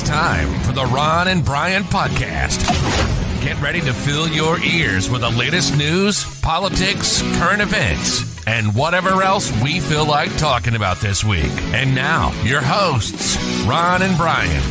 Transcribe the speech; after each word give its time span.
It's 0.00 0.08
time 0.08 0.60
for 0.60 0.70
the 0.70 0.84
Ron 0.84 1.26
and 1.26 1.44
Brian 1.44 1.82
podcast. 1.82 2.62
Get 3.42 3.60
ready 3.60 3.80
to 3.80 3.92
fill 3.92 4.28
your 4.28 4.60
ears 4.60 5.10
with 5.10 5.22
the 5.22 5.30
latest 5.30 5.76
news, 5.76 6.24
politics, 6.40 7.20
current 7.36 7.60
events, 7.60 8.46
and 8.46 8.72
whatever 8.76 9.24
else 9.24 9.50
we 9.60 9.80
feel 9.80 10.06
like 10.06 10.34
talking 10.36 10.76
about 10.76 10.98
this 10.98 11.24
week. 11.24 11.50
And 11.74 11.96
now, 11.96 12.30
your 12.44 12.60
hosts, 12.60 13.36
Ron 13.66 14.02
and 14.02 14.16
Brian. 14.16 14.62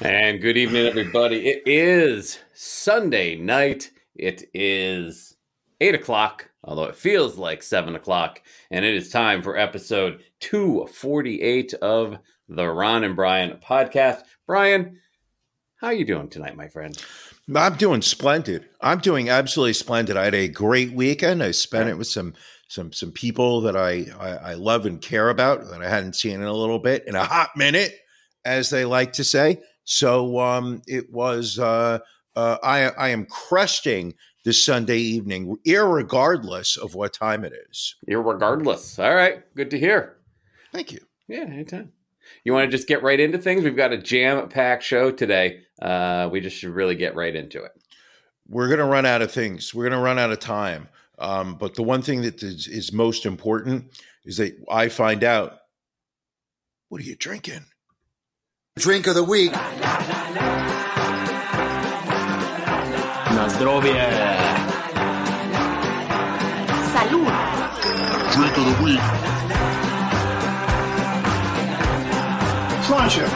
And 0.00 0.40
good 0.40 0.56
evening, 0.56 0.86
everybody. 0.86 1.46
It 1.46 1.62
is 1.64 2.40
Sunday 2.52 3.36
night. 3.36 3.92
It 4.16 4.50
is 4.52 5.36
8 5.80 5.94
o'clock, 5.94 6.50
although 6.64 6.86
it 6.86 6.96
feels 6.96 7.38
like 7.38 7.62
7 7.62 7.94
o'clock. 7.94 8.42
And 8.72 8.84
it 8.84 8.96
is 8.96 9.08
time 9.08 9.40
for 9.40 9.56
episode 9.56 10.24
248 10.40 11.74
of 11.74 12.18
the 12.48 12.68
Ron 12.68 13.04
and 13.04 13.16
Brian 13.16 13.58
podcast. 13.58 14.22
Brian, 14.46 14.98
how 15.80 15.88
are 15.88 15.94
you 15.94 16.04
doing 16.04 16.28
tonight, 16.28 16.56
my 16.56 16.68
friend? 16.68 16.96
I'm 17.54 17.76
doing 17.76 18.02
splendid. 18.02 18.68
I'm 18.80 18.98
doing 18.98 19.28
absolutely 19.28 19.74
splendid. 19.74 20.16
I 20.16 20.24
had 20.24 20.34
a 20.34 20.48
great 20.48 20.92
weekend. 20.92 21.42
I 21.42 21.52
spent 21.52 21.88
it 21.88 21.98
with 21.98 22.08
some 22.08 22.34
some 22.68 22.92
some 22.92 23.12
people 23.12 23.60
that 23.60 23.76
I, 23.76 24.06
I, 24.18 24.30
I 24.50 24.54
love 24.54 24.86
and 24.86 25.00
care 25.00 25.28
about 25.30 25.68
that 25.68 25.80
I 25.80 25.88
hadn't 25.88 26.16
seen 26.16 26.40
in 26.40 26.42
a 26.42 26.52
little 26.52 26.80
bit 26.80 27.04
in 27.06 27.14
a 27.14 27.24
hot 27.24 27.50
minute, 27.56 27.94
as 28.44 28.70
they 28.70 28.84
like 28.84 29.12
to 29.14 29.24
say. 29.24 29.60
So 29.84 30.40
um, 30.40 30.82
it 30.86 31.12
was. 31.12 31.58
Uh, 31.58 32.00
uh, 32.34 32.58
I 32.62 32.88
I 32.88 33.08
am 33.08 33.26
cresting 33.26 34.14
this 34.44 34.64
Sunday 34.64 34.98
evening, 34.98 35.56
irregardless 35.66 36.76
of 36.76 36.94
what 36.94 37.12
time 37.12 37.44
it 37.44 37.52
is. 37.70 37.96
Irregardless. 38.08 39.02
All 39.02 39.14
right. 39.14 39.42
Good 39.54 39.70
to 39.70 39.78
hear. 39.78 40.16
Thank 40.72 40.92
you. 40.92 41.00
Yeah, 41.28 41.42
anytime. 41.42 41.92
You 42.46 42.52
want 42.52 42.70
to 42.70 42.76
just 42.76 42.86
get 42.86 43.02
right 43.02 43.18
into 43.18 43.38
things? 43.38 43.64
We've 43.64 43.74
got 43.74 43.92
a 43.92 43.98
jam 43.98 44.48
packed 44.48 44.84
show 44.84 45.10
today. 45.10 45.62
Uh, 45.82 46.28
we 46.30 46.40
just 46.40 46.56
should 46.56 46.70
really 46.70 46.94
get 46.94 47.16
right 47.16 47.34
into 47.34 47.64
it. 47.64 47.72
We're 48.46 48.68
going 48.68 48.78
to 48.78 48.84
run 48.84 49.04
out 49.04 49.20
of 49.20 49.32
things. 49.32 49.74
We're 49.74 49.82
going 49.82 49.98
to 49.98 50.04
run 50.04 50.16
out 50.16 50.30
of 50.30 50.38
time. 50.38 50.88
Um, 51.18 51.56
but 51.56 51.74
the 51.74 51.82
one 51.82 52.02
thing 52.02 52.22
that 52.22 52.40
is, 52.44 52.68
is 52.68 52.92
most 52.92 53.26
important 53.26 54.00
is 54.24 54.36
that 54.36 54.56
I 54.70 54.90
find 54.90 55.24
out 55.24 55.58
what 56.88 57.00
are 57.00 57.04
you 57.04 57.16
drinking? 57.16 57.64
Drink 58.76 59.08
of 59.08 59.16
the 59.16 59.24
week. 59.24 59.50
Na! 59.50 59.58
Salud. 66.94 67.32
Drink 68.34 68.56
of 68.56 68.78
the 68.78 68.84
week. 68.84 69.45
Cruncher. 72.86 73.26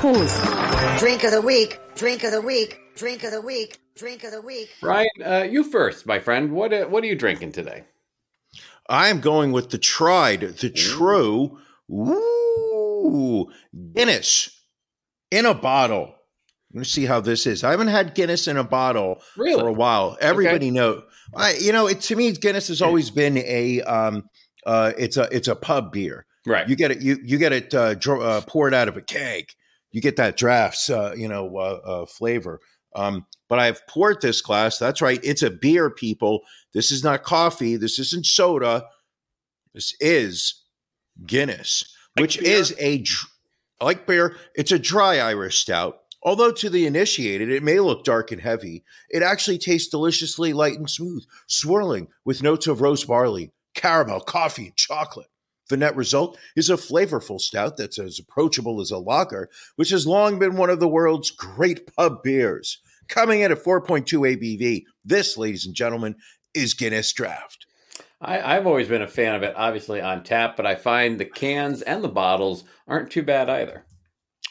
Prost. 0.00 0.98
Drink 0.98 1.22
of 1.22 1.30
the 1.30 1.40
week. 1.40 1.78
Drink 1.94 2.24
of 2.24 2.32
the 2.32 2.40
week. 2.40 2.80
Drink 2.96 3.22
of 3.22 3.30
the 3.30 3.40
week. 3.40 3.78
Drink 3.94 4.24
of 4.24 4.32
the 4.32 4.42
week. 4.42 4.68
Brian, 4.80 5.08
uh, 5.24 5.46
you 5.48 5.62
first, 5.62 6.04
my 6.04 6.18
friend. 6.18 6.50
What 6.50 6.72
uh, 6.72 6.86
what 6.86 7.04
are 7.04 7.06
you 7.06 7.14
drinking 7.14 7.52
today? 7.52 7.84
I 8.88 9.10
am 9.10 9.20
going 9.20 9.52
with 9.52 9.70
the 9.70 9.78
tried, 9.78 10.40
the 10.40 10.70
true, 10.70 11.60
ooh, 11.88 13.46
Guinness 13.94 14.60
in 15.30 15.46
a 15.46 15.54
bottle. 15.54 16.16
Let 16.74 16.78
me 16.80 16.84
see 16.84 17.04
how 17.04 17.20
this 17.20 17.46
is. 17.46 17.62
I 17.62 17.70
haven't 17.70 17.88
had 17.88 18.16
Guinness 18.16 18.48
in 18.48 18.56
a 18.56 18.64
bottle 18.64 19.22
Really? 19.36 19.60
for 19.60 19.68
a 19.68 19.72
while. 19.72 20.16
Everybody 20.20 20.72
know, 20.72 21.02
I, 21.36 21.52
you 21.60 21.70
know, 21.70 21.86
it 21.86 22.00
to 22.02 22.16
me, 22.16 22.32
Guinness 22.32 22.68
has 22.68 22.82
always 22.82 23.10
been 23.10 23.36
a, 23.38 23.82
um, 23.82 24.24
uh, 24.66 24.92
it's 24.98 25.16
a, 25.16 25.28
it's 25.30 25.48
a 25.48 25.56
pub 25.56 25.92
beer. 25.92 26.26
Right. 26.46 26.68
You 26.68 26.76
get 26.76 26.90
it, 26.90 27.00
you 27.00 27.18
you 27.22 27.38
get 27.38 27.52
it 27.52 27.72
uh, 27.72 27.94
dr- 27.94 28.22
uh, 28.22 28.40
poured 28.42 28.74
out 28.74 28.88
of 28.88 28.96
a 28.96 29.02
keg. 29.02 29.50
You 29.92 30.00
get 30.00 30.16
that 30.16 30.36
drafts, 30.36 30.90
uh, 30.90 31.14
you 31.16 31.28
know, 31.28 31.56
uh, 31.56 31.80
uh, 31.84 32.06
flavor. 32.06 32.60
Um, 32.94 33.26
but 33.48 33.58
I've 33.58 33.86
poured 33.86 34.20
this 34.20 34.40
glass. 34.40 34.78
That's 34.78 35.00
right. 35.00 35.20
It's 35.22 35.42
a 35.42 35.50
beer, 35.50 35.88
people. 35.90 36.40
This 36.74 36.90
is 36.90 37.04
not 37.04 37.22
coffee. 37.22 37.76
This 37.76 37.98
isn't 37.98 38.26
soda. 38.26 38.86
This 39.74 39.94
is 40.00 40.62
Guinness, 41.26 41.94
which 42.18 42.40
beer? 42.40 42.48
is 42.50 42.74
a 42.80 43.04
like 43.82 44.06
beer. 44.06 44.36
It's 44.54 44.72
a 44.72 44.78
dry 44.78 45.18
Irish 45.18 45.58
stout. 45.58 45.98
Although 46.24 46.52
to 46.52 46.70
the 46.70 46.86
initiated, 46.86 47.50
it 47.50 47.62
may 47.62 47.80
look 47.80 48.04
dark 48.04 48.30
and 48.30 48.40
heavy, 48.40 48.84
it 49.10 49.22
actually 49.22 49.58
tastes 49.58 49.90
deliciously 49.90 50.52
light 50.52 50.78
and 50.78 50.88
smooth, 50.88 51.24
swirling 51.48 52.08
with 52.24 52.42
notes 52.42 52.66
of 52.68 52.80
roast 52.80 53.08
barley, 53.08 53.50
caramel, 53.74 54.20
coffee, 54.20 54.66
and 54.66 54.76
chocolate. 54.76 55.28
The 55.68 55.76
net 55.76 55.96
result 55.96 56.38
is 56.56 56.68
a 56.68 56.74
flavorful 56.74 57.40
stout 57.40 57.76
that's 57.76 57.98
as 57.98 58.18
approachable 58.18 58.80
as 58.80 58.90
a 58.90 58.98
lager, 58.98 59.48
which 59.76 59.90
has 59.90 60.06
long 60.06 60.38
been 60.38 60.56
one 60.56 60.70
of 60.70 60.80
the 60.80 60.88
world's 60.88 61.30
great 61.30 61.94
pub 61.96 62.22
beers. 62.22 62.78
Coming 63.08 63.40
in 63.40 63.52
at 63.52 63.62
4.2 63.62 64.04
ABV, 64.04 64.84
this, 65.04 65.36
ladies 65.36 65.66
and 65.66 65.74
gentlemen, 65.74 66.16
is 66.54 66.74
Guinness 66.74 67.12
Draft. 67.12 67.66
I, 68.20 68.56
I've 68.56 68.66
always 68.66 68.88
been 68.88 69.02
a 69.02 69.08
fan 69.08 69.34
of 69.34 69.42
it, 69.42 69.54
obviously 69.56 70.00
on 70.00 70.22
tap, 70.22 70.56
but 70.56 70.66
I 70.66 70.74
find 70.74 71.18
the 71.18 71.24
cans 71.24 71.82
and 71.82 72.04
the 72.04 72.08
bottles 72.08 72.64
aren't 72.86 73.10
too 73.10 73.22
bad 73.22 73.48
either. 73.48 73.84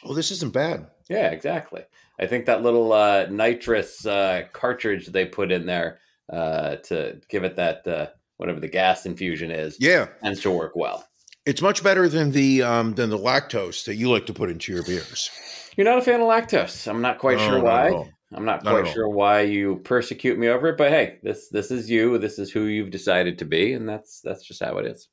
Oh, 0.03 0.13
this 0.13 0.31
isn't 0.31 0.53
bad. 0.53 0.87
Yeah, 1.09 1.29
exactly. 1.29 1.83
I 2.19 2.27
think 2.27 2.45
that 2.45 2.63
little 2.63 2.93
uh, 2.93 3.27
nitrous 3.29 4.05
uh, 4.05 4.43
cartridge 4.53 5.07
they 5.07 5.25
put 5.25 5.51
in 5.51 5.65
there 5.65 5.99
uh, 6.31 6.77
to 6.77 7.21
give 7.29 7.43
it 7.43 7.55
that 7.55 7.87
uh, 7.87 8.07
whatever 8.41 8.59
the 8.59 8.67
gas 8.67 9.05
infusion 9.05 9.49
is 9.51 9.77
Yeah, 9.79 10.07
tends 10.21 10.41
to 10.41 10.51
work 10.51 10.73
well. 10.75 11.07
it's 11.45 11.61
much 11.61 11.81
better 11.83 12.09
than 12.09 12.31
the 12.31 12.61
um, 12.63 12.95
than 12.95 13.09
the 13.09 13.17
lactose 13.17 13.85
that 13.85 13.95
you 13.95 14.11
like 14.11 14.25
to 14.25 14.33
put 14.33 14.49
into 14.49 14.73
your 14.73 14.83
beers. 14.83 15.29
You're 15.77 15.85
not 15.85 15.97
a 15.99 16.01
fan 16.01 16.19
of 16.19 16.27
lactose. 16.27 16.87
I'm 16.89 17.01
not 17.01 17.17
quite 17.19 17.37
No, 17.37 17.47
sure 17.47 17.63
why. 17.63 17.87
I'm 18.33 18.45
not 18.45 18.63
Not 18.63 18.81
quite 18.81 18.93
sure 18.93 19.07
why 19.09 19.41
you 19.41 19.77
persecute 19.83 20.37
me 20.39 20.47
over 20.47 20.67
it, 20.69 20.77
but 20.77 20.89
hey, 20.91 21.19
this 21.23 21.47
this 21.49 21.69
is 21.71 21.89
you. 21.89 22.17
This 22.17 22.39
is 22.39 22.51
who 22.51 22.63
you've 22.65 22.91
decided 22.91 23.37
to 23.39 23.45
be, 23.45 23.73
and 23.73 23.87
that's 23.87 24.19
that's 24.21 24.43
just 24.43 24.61
how 24.63 24.77
it 24.79 24.85
is. 24.85 25.07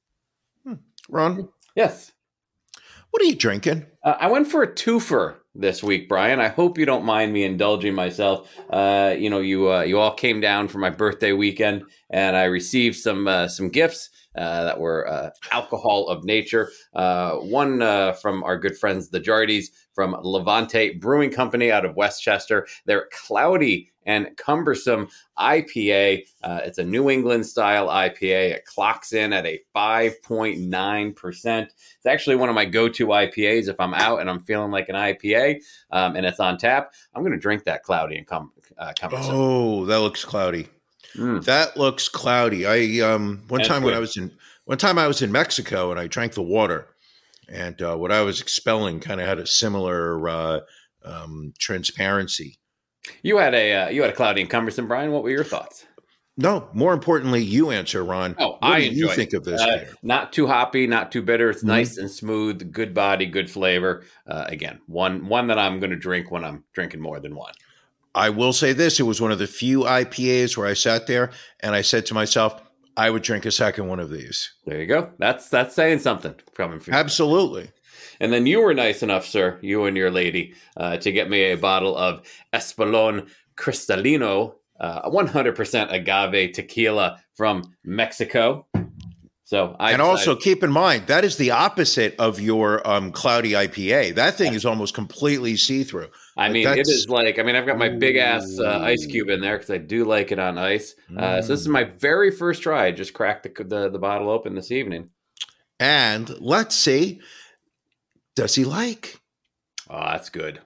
Ron, 1.08 1.48
Yes. 1.74 2.12
What 3.10 3.22
are 3.22 3.26
you 3.26 3.36
drinking? 3.36 3.86
Uh, 4.04 4.16
I 4.18 4.28
went 4.28 4.48
for 4.48 4.62
a 4.62 4.72
twofer 4.72 5.36
this 5.54 5.82
week, 5.82 6.08
Brian. 6.08 6.40
I 6.40 6.48
hope 6.48 6.78
you 6.78 6.86
don't 6.86 7.04
mind 7.04 7.32
me 7.32 7.44
indulging 7.44 7.94
myself. 7.94 8.50
Uh, 8.70 9.14
you 9.18 9.28
know, 9.28 9.40
you 9.40 9.72
uh, 9.72 9.82
you 9.82 9.98
all 9.98 10.14
came 10.14 10.40
down 10.40 10.68
for 10.68 10.78
my 10.78 10.90
birthday 10.90 11.32
weekend, 11.32 11.82
and 12.10 12.36
I 12.36 12.44
received 12.44 12.96
some 12.96 13.26
uh, 13.26 13.48
some 13.48 13.68
gifts 13.68 14.10
uh, 14.36 14.64
that 14.64 14.78
were 14.78 15.08
uh, 15.08 15.30
alcohol 15.50 16.08
of 16.08 16.24
nature. 16.24 16.70
One 16.92 17.80
from 18.14 18.44
our 18.44 18.58
good 18.58 18.78
friends 18.78 19.10
the 19.10 19.20
Jardies, 19.20 19.66
from 19.94 20.16
Levante 20.22 20.94
Brewing 20.94 21.30
Company 21.30 21.72
out 21.72 21.84
of 21.84 21.96
Westchester. 21.96 22.66
They're 22.86 23.08
cloudy 23.12 23.90
and 24.08 24.34
cumbersome 24.38 25.08
IPA. 25.38 26.24
Uh, 26.42 26.60
it's 26.64 26.78
a 26.78 26.84
New 26.84 27.10
England 27.10 27.46
style 27.46 27.88
IPA. 27.88 28.54
It 28.54 28.64
clocks 28.64 29.12
in 29.12 29.34
at 29.34 29.46
a 29.46 29.60
5.9%. 29.76 31.62
It's 31.62 32.06
actually 32.06 32.36
one 32.36 32.48
of 32.48 32.54
my 32.54 32.64
go 32.64 32.88
to 32.88 33.06
IPAs 33.06 33.68
if 33.68 33.78
I'm 33.78 33.92
out 33.94 34.20
and 34.20 34.30
I'm 34.30 34.40
feeling 34.40 34.72
like 34.72 34.88
an 34.88 34.94
IPA 34.96 35.60
um, 35.92 36.16
and 36.16 36.24
it's 36.24 36.40
on 36.40 36.56
tap. 36.56 36.94
I'm 37.14 37.22
going 37.22 37.32
to 37.32 37.38
drink 37.38 37.64
that 37.64 37.82
cloudy 37.82 38.16
and 38.16 38.26
cum- 38.26 38.50
uh, 38.78 38.94
cumbersome. 38.98 39.34
Oh, 39.34 39.84
that 39.84 40.00
looks 40.00 40.24
cloudy. 40.24 40.68
Mm. 41.14 41.44
That 41.44 41.76
looks 41.76 42.08
cloudy. 42.08 42.66
I 42.66 43.00
um 43.00 43.42
one 43.48 43.58
That's 43.58 43.68
time 43.68 43.82
when. 43.82 43.94
I 43.94 43.98
was 43.98 44.16
in 44.16 44.30
one 44.66 44.76
time 44.76 44.98
I 44.98 45.08
was 45.08 45.22
in 45.22 45.32
Mexico 45.32 45.90
and 45.90 45.98
I 45.98 46.06
drank 46.06 46.34
the 46.34 46.42
water, 46.42 46.86
and 47.48 47.80
uh, 47.80 47.96
what 47.96 48.12
I 48.12 48.20
was 48.20 48.42
expelling 48.42 49.00
kind 49.00 49.18
of 49.18 49.26
had 49.26 49.38
a 49.38 49.46
similar 49.46 50.28
uh, 50.28 50.60
um, 51.04 51.54
transparency. 51.58 52.58
You 53.22 53.38
had 53.38 53.54
a 53.54 53.72
uh, 53.74 53.88
you 53.88 54.02
had 54.02 54.10
a 54.10 54.14
cloudy 54.16 54.40
and 54.40 54.50
cumbersome, 54.50 54.88
Brian. 54.88 55.12
What 55.12 55.22
were 55.22 55.30
your 55.30 55.44
thoughts? 55.44 55.86
No, 56.40 56.68
more 56.72 56.92
importantly, 56.92 57.42
you 57.42 57.70
answer, 57.70 58.04
Ron. 58.04 58.36
Oh, 58.38 58.50
what 58.50 58.58
I 58.62 58.80
do 58.88 58.94
you 58.94 59.08
think 59.08 59.32
it. 59.32 59.38
of 59.38 59.44
this 59.44 59.60
Uh, 59.60 59.86
not 60.04 60.32
too 60.32 60.46
hoppy, 60.46 60.86
not 60.86 61.10
too 61.10 61.20
bitter. 61.20 61.50
It's 61.50 61.64
Mhm. 61.64 61.68
nice 61.68 61.96
and 61.96 62.08
smooth, 62.08 62.72
good 62.72 62.94
body, 62.94 63.26
good 63.26 63.50
flavor. 63.50 64.04
Uh, 64.24 64.44
again, 64.46 64.78
one 64.86 65.26
one 65.26 65.48
that 65.48 65.58
I'm 65.58 65.80
going 65.80 65.90
to 65.90 65.96
drink 65.96 66.30
when 66.30 66.44
I'm 66.44 66.62
drinking 66.74 67.00
more 67.00 67.18
than 67.18 67.34
one. 67.34 67.52
I 68.14 68.30
will 68.30 68.52
say 68.52 68.72
this: 68.72 69.00
it 69.00 69.02
was 69.04 69.20
one 69.20 69.32
of 69.32 69.38
the 69.40 69.46
few 69.48 69.84
IPAs 69.84 70.56
where 70.56 70.66
I 70.68 70.74
sat 70.74 71.06
there 71.08 71.30
and 71.60 71.74
I 71.74 71.82
said 71.82 72.06
to 72.06 72.14
myself, 72.14 72.60
I 72.96 73.10
would 73.10 73.22
drink 73.22 73.44
a 73.44 73.50
second 73.52 73.86
one 73.88 74.00
of 74.00 74.10
these. 74.10 74.52
There 74.64 74.80
you 74.80 74.86
go. 74.86 75.10
That's 75.18 75.48
that's 75.48 75.74
saying 75.74 75.98
something 76.00 76.34
coming 76.54 76.78
from 76.80 76.94
you. 76.94 76.98
Absolutely. 77.00 77.70
And 78.20 78.32
then 78.32 78.46
you 78.46 78.60
were 78.60 78.74
nice 78.74 79.02
enough, 79.02 79.26
sir, 79.26 79.58
you 79.62 79.84
and 79.84 79.96
your 79.96 80.10
lady, 80.10 80.54
uh, 80.76 80.96
to 80.98 81.12
get 81.12 81.30
me 81.30 81.52
a 81.52 81.56
bottle 81.56 81.96
of 81.96 82.22
Espolon 82.52 83.28
Cristalino, 83.56 84.54
uh, 84.80 85.08
100% 85.10 85.92
agave 85.92 86.52
tequila 86.52 87.20
from 87.34 87.74
Mexico. 87.84 88.66
So 89.48 89.74
I 89.80 89.92
and 89.92 90.02
also 90.02 90.36
keep 90.36 90.62
in 90.62 90.70
mind 90.70 91.06
that 91.06 91.24
is 91.24 91.38
the 91.38 91.52
opposite 91.52 92.14
of 92.18 92.38
your 92.38 92.86
um, 92.86 93.12
cloudy 93.12 93.52
IPA. 93.52 94.16
That 94.16 94.34
thing 94.34 94.52
is 94.52 94.66
almost 94.66 94.92
completely 94.92 95.56
see 95.56 95.84
through. 95.84 96.08
I 96.36 96.50
mean, 96.50 96.68
it 96.68 96.80
is 96.86 97.08
like 97.08 97.38
I 97.38 97.42
mean, 97.42 97.56
I've 97.56 97.64
got 97.64 97.78
my 97.78 97.88
big 97.88 98.16
ass 98.16 98.58
uh, 98.60 98.80
ice 98.82 99.06
cube 99.06 99.30
in 99.30 99.40
there 99.40 99.56
because 99.56 99.70
I 99.70 99.78
do 99.78 100.04
like 100.04 100.32
it 100.32 100.38
on 100.38 100.58
ice. 100.58 100.94
Uh, 101.16 101.40
so 101.40 101.48
this 101.48 101.60
is 101.60 101.68
my 101.68 101.84
very 101.84 102.30
first 102.30 102.62
try. 102.62 102.88
I 102.88 102.92
just 102.92 103.14
cracked 103.14 103.44
the, 103.44 103.64
the 103.64 103.88
the 103.88 103.98
bottle 103.98 104.28
open 104.28 104.54
this 104.54 104.70
evening. 104.70 105.08
And 105.80 106.28
let's 106.40 106.74
see, 106.74 107.22
does 108.38 108.54
he 108.54 108.64
like? 108.64 109.18
Oh, 109.90 109.98
that's 109.98 110.28
good. 110.30 110.60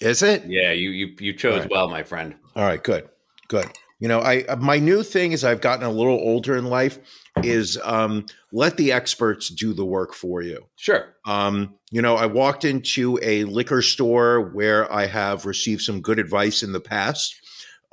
Is 0.00 0.24
it? 0.24 0.42
Yeah, 0.44 0.72
you 0.72 0.90
you 0.90 1.14
you 1.20 1.32
chose 1.32 1.60
Right. 1.60 1.70
well, 1.70 1.88
my 1.88 2.02
friend. 2.02 2.34
All 2.56 2.64
right, 2.64 2.82
good, 2.82 3.08
good. 3.46 3.66
You 4.00 4.08
know, 4.08 4.18
I 4.18 4.42
uh, 4.48 4.56
my 4.56 4.80
new 4.80 5.04
thing 5.04 5.30
is 5.30 5.44
I've 5.44 5.60
gotten 5.60 5.84
a 5.84 5.90
little 5.90 6.18
older 6.18 6.56
in 6.56 6.64
life 6.64 6.98
is 7.44 7.78
um, 7.84 8.26
let 8.52 8.76
the 8.76 8.90
experts 8.90 9.50
do 9.50 9.72
the 9.72 9.84
work 9.84 10.14
for 10.14 10.42
you. 10.42 10.66
Sure. 10.74 11.14
Um, 11.24 11.76
you 11.92 12.02
know, 12.02 12.16
I 12.16 12.26
walked 12.26 12.64
into 12.64 13.20
a 13.22 13.44
liquor 13.44 13.82
store 13.82 14.40
where 14.40 14.92
I 14.92 15.06
have 15.06 15.46
received 15.46 15.82
some 15.82 16.00
good 16.00 16.18
advice 16.18 16.64
in 16.64 16.72
the 16.72 16.80
past 16.80 17.36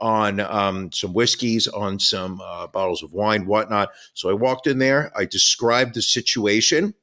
on 0.01 0.39
um, 0.39 0.91
some 0.91 1.13
whiskeys, 1.13 1.67
on 1.67 1.99
some 1.99 2.41
uh, 2.41 2.65
bottles 2.65 3.03
of 3.03 3.13
wine, 3.13 3.45
whatnot. 3.45 3.89
So 4.15 4.27
I 4.31 4.33
walked 4.33 4.65
in 4.65 4.79
there. 4.79 5.11
I 5.15 5.25
described 5.25 5.93
the 5.93 6.01
situation. 6.01 6.95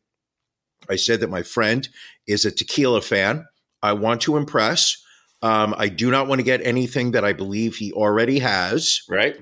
I 0.88 0.96
said 0.96 1.20
that 1.20 1.30
my 1.30 1.42
friend 1.42 1.88
is 2.26 2.44
a 2.44 2.50
tequila 2.50 3.00
fan. 3.02 3.46
I 3.82 3.92
want 3.92 4.20
to 4.22 4.36
impress. 4.36 4.96
Um, 5.42 5.74
I 5.78 5.88
do 5.88 6.10
not 6.10 6.26
want 6.28 6.38
to 6.40 6.44
get 6.44 6.64
anything 6.66 7.12
that 7.12 7.24
I 7.24 7.32
believe 7.32 7.76
he 7.76 7.92
already 7.92 8.38
has. 8.40 9.00
Right. 9.08 9.36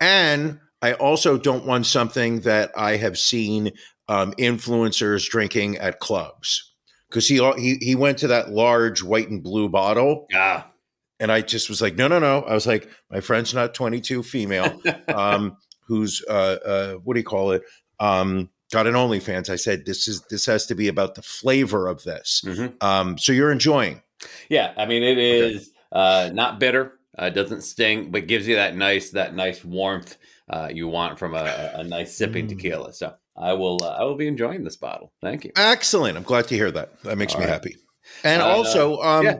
And 0.00 0.60
I 0.82 0.92
also 0.94 1.38
don't 1.38 1.64
want 1.66 1.86
something 1.86 2.40
that 2.40 2.72
I 2.76 2.96
have 2.96 3.18
seen 3.18 3.72
um, 4.08 4.32
influencers 4.34 5.28
drinking 5.28 5.78
at 5.78 5.98
clubs 6.00 6.72
because 7.08 7.26
he, 7.28 7.36
he 7.58 7.76
he 7.80 7.94
went 7.94 8.18
to 8.18 8.28
that 8.28 8.50
large 8.50 9.02
white 9.02 9.28
and 9.30 9.42
blue 9.42 9.68
bottle, 9.68 10.26
Ah. 10.34 10.70
and 11.18 11.32
I 11.32 11.40
just 11.40 11.68
was 11.68 11.80
like, 11.80 11.96
no, 11.96 12.06
no, 12.08 12.18
no. 12.18 12.42
I 12.42 12.52
was 12.54 12.66
like, 12.66 12.88
my 13.10 13.20
friend's 13.20 13.54
not 13.54 13.74
22, 13.74 14.22
female, 14.22 14.80
um, 15.08 15.56
who's 15.88 16.22
uh, 16.28 16.56
uh, 16.64 16.92
what 16.94 17.14
do 17.14 17.20
you 17.20 17.24
call 17.26 17.52
it? 17.52 17.62
Um, 17.98 18.50
got 18.72 18.86
an 18.86 18.94
OnlyFans. 18.94 19.48
I 19.50 19.56
said, 19.56 19.86
this 19.86 20.08
is 20.08 20.22
this 20.30 20.46
has 20.46 20.66
to 20.66 20.74
be 20.74 20.88
about 20.88 21.14
the 21.14 21.22
flavor 21.22 21.86
of 21.88 22.02
this. 22.04 22.42
Mhm. 22.44 22.82
Um, 22.82 23.18
so 23.18 23.32
you're 23.32 23.52
enjoying. 23.52 24.02
Yeah, 24.48 24.72
I 24.76 24.86
mean 24.86 25.02
it 25.02 25.18
is 25.18 25.70
uh, 25.92 26.30
not 26.32 26.58
bitter. 26.58 26.92
Uh, 27.18 27.30
doesn't 27.30 27.62
sting, 27.62 28.10
but 28.10 28.26
gives 28.26 28.46
you 28.46 28.56
that 28.56 28.76
nice 28.76 29.10
that 29.10 29.34
nice 29.34 29.64
warmth 29.64 30.16
uh, 30.50 30.68
you 30.72 30.86
want 30.88 31.18
from 31.18 31.34
a, 31.34 31.72
a 31.76 31.82
nice 31.84 32.14
sipping 32.16 32.46
Mm. 32.46 32.50
tequila. 32.50 32.92
So 32.92 33.14
I 33.36 33.54
will 33.54 33.82
uh, 33.82 33.96
I 33.98 34.02
will 34.04 34.16
be 34.16 34.26
enjoying 34.28 34.64
this 34.64 34.76
bottle. 34.76 35.12
Thank 35.22 35.44
you. 35.44 35.52
Excellent. 35.56 36.16
I'm 36.16 36.22
glad 36.24 36.48
to 36.48 36.54
hear 36.54 36.70
that. 36.72 37.02
That 37.04 37.16
makes 37.16 37.34
All 37.34 37.40
me 37.40 37.46
right. 37.46 37.52
happy. 37.52 37.76
And 38.22 38.42
Uh, 38.42 38.46
also, 38.46 39.00
um, 39.00 39.24
yeah. 39.24 39.36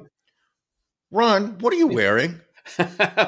Ron, 1.11 1.58
what 1.61 1.72
are 1.72 1.76
you 1.76 1.87
wearing? 1.88 2.40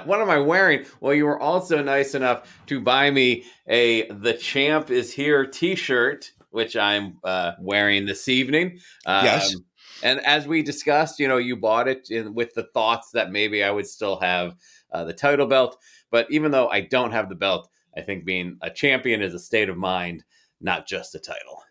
what 0.05 0.21
am 0.21 0.31
I 0.31 0.39
wearing? 0.39 0.85
Well, 1.01 1.15
you 1.15 1.27
were 1.27 1.41
also 1.41 1.83
nice 1.83 2.15
enough 2.15 2.63
to 2.67 2.81
buy 2.81 3.11
me 3.11 3.45
a 3.67 4.09
"The 4.09 4.35
Champ 4.35 4.91
Is 4.91 5.13
Here" 5.13 5.47
T-shirt, 5.47 6.33
which 6.51 6.77
I'm 6.77 7.19
uh, 7.25 7.53
wearing 7.61 8.07
this 8.07 8.29
evening. 8.29 8.81
Um, 9.07 9.25
Yes. 9.25 9.55
And 10.03 10.21
as 10.21 10.47
we 10.47 10.63
discussed, 10.63 11.19
you 11.19 11.27
know, 11.27 11.39
you 11.39 11.57
bought 11.57 11.89
it 11.89 12.11
in, 12.11 12.35
with 12.35 12.55
the 12.55 12.63
thoughts 12.63 13.11
that 13.13 13.33
maybe 13.33 13.65
I 13.65 13.71
would 13.71 13.87
still 13.87 14.21
have 14.21 14.55
uh, 14.93 15.05
the 15.05 15.13
title 15.13 15.47
belt. 15.47 15.77
But 16.11 16.31
even 16.31 16.53
though 16.53 16.69
I 16.69 16.83
don't 16.83 17.13
have 17.13 17.29
the 17.29 17.35
belt, 17.35 17.69
I 17.97 18.03
think 18.03 18.25
being 18.25 18.59
a 18.63 18.71
champion 18.71 19.23
is 19.23 19.35
a 19.35 19.39
state 19.39 19.69
of 19.69 19.77
mind, 19.77 20.25
not 20.61 20.87
just 20.87 21.15
a 21.15 21.19
title. 21.19 21.63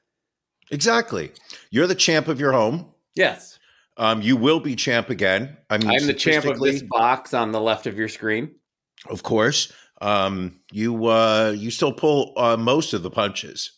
Exactly. 0.72 1.32
You're 1.70 1.88
the 1.88 1.96
champ 1.96 2.28
of 2.28 2.40
your 2.40 2.52
home. 2.52 2.88
Yes, 3.16 3.60
Um, 3.98 4.22
you 4.22 4.38
will 4.38 4.60
be 4.60 4.76
champ 4.76 5.10
again. 5.10 5.58
I 5.70 5.78
mean, 5.80 5.90
I'm 5.90 6.06
the 6.06 6.14
champ 6.14 6.46
of 6.46 6.60
this 6.60 6.84
box 6.84 7.34
on 7.34 7.52
the 7.52 7.60
left 7.60 7.88
of 7.88 7.98
your 7.98 8.08
screen. 8.08 8.52
Of 9.10 9.24
course. 9.24 9.72
Um, 10.02 10.60
you 10.72 11.08
uh, 11.08 11.56
you 11.58 11.72
still 11.72 11.94
pull 11.94 12.34
uh, 12.38 12.58
most 12.58 12.94
of 12.94 13.04
the 13.04 13.10
punches. 13.10 13.72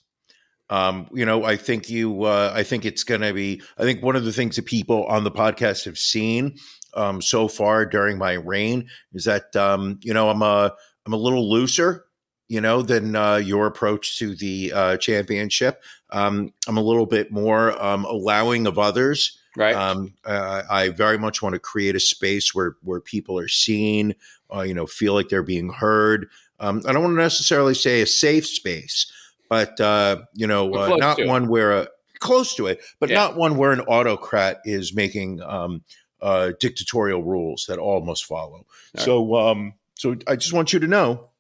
Um, 0.69 1.07
you 1.13 1.25
know, 1.25 1.45
I 1.45 1.56
think 1.56 1.89
you. 1.89 2.24
Uh, 2.24 2.51
I 2.54 2.63
think 2.63 2.86
it's 2.86 3.04
going 3.04 3.21
to 3.21 3.33
be. 3.33 3.62
I 3.77 3.83
think 3.83 4.04
one 4.04 4.16
of 4.16 4.25
the 4.25 4.33
things 4.33 4.56
that 4.57 4.66
people 4.66 5.06
on 5.06 5.24
the 5.24 5.31
podcast 5.31 5.86
have 5.86 5.98
seen 5.98 6.57
um, 6.94 7.21
so 7.21 7.48
far 7.48 7.86
during 7.86 8.18
my 8.18 8.33
reign 8.33 8.88
is 9.13 9.24
that 9.25 9.56
um, 9.56 10.00
you 10.04 10.13
know 10.13 10.30
I'm 10.30 10.42
a 10.42 10.74
I'm 11.06 11.13
a 11.13 11.18
little 11.18 11.50
looser. 11.50 12.06
You 12.51 12.62
know, 12.62 12.81
than 12.81 13.16
uh, 13.16 13.36
your 13.36 13.68
approach 13.68 14.18
to 14.18 14.36
the 14.36 14.74
uh, 14.74 14.98
championship. 14.98 15.83
Um, 16.10 16.51
I'm 16.68 16.77
a 16.77 16.81
little 16.81 17.06
bit 17.06 17.31
more 17.31 17.80
um, 17.80 18.06
allowing 18.06 18.66
of 18.66 18.80
others. 18.80 19.38
Right. 19.59 19.75
Um, 19.75 20.13
uh, 20.23 20.63
I 20.69 20.88
very 20.88 21.17
much 21.17 21.41
want 21.41 21.51
to 21.51 21.59
create 21.59 21.94
a 21.94 22.00
space 22.00 22.56
where 22.56 22.77
where 22.81 23.01
people 23.01 23.38
are 23.38 23.50
seen, 23.50 24.15
uh, 24.56 24.61
you 24.61 24.73
know, 24.73 24.85
feel 24.88 25.13
like 25.13 25.27
they're 25.27 25.44
being 25.44 25.67
heard. 25.69 26.29
Um, 26.61 26.81
I 26.88 26.94
don't 26.94 27.03
want 27.03 27.17
to 27.17 27.21
necessarily 27.21 27.73
say 27.73 28.01
a 28.01 28.06
safe 28.06 28.47
space, 28.47 29.11
but 29.50 29.77
uh, 29.81 30.21
you 30.33 30.47
know, 30.47 30.73
uh, 30.73 30.95
not 30.95 31.17
to 31.17 31.23
it. 31.23 31.27
one 31.27 31.50
where 31.50 31.73
a 31.73 31.88
close 32.19 32.56
to 32.56 32.67
it, 32.67 32.79
but 33.01 33.09
Yeah. 33.09 33.15
not 33.15 33.35
one 33.35 33.57
where 33.57 33.73
an 33.73 33.81
autocrat 33.81 34.61
is 34.63 34.95
making 34.95 35.41
um, 35.41 35.83
uh, 36.21 36.53
dictatorial 36.61 37.21
rules 37.21 37.65
that 37.67 37.79
all 37.79 38.00
must 38.00 38.25
follow. 38.25 38.65
right. 38.95 39.03
So, 39.03 39.35
um, 39.35 39.73
so 39.95 40.15
I 40.25 40.38
just 40.38 40.53
want 40.53 40.71
you 40.71 40.79
to 40.79 40.88
know, 40.88 41.31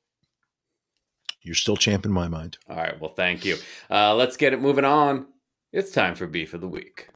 you're 1.41 1.55
still 1.55 1.77
champ 1.77 2.05
in 2.05 2.11
my 2.11 2.27
mind. 2.27 2.57
All 2.69 2.75
right. 2.75 2.99
Well, 2.99 3.13
thank 3.13 3.45
you. 3.45 3.55
Uh, 3.89 4.13
let's 4.15 4.35
get 4.35 4.51
it 4.51 4.59
moving 4.59 4.85
on. 4.85 5.27
It's 5.71 5.91
time 5.91 6.15
for 6.15 6.27
beef 6.27 6.53
of 6.53 6.59
the 6.59 6.67
week. 6.67 7.07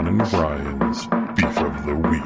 Ron 0.00 0.20
and 0.20 0.30
Brian's 0.30 1.06
Beef 1.36 1.58
of 1.58 1.84
the 1.84 1.94
Week. 1.94 2.22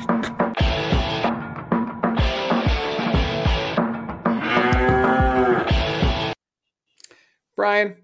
Brian, 7.56 7.96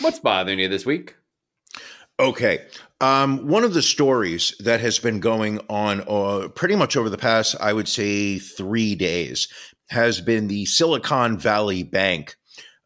what's 0.00 0.20
bothering 0.20 0.60
you 0.60 0.68
this 0.68 0.86
week? 0.86 1.16
Okay. 2.20 2.64
Um, 3.00 3.48
one 3.48 3.64
of 3.64 3.74
the 3.74 3.82
stories 3.82 4.54
that 4.60 4.78
has 4.78 5.00
been 5.00 5.18
going 5.18 5.58
on 5.68 6.04
uh, 6.06 6.46
pretty 6.50 6.76
much 6.76 6.96
over 6.96 7.10
the 7.10 7.18
past, 7.18 7.56
I 7.60 7.72
would 7.72 7.88
say, 7.88 8.38
three 8.38 8.94
days 8.94 9.48
has 9.90 10.20
been 10.20 10.46
the 10.46 10.64
Silicon 10.66 11.38
Valley 11.38 11.82
Bank. 11.82 12.36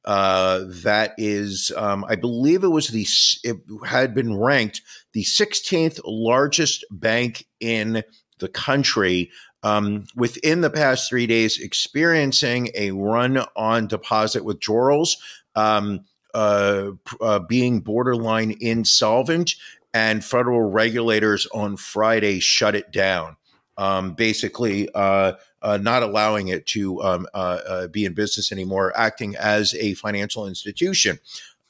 Uh, 0.07 0.65
that 0.85 1.15
is, 1.19 1.73
um, 1.77 2.07
I 2.09 2.15
believe 2.15 2.63
it 2.63 2.69
was 2.69 2.89
the, 2.89 3.07
it 3.43 3.57
had 3.85 4.15
been 4.15 4.37
ranked 4.37 4.81
the 5.17 5.23
16th 5.23 5.99
largest 6.05 6.85
bank 6.91 7.47
in 7.59 8.05
the 8.39 8.49
country 8.49 9.31
um, 9.63 10.05
within 10.15 10.61
the 10.61 10.69
past 10.69 11.09
three 11.09 11.27
days, 11.27 11.59
experiencing 11.59 12.69
a 12.75 12.91
run 12.91 13.39
on 13.57 13.87
deposit 13.87 14.45
withdrawals. 14.45 15.17
Um, 15.55 16.05
uh, 16.35 16.91
uh, 17.23 17.39
being 17.39 17.81
borderline 17.81 18.55
insolvent, 18.61 19.55
and 19.95 20.23
federal 20.23 20.61
regulators 20.61 21.47
on 21.47 21.79
Friday 21.79 22.39
shut 22.39 22.75
it 22.75 22.93
down. 22.93 23.39
Um, 23.79 24.13
basically, 24.13 24.91
uh, 24.95 25.33
uh, 25.63 25.79
not 25.79 26.03
allowing 26.03 26.49
it 26.49 26.67
to 26.67 27.03
um, 27.03 27.27
uh, 27.33 27.61
uh, 27.67 27.87
be 27.87 28.05
in 28.05 28.13
business 28.13 28.53
anymore, 28.53 28.93
acting 28.95 29.35
as 29.37 29.75
a 29.77 29.95
financial 29.95 30.47
institution. 30.47 31.19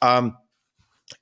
Um, 0.03 0.37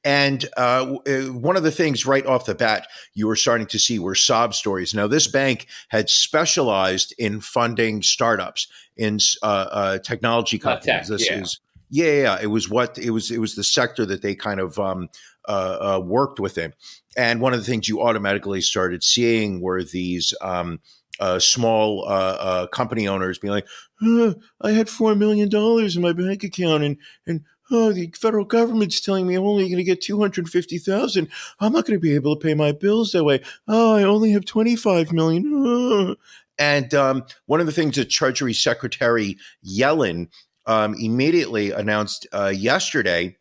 and 0.03 0.47
uh, 0.57 0.97
uh, 1.07 1.21
one 1.33 1.57
of 1.57 1.63
the 1.63 1.71
things 1.71 2.07
right 2.07 2.25
off 2.27 2.47
the 2.47 2.55
bat 2.55 2.87
you 3.15 3.27
were 3.27 3.37
starting 3.37 3.67
to 3.69 3.79
see 3.79 3.99
were 3.99 4.15
sob 4.15 4.55
stories. 4.55 4.95
Now, 4.95 5.07
this 5.07 5.27
bank 5.27 5.67
had 5.89 6.09
specialized 6.09 7.15
in 7.19 7.41
funding 7.41 8.03
startups 8.03 8.69
in 8.97 9.19
uh, 9.43 9.47
uh, 9.47 9.99
technology 9.99 10.61
Uh, 10.63 10.77
tech, 10.77 10.83
companies. 10.85 11.09
this 11.09 11.27
yeah. 11.31 11.41
is 11.41 11.61
yeah, 11.91 12.13
yeah. 12.23 12.39
It 12.43 12.47
was 12.47 12.69
what 12.69 12.99
it 12.99 13.11
was. 13.11 13.31
It 13.31 13.39
was 13.39 13.55
the 13.55 13.63
sector 13.63 14.05
that 14.07 14.23
they 14.23 14.35
kind 14.35 14.59
of 14.59 14.79
um, 14.79 15.09
uh, 15.47 15.97
uh, 15.97 16.01
worked 16.01 16.41
within. 16.41 16.73
And 17.17 17.41
one 17.41 17.53
of 17.53 17.61
the 17.61 17.67
things 17.67 17.89
you 17.89 18.03
automatically 18.03 18.61
started 18.63 19.05
seeing 19.05 19.61
were 19.61 19.85
these 19.85 20.35
um, 20.41 20.81
uh, 21.21 21.39
small 21.39 22.05
uh, 22.09 22.37
uh, 22.41 22.67
company 22.69 23.07
owners 23.07 23.39
being 23.39 23.53
like, 23.53 23.69
"Huh, 24.01 24.35
"I 24.61 24.73
had 24.73 24.89
four 24.89 25.15
million 25.15 25.49
dollars 25.49 25.95
in 25.95 26.03
my 26.03 26.13
bank 26.13 26.43
account, 26.43 26.83
and 26.83 26.97
and 27.27 27.43
oh, 27.71 27.93
the 27.93 28.13
federal 28.19 28.45
government's 28.45 29.01
telling 29.01 29.27
me 29.27 29.35
I'm 29.35 29.45
only 29.45 29.65
going 29.65 29.79
to 29.79 29.85
get 29.85 30.01
two 30.01 30.21
hundred 30.21 30.49
fifty 30.49 30.79
thousand. 30.79 31.29
I'm 31.61 31.73
not 31.73 31.87
going 31.87 31.99
to 31.99 32.03
be 32.03 32.15
able 32.15 32.37
to 32.37 32.45
pay 32.45 32.55
my 32.55 32.73
bills 32.73 33.13
that 33.13 33.25
way. 33.25 33.43
Oh, 33.69 33.95
I 33.95 34.03
only 34.03 34.31
have 34.33 34.45
twenty 34.45 34.77
five 34.77 35.13
million. 35.13 35.51
Oh." 35.55 36.17
And 36.57 36.95
um, 36.95 37.25
one 37.47 37.59
of 37.59 37.67
the 37.67 37.73
things 37.73 37.97
that 37.97 38.11
Treasury 38.11 38.53
Secretary 38.53 39.37
Yellen 39.67 40.29
um, 40.67 40.95
immediately 41.01 41.73
announced 41.73 42.29
uh, 42.33 42.53
yesterday 42.55 43.37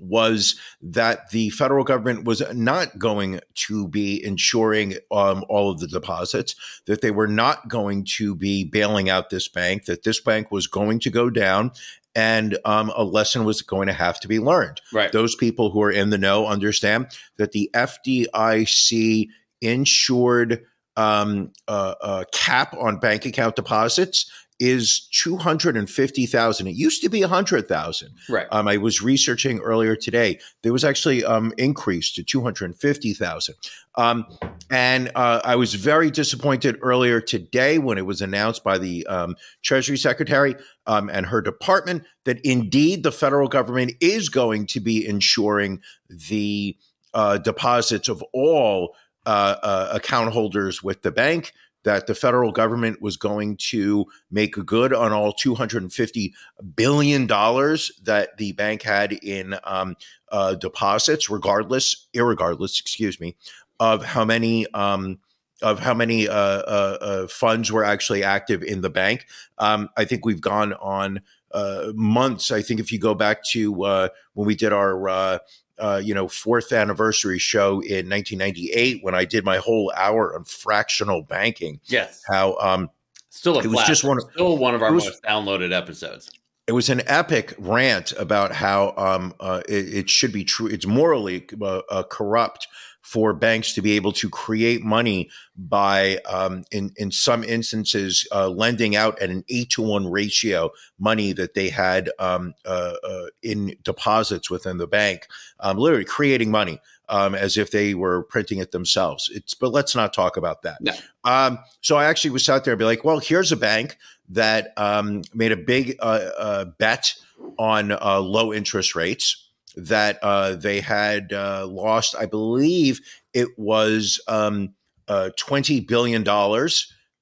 was 0.00 0.58
that 0.80 1.30
the 1.30 1.50
federal 1.50 1.84
government 1.84 2.24
was 2.24 2.42
not 2.52 2.98
going 2.98 3.40
to 3.54 3.88
be 3.88 4.24
insuring 4.24 4.94
um, 5.12 5.44
all 5.48 5.70
of 5.70 5.80
the 5.80 5.86
deposits, 5.86 6.54
that 6.86 7.00
they 7.00 7.10
were 7.10 7.28
not 7.28 7.68
going 7.68 8.04
to 8.04 8.34
be 8.34 8.64
bailing 8.64 9.08
out 9.08 9.30
this 9.30 9.48
bank, 9.48 9.84
that 9.84 10.02
this 10.02 10.20
bank 10.20 10.50
was 10.50 10.66
going 10.66 10.98
to 11.00 11.10
go 11.10 11.30
down, 11.30 11.70
and 12.14 12.58
um, 12.64 12.92
a 12.96 13.04
lesson 13.04 13.44
was 13.44 13.62
going 13.62 13.88
to 13.88 13.92
have 13.92 14.20
to 14.20 14.28
be 14.28 14.38
learned. 14.38 14.80
Right. 14.92 15.10
Those 15.12 15.34
people 15.34 15.70
who 15.70 15.82
are 15.82 15.90
in 15.90 16.10
the 16.10 16.18
know 16.18 16.46
understand 16.46 17.08
that 17.38 17.52
the 17.52 17.70
FDIC 17.74 19.28
insured 19.60 20.64
um, 20.96 21.52
uh, 21.66 21.94
uh, 22.00 22.24
cap 22.32 22.74
on 22.78 22.98
bank 22.98 23.26
account 23.26 23.56
deposits 23.56 24.30
is 24.60 25.08
250,000. 25.12 26.66
It 26.66 26.74
used 26.74 27.02
to 27.02 27.08
be 27.08 27.20
100,000. 27.20 28.10
Right. 28.28 28.46
Um, 28.50 28.68
I 28.68 28.76
was 28.76 29.02
researching 29.02 29.58
earlier 29.60 29.96
today. 29.96 30.38
There 30.62 30.72
was 30.72 30.84
actually 30.84 31.24
um, 31.24 31.52
increased 31.58 32.14
to 32.16 32.22
250,000. 32.22 33.54
Um, 33.96 34.26
and 34.70 35.10
uh, 35.14 35.40
I 35.44 35.56
was 35.56 35.74
very 35.74 36.10
disappointed 36.10 36.78
earlier 36.82 37.20
today 37.20 37.78
when 37.78 37.98
it 37.98 38.06
was 38.06 38.20
announced 38.20 38.62
by 38.62 38.78
the 38.78 39.06
um, 39.06 39.36
Treasury 39.62 39.96
Secretary 39.96 40.54
um, 40.86 41.08
and 41.08 41.26
her 41.26 41.40
department 41.40 42.04
that 42.24 42.40
indeed 42.44 43.02
the 43.02 43.12
federal 43.12 43.48
government 43.48 43.92
is 44.00 44.28
going 44.28 44.66
to 44.66 44.80
be 44.80 45.06
insuring 45.06 45.80
the 46.08 46.76
uh, 47.12 47.38
deposits 47.38 48.08
of 48.08 48.22
all 48.32 48.94
uh, 49.26 49.56
uh, 49.62 49.88
account 49.92 50.32
holders 50.32 50.82
with 50.82 51.02
the 51.02 51.10
bank 51.10 51.52
that 51.84 52.06
the 52.06 52.14
federal 52.14 52.50
government 52.50 53.00
was 53.00 53.16
going 53.16 53.56
to 53.56 54.04
make 54.30 54.52
good 54.66 54.92
on 54.92 55.12
all 55.12 55.32
250 55.32 56.34
billion 56.74 57.26
dollars 57.26 57.92
that 58.02 58.36
the 58.36 58.52
bank 58.52 58.82
had 58.82 59.12
in 59.12 59.54
um, 59.64 59.94
uh, 60.32 60.54
deposits, 60.54 61.30
regardless, 61.30 62.08
irregardless, 62.14 62.80
excuse 62.80 63.20
me, 63.20 63.36
of 63.78 64.04
how 64.04 64.24
many. 64.24 64.66
Um, 64.74 65.18
of 65.62 65.78
how 65.78 65.94
many 65.94 66.28
uh, 66.28 66.34
uh, 66.34 66.98
uh 67.00 67.26
funds 67.28 67.70
were 67.70 67.84
actually 67.84 68.24
active 68.24 68.62
in 68.62 68.80
the 68.82 68.90
bank. 68.90 69.24
Um, 69.56 69.88
I 69.96 70.04
think 70.04 70.26
we've 70.26 70.40
gone 70.40 70.74
on 70.74 71.22
uh, 71.52 71.92
months. 71.94 72.50
I 72.50 72.60
think 72.60 72.80
if 72.80 72.92
you 72.92 72.98
go 72.98 73.14
back 73.14 73.44
to 73.50 73.84
uh, 73.84 74.08
when 74.34 74.46
we 74.46 74.56
did 74.56 74.72
our 74.72 75.40
uh, 75.78 76.00
you 76.02 76.14
know, 76.14 76.28
fourth 76.28 76.72
anniversary 76.72 77.38
show 77.38 77.80
in 77.80 78.08
1998 78.08 79.02
when 79.02 79.14
I 79.14 79.24
did 79.24 79.44
my 79.44 79.58
whole 79.58 79.92
hour 79.96 80.34
on 80.34 80.44
fractional 80.44 81.22
banking. 81.22 81.80
Yes. 81.84 82.22
How 82.28 82.56
um, 82.58 82.90
still 83.30 83.58
a 83.58 83.62
it 83.62 83.68
was 83.68 83.84
just 83.84 84.04
one 84.04 84.18
of, 84.18 84.24
still 84.32 84.56
one 84.56 84.74
of 84.74 84.82
our 84.82 84.92
was, 84.92 85.04
most 85.04 85.22
downloaded 85.22 85.72
episodes. 85.72 86.30
It 86.66 86.72
was 86.72 86.88
an 86.88 87.02
epic 87.06 87.54
rant 87.58 88.12
about 88.12 88.52
how 88.52 88.94
um, 88.96 89.34
uh, 89.40 89.62
it, 89.68 89.94
it, 89.94 90.10
should 90.10 90.32
be 90.32 90.44
true. 90.44 90.66
It's 90.66 90.86
morally 90.86 91.46
uh, 91.60 91.82
uh, 91.90 92.02
corrupt 92.04 92.68
for 93.04 93.34
banks 93.34 93.74
to 93.74 93.82
be 93.82 93.92
able 93.92 94.12
to 94.12 94.30
create 94.30 94.82
money 94.82 95.28
by, 95.56 96.16
um, 96.26 96.64
in 96.72 96.90
in 96.96 97.10
some 97.10 97.44
instances, 97.44 98.26
uh, 98.32 98.48
lending 98.48 98.96
out 98.96 99.20
at 99.20 99.28
an 99.28 99.44
eight 99.50 99.68
to 99.68 99.82
one 99.82 100.10
ratio 100.10 100.70
money 100.98 101.32
that 101.32 101.52
they 101.52 101.68
had 101.68 102.10
um, 102.18 102.54
uh, 102.64 102.94
uh, 103.04 103.26
in 103.42 103.76
deposits 103.82 104.50
within 104.50 104.78
the 104.78 104.86
bank, 104.86 105.28
um, 105.60 105.76
literally 105.76 106.04
creating 106.04 106.50
money 106.50 106.80
um, 107.10 107.34
as 107.34 107.58
if 107.58 107.70
they 107.70 107.92
were 107.92 108.22
printing 108.22 108.58
it 108.58 108.72
themselves. 108.72 109.30
It's 109.32 109.52
but 109.52 109.70
let's 109.70 109.94
not 109.94 110.14
talk 110.14 110.38
about 110.38 110.62
that. 110.62 110.80
No. 110.80 110.94
Um, 111.24 111.58
so 111.82 111.96
I 111.96 112.06
actually 112.06 112.30
was 112.30 112.48
out 112.48 112.64
there 112.64 112.72
and 112.72 112.78
be 112.78 112.86
like, 112.86 113.04
well, 113.04 113.18
here's 113.18 113.52
a 113.52 113.56
bank 113.56 113.98
that 114.30 114.72
um, 114.78 115.22
made 115.34 115.52
a 115.52 115.56
big 115.56 115.96
uh, 116.00 116.30
uh, 116.38 116.64
bet 116.78 117.14
on 117.58 117.92
uh, 117.92 118.18
low 118.20 118.52
interest 118.52 118.94
rates 118.94 119.43
that 119.76 120.18
uh, 120.22 120.54
they 120.54 120.80
had 120.80 121.32
uh, 121.32 121.66
lost, 121.66 122.14
I 122.18 122.26
believe 122.26 123.00
it 123.32 123.48
was 123.58 124.20
um, 124.28 124.74
uh, 125.08 125.30
$20 125.38 125.86
billion 125.86 126.24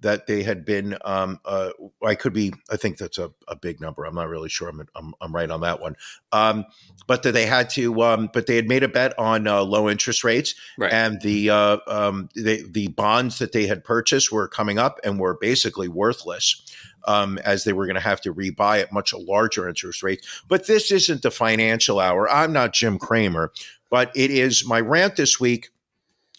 that 0.01 0.27
they 0.27 0.43
had 0.43 0.65
been, 0.65 0.97
um, 1.05 1.39
uh, 1.45 1.71
I 2.05 2.17
could 2.17 2.33
be, 2.33 2.53
I 2.71 2.77
think 2.77 2.99
that's 2.99 3.19
a, 3.19 3.31
a, 3.47 3.55
big 3.55 3.81
number. 3.81 4.05
I'm 4.05 4.17
not 4.17 4.29
really 4.29 4.49
sure 4.49 4.69
I'm, 4.69 4.85
I'm, 4.97 5.15
I'm 5.21 5.33
right 5.33 5.49
on 5.49 5.61
that 5.61 5.81
one. 5.81 5.95
Um, 6.33 6.65
but 7.07 7.23
that 7.23 7.33
they 7.33 7.47
had 7.47 7.71
to, 7.71 8.03
um, 8.03 8.29
but 8.33 8.47
they 8.47 8.57
had 8.57 8.67
made 8.67 8.83
a 8.83 8.89
bet 8.89 9.17
on 9.17 9.47
uh, 9.47 9.63
low 9.63 9.89
interest 9.89 10.25
rates 10.25 10.57
right. 10.77 10.93
and 10.93 11.21
the, 11.23 11.51
uh, 11.51 11.79
um, 11.87 12.29
the, 12.35 12.65
the 12.69 12.89
bonds 12.89 13.39
that 13.39 13.53
they 13.53 13.69
had 13.69 13.85
purchased 13.85 14.33
were 14.33 14.49
coming 14.49 14.77
up 14.77 14.99
and 15.05 15.21
were 15.21 15.39
basically 15.41 15.87
worthless 15.87 16.61
um, 17.07 17.39
as 17.39 17.65
they 17.65 17.73
were 17.73 17.87
going 17.87 17.95
to 17.95 18.01
have 18.01 18.21
to 18.23 18.35
rebuy 18.35 18.81
at 18.81 18.93
much 18.93 19.13
larger 19.15 19.69
interest 19.69 20.03
rates. 20.03 20.43
But 20.49 20.67
this 20.67 20.91
isn't 20.91 21.23
the 21.23 21.31
financial 21.31 22.01
hour. 22.01 22.29
I'm 22.31 22.53
not 22.53 22.73
Jim 22.73 22.99
Cramer, 22.99 23.53
but 23.91 24.11
it 24.15 24.31
is 24.31 24.67
my 24.67 24.81
rant 24.81 25.17
this 25.17 25.39
week, 25.39 25.71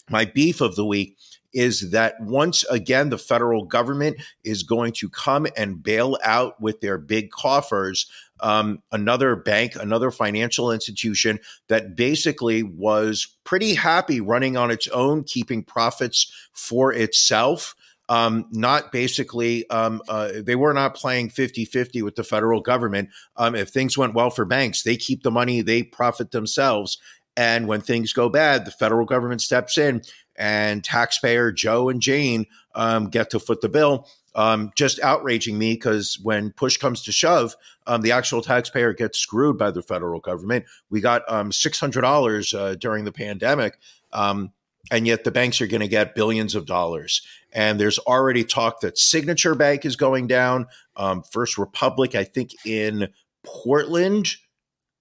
my 0.10 0.26
beef 0.26 0.62
of 0.62 0.76
the 0.76 0.86
week 0.86 1.18
is 1.54 1.92
that 1.92 2.20
once 2.20 2.64
again, 2.66 3.10
the 3.10 3.18
federal 3.18 3.64
government 3.64 4.18
is 4.44 4.64
going 4.64 4.92
to 4.92 5.08
come 5.08 5.46
and 5.56 5.84
bail 5.84 6.18
out 6.24 6.60
with 6.60 6.82
their 6.82 6.98
big 6.98 7.30
coffers 7.30 8.08
um, 8.44 8.84
another 8.92 9.36
bank, 9.38 9.76
another 9.76 10.12
financial 10.12 10.72
institution 10.72 11.40
that 11.70 11.96
basically 11.96 12.62
was 12.62 13.38
pretty 13.46 13.74
happy 13.74 14.20
running 14.20 14.58
on 14.58 14.70
its 14.70 14.88
own, 14.90 15.24
keeping 15.24 15.64
profits 15.64 16.32
for 16.52 16.92
itself 16.92 17.74
um, 18.14 18.46
not 18.52 18.92
basically, 18.92 19.68
um, 19.72 20.00
uh, 20.08 20.34
they 20.36 20.56
were 20.56 20.74
not 20.74 20.94
playing 20.94 21.30
50 21.30 21.66
50 21.66 22.04
with 22.04 22.16
the 22.16 22.24
federal 22.24 22.62
government. 22.62 23.10
Um, 23.38 23.56
if 23.56 23.70
things 23.70 23.98
went 23.98 24.14
well 24.14 24.30
for 24.30 24.46
banks, 24.46 24.84
they 24.84 24.98
keep 24.98 25.24
the 25.24 25.32
money, 25.32 25.62
they 25.62 25.82
profit 25.82 26.30
themselves. 26.30 27.00
And 27.36 27.68
when 27.68 27.82
things 27.82 28.14
go 28.14 28.30
bad, 28.30 28.66
the 28.66 28.72
federal 28.72 29.08
government 29.08 29.42
steps 29.42 29.80
in 29.80 30.04
and 30.36 30.84
taxpayer 30.84 31.52
Joe 31.52 31.90
and 31.90 32.00
Jane 32.00 32.46
um, 32.76 33.10
get 33.10 33.32
to 33.32 33.40
foot 33.40 33.62
the 33.62 33.70
bill. 33.70 34.08
Um, 34.36 34.72
just 34.76 35.00
outraging 35.02 35.58
me 35.58 35.74
because 35.74 36.20
when 36.22 36.52
push 36.52 36.78
comes 36.78 37.02
to 37.04 37.12
shove, 37.12 37.56
um, 37.88 38.02
the 38.02 38.12
actual 38.12 38.44
taxpayer 38.44 38.94
gets 38.94 39.18
screwed 39.18 39.58
by 39.58 39.72
the 39.72 39.82
federal 39.82 40.20
government. 40.20 40.66
We 40.92 41.02
got 41.02 41.24
um, 41.28 41.50
$600 41.50 42.54
uh, 42.54 42.76
during 42.76 43.06
the 43.06 43.12
pandemic. 43.12 43.80
Um, 44.12 44.54
and 44.92 45.08
yet 45.08 45.24
the 45.24 45.32
banks 45.32 45.62
are 45.62 45.68
going 45.68 45.82
to 45.82 45.88
get 45.88 46.16
billions 46.16 46.56
of 46.56 46.66
dollars. 46.66 47.22
And 47.54 47.80
there's 47.80 48.00
already 48.00 48.44
talk 48.44 48.82
that 48.82 48.98
Signature 48.98 49.56
Bank 49.56 49.86
is 49.86 49.96
going 49.96 50.28
down. 50.28 50.68
Um, 50.96 51.24
First 51.32 51.58
Republic, 51.58 52.16
I 52.16 52.24
think, 52.24 52.52
in 52.66 53.08
Portland 53.46 54.28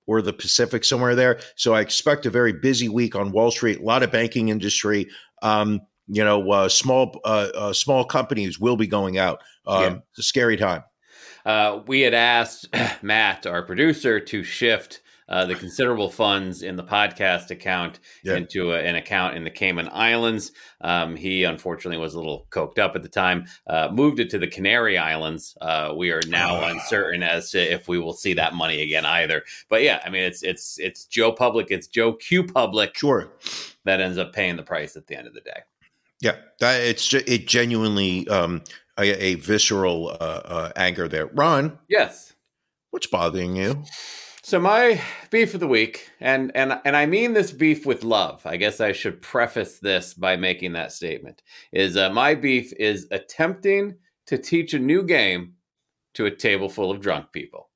or 0.07 0.21
the 0.21 0.33
Pacific, 0.33 0.85
somewhere 0.85 1.15
there. 1.15 1.41
So 1.57 1.75
I 1.75 1.81
expect 1.81 2.27
a 2.27 2.31
very 2.31 2.53
busy 2.53 2.89
week 2.89 3.15
on 3.15 3.33
Wall 3.33 3.51
Street. 3.51 3.81
A 3.81 3.83
lot 3.83 4.03
of 4.03 4.11
banking 4.11 4.49
industry. 4.49 5.09
Um, 5.43 5.81
you 6.09 6.25
know, 6.25 6.51
uh, 6.51 6.69
small 6.69 7.21
uh, 7.25 7.49
uh, 7.55 7.73
small 7.73 8.05
companies 8.05 8.59
will 8.59 8.77
be 8.77 8.87
going 8.87 9.19
out. 9.19 9.41
Um, 9.67 9.83
yeah. 9.83 9.99
It's 10.11 10.19
a 10.19 10.23
scary 10.23 10.57
time. 10.57 10.85
Uh, 11.45 11.81
we 11.87 12.01
had 12.01 12.15
asked 12.15 12.69
Matt, 13.03 13.47
our 13.47 13.63
producer, 13.63 14.21
to 14.21 14.43
shift 14.43 15.02
uh, 15.29 15.47
the 15.47 15.55
considerable 15.55 16.11
funds 16.11 16.63
in 16.63 16.77
the 16.77 16.85
podcast 16.85 17.51
account 17.51 18.01
yeah. 18.25 18.37
into 18.37 18.73
a, 18.73 18.79
an 18.79 18.97
account 18.97 19.37
in 19.37 19.45
the 19.45 19.51
Cayman 19.51 19.89
Islands. 19.93 20.53
Um, 20.81 21.17
he 21.17 21.45
unfortunately 21.45 21.99
was 21.99 22.15
a 22.15 22.19
little 22.19 22.47
coked 22.51 22.79
up 22.79 22.97
at 22.97 23.03
the 23.03 23.09
time, 23.09 23.47
uh, 23.67 23.89
moved 23.93 24.21
it 24.21 24.31
to 24.31 24.39
the 24.39 24.47
Canary 24.47 24.99
Islands. 24.99 25.57
Uh, 25.61 25.95
we 25.97 26.11
are 26.11 26.23
now 26.29 26.57
ah. 26.57 26.69
uncertain 26.69 27.23
as 27.23 27.51
to 27.51 27.59
if 27.59 27.89
we 27.89 27.99
will 27.99 28.13
see 28.13 28.35
that 28.35 28.55
money 28.55 28.83
again 28.83 29.07
either. 29.07 29.43
But 29.69 29.83
yeah, 29.83 30.01
I 30.05 30.11
mean, 30.11 30.23
it's 30.23 30.43
it's 30.43 30.79
it's 30.79 31.05
Joe 31.07 31.33
Public, 31.33 31.69
it's 31.71 31.87
Joe 31.87 32.13
Q 32.15 32.45
Public, 32.45 32.97
sure, 32.97 33.33
that 33.85 34.01
ends 34.01 34.19
up 34.19 34.33
paying 34.33 34.57
the 34.57 34.63
price 34.63 34.97
at 34.97 35.07
the 35.07 35.17
end 35.17 35.27
of 35.27 35.35
the 35.35 35.41
day. 35.41 35.61
Yeah, 36.21 36.37
that 36.61 36.81
it's 36.81 37.13
it 37.13 37.49
genuinely 37.49 38.29
um, 38.29 38.63
a, 38.99 39.11
a 39.25 39.35
visceral 39.35 40.11
uh, 40.11 40.41
uh, 40.45 40.73
anger 40.77 41.09
there. 41.09 41.27
Ron, 41.27 41.79
yes, 41.89 42.33
what's 42.91 43.07
bothering 43.07 43.57
you? 43.57 43.83
So 44.45 44.59
my 44.59 45.01
beef 45.31 45.55
of 45.55 45.61
the 45.61 45.69
week, 45.69 46.11
and 46.21 46.51
and 46.57 46.81
and 46.85 46.97
I 46.97 47.07
mean 47.07 47.33
this 47.33 47.53
beef 47.53 47.87
with 47.87 48.03
love. 48.03 48.45
I 48.45 48.57
guess 48.57 48.81
I 48.81 48.91
should 48.91 49.23
preface 49.23 49.79
this 49.79 50.15
by 50.15 50.37
making 50.37 50.73
that 50.73 50.91
statement. 50.91 51.43
Is 51.73 51.97
uh, 51.97 52.11
my 52.11 52.35
beef 52.35 52.73
is 52.73 53.07
attempting 53.13 53.95
to 54.27 54.39
teach 54.39 54.75
a 54.75 54.81
new 54.81 55.05
game 55.05 55.55
to 56.15 56.27
a 56.27 56.31
table 56.31 56.69
full 56.69 56.91
of 56.91 57.01
drunk 57.01 57.31
people. 57.33 57.71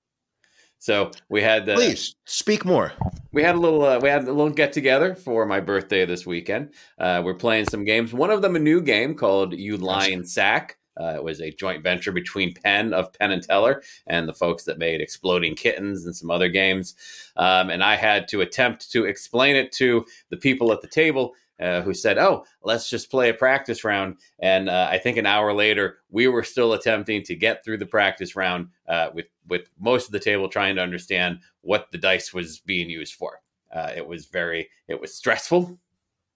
So 0.79 1.13
we 1.29 1.41
had 1.41 1.67
the 1.67 1.75
please 1.75 2.17
speak 2.25 2.65
more. 2.65 2.93
We 3.33 3.45
had 3.45 3.55
a 3.55 3.61
little 3.61 3.85
uh, 3.85 4.01
we 4.01 4.09
had 4.09 4.25
a 4.25 4.33
little 4.33 4.51
get 4.51 4.73
together 4.73 5.15
for 5.15 5.47
my 5.47 5.61
birthday 5.61 6.05
this 6.05 6.27
weekend. 6.27 6.75
Uh, 6.99 7.23
we're 7.25 7.35
playing 7.35 7.67
some 7.71 7.85
games. 7.85 8.13
One 8.13 8.31
of 8.31 8.43
them 8.43 8.57
a 8.57 8.61
new 8.61 8.81
game 8.81 9.15
called 9.15 9.55
You 9.55 9.77
Lion 9.77 10.25
Sack. 10.25 10.79
Uh, 11.01 11.15
it 11.17 11.23
was 11.23 11.41
a 11.41 11.51
joint 11.51 11.83
venture 11.83 12.13
between 12.13 12.55
Penn 12.55 12.93
of 12.93 13.13
Penn 13.13 13.33
and 13.33 13.43
Teller 13.43 13.83
and 14.07 14.29
the 14.29 14.35
folks 14.35 14.65
that 14.65 14.79
made 14.79 15.01
Exploding 15.01 15.55
Kittens 15.55 16.07
and 16.07 16.17
some 16.17 16.31
other 16.31 16.49
games. 16.49 16.95
Um, 17.37 17.71
and 17.71 17.83
I 17.83 17.97
had 17.97 18.29
to 18.29 18.41
attempt 18.41 18.91
to 18.93 19.05
explain 19.05 19.57
it 19.57 19.73
to 19.73 20.05
the 20.31 20.37
people 20.37 20.73
at 20.73 20.81
the 20.81 20.89
table 20.89 21.35
uh, 21.61 21.81
who 21.83 21.95
said, 21.95 22.19
"Oh, 22.19 22.45
let's 22.63 22.91
just 22.91 23.11
play 23.11 23.31
a 23.31 23.35
practice 23.35 23.85
round." 23.85 24.17
And 24.39 24.69
uh, 24.69 24.89
I 24.91 24.99
think 24.99 25.17
an 25.17 25.27
hour 25.27 25.53
later, 25.55 25.99
we 26.11 26.29
were 26.29 26.45
still 26.45 26.75
attempting 26.75 27.23
to 27.25 27.35
get 27.35 27.65
through 27.65 27.79
the 27.79 27.87
practice 27.87 28.37
round 28.37 28.69
uh, 28.89 29.09
with 29.15 29.27
with 29.49 29.71
most 29.79 30.07
of 30.07 30.13
the 30.13 30.21
table 30.21 30.49
trying 30.49 30.77
to 30.77 30.83
understand 30.83 31.41
what 31.63 31.91
the 31.93 31.99
dice 31.99 32.35
was 32.35 32.59
being 32.61 32.91
used 32.91 33.15
for. 33.15 33.41
Uh, 33.75 33.91
it 33.97 34.07
was 34.07 34.27
very, 34.27 34.69
it 34.89 35.01
was 35.01 35.15
stressful. 35.15 35.79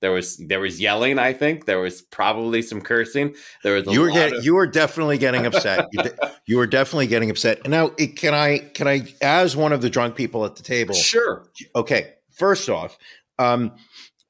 There 0.00 0.12
was 0.12 0.38
there 0.38 0.60
was 0.60 0.80
yelling. 0.80 1.18
I 1.18 1.32
think 1.32 1.66
there 1.66 1.78
was 1.78 2.00
probably 2.00 2.62
some 2.62 2.80
cursing. 2.80 3.34
There 3.62 3.74
was 3.74 3.86
you 3.86 4.00
were 4.00 4.10
getting 4.10 4.38
of- 4.38 4.44
you 4.44 4.54
were 4.54 4.66
definitely 4.66 5.18
getting 5.18 5.44
upset. 5.44 5.88
you, 5.92 6.02
de- 6.02 6.32
you, 6.46 6.56
were 6.56 6.66
definitely 6.66 7.06
getting 7.06 7.28
upset. 7.30 7.60
And 7.64 7.70
now, 7.70 7.92
it, 7.98 8.16
can 8.16 8.32
I 8.32 8.58
can 8.58 8.88
I 8.88 9.14
as 9.20 9.56
one 9.56 9.72
of 9.72 9.82
the 9.82 9.90
drunk 9.90 10.16
people 10.16 10.44
at 10.46 10.56
the 10.56 10.62
table? 10.62 10.94
Sure. 10.94 11.46
Okay. 11.76 12.14
First 12.32 12.70
off, 12.70 12.96
um, 13.38 13.72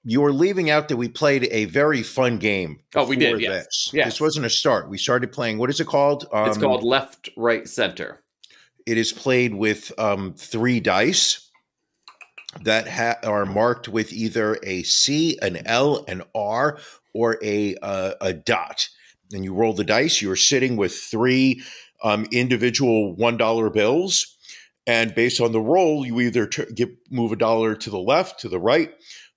you 0.03 0.21
were 0.21 0.33
leaving 0.33 0.71
out 0.71 0.89
that 0.89 0.97
we 0.97 1.09
played 1.09 1.47
a 1.53 1.67
very 1.67 2.03
fun 2.03 2.39
game. 2.39 2.81
Oh, 2.97 3.07
we 3.07 3.15
did, 3.17 3.41
yes. 3.41 3.65
This. 3.67 3.91
Yes. 3.93 4.07
this 4.07 4.21
wasn't 4.21 4.47
a 4.47 4.51
start. 4.51 4.89
We 4.89 4.99
started 4.99 5.31
playing. 5.31 5.59
What 5.59 5.71
is 5.71 5.79
it 5.79 5.87
called? 5.87 6.25
it's 6.33 6.57
Um, 6.57 6.63
called 6.63 6.83
left, 6.83 7.29
right, 7.37 7.69
center. 7.69 8.25
It 8.87 8.99
is 8.99 9.13
played 9.13 9.55
with 9.55 9.93
um, 9.99 10.35
three 10.35 10.81
dice 10.81 11.50
that 12.63 12.89
ha- 12.89 13.19
are 13.23 13.47
marked 13.47 13.89
with 13.89 14.13
either 14.13 14.59
a 14.63 14.83
C, 14.83 15.39
an 15.41 15.67
L, 15.67 16.05
an 16.09 16.23
R, 16.35 16.79
or 17.15 17.39
a 17.43 17.77
uh, 17.77 18.15
a 18.21 18.33
dot. 18.33 18.89
And 19.33 19.45
you 19.45 19.55
roll 19.55 19.73
the 19.73 19.85
dice. 19.85 20.21
You're 20.21 20.37
sitting 20.37 20.77
with 20.77 20.95
three 20.95 21.63
um, 22.03 22.27
individual 22.33 23.15
one 23.15 23.37
dollar 23.37 23.71
bills, 23.71 24.37
and 24.87 25.15
based 25.15 25.41
on 25.41 25.53
the 25.53 25.61
roll, 25.61 26.05
you 26.05 26.21
either 26.21 26.47
t- 26.47 26.65
give, 26.75 26.89
move 27.11 27.33
a 27.33 27.37
dollar 27.37 27.75
to 27.77 27.91
the 27.91 27.99
left, 27.99 28.41
to 28.41 28.49
the 28.49 28.59
right. 28.59 28.93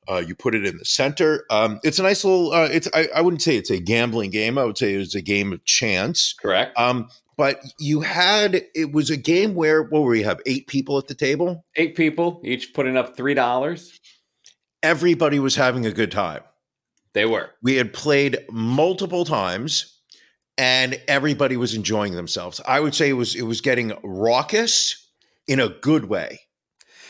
Uh, 0.10 0.24
you 0.26 0.36
put 0.36 0.56
it 0.56 0.66
in 0.66 0.78
the 0.78 0.86
center. 0.86 1.46
Um, 1.50 1.80
it's 1.84 2.00
a 2.00 2.04
nice 2.04 2.26
little. 2.26 2.52
Uh, 2.52 2.68
it's. 2.72 2.90
I, 2.94 3.08
I 3.16 3.22
wouldn't 3.22 3.42
say 3.42 3.56
it's 3.56 3.70
a 3.70 3.80
gambling 3.80 4.32
game. 4.32 4.58
I 4.58 4.66
would 4.66 4.78
say 4.78 4.94
it's 4.94 5.16
a 5.16 5.22
game 5.22 5.54
of 5.54 5.64
chance. 5.64 6.34
Correct. 6.34 6.78
Um, 6.78 7.08
but 7.38 7.60
you 7.80 8.02
had 8.02 8.64
it 8.76 8.92
was 8.92 9.10
a 9.10 9.18
game 9.18 9.56
where 9.56 9.84
what 9.84 10.04
were 10.04 10.16
you 10.16 10.26
have 10.26 10.42
eight 10.46 10.68
people 10.68 10.98
at 10.98 11.08
the 11.08 11.16
table? 11.16 11.66
Eight 11.76 11.96
people, 11.96 12.42
each 12.44 12.74
putting 12.74 12.98
up 12.98 13.16
three 13.16 13.34
dollars. 13.34 14.00
Everybody 14.82 15.40
was 15.40 15.56
having 15.56 15.86
a 15.86 15.92
good 15.92 16.12
time. 16.12 16.44
They 17.14 17.26
were. 17.26 17.52
We 17.62 17.76
had 17.76 17.94
played 17.94 18.40
multiple 18.52 19.24
times 19.24 19.94
and 20.58 21.00
everybody 21.08 21.58
was 21.58 21.74
enjoying 21.74 22.16
themselves. 22.16 22.62
I 22.68 22.80
would 22.80 22.96
say 22.96 23.10
it 23.10 23.14
was 23.14 23.36
it 23.36 23.44
was 23.44 23.62
getting 23.62 23.94
raucous 24.04 25.08
in 25.48 25.60
a 25.60 25.70
good 25.70 26.06
way. 26.06 26.42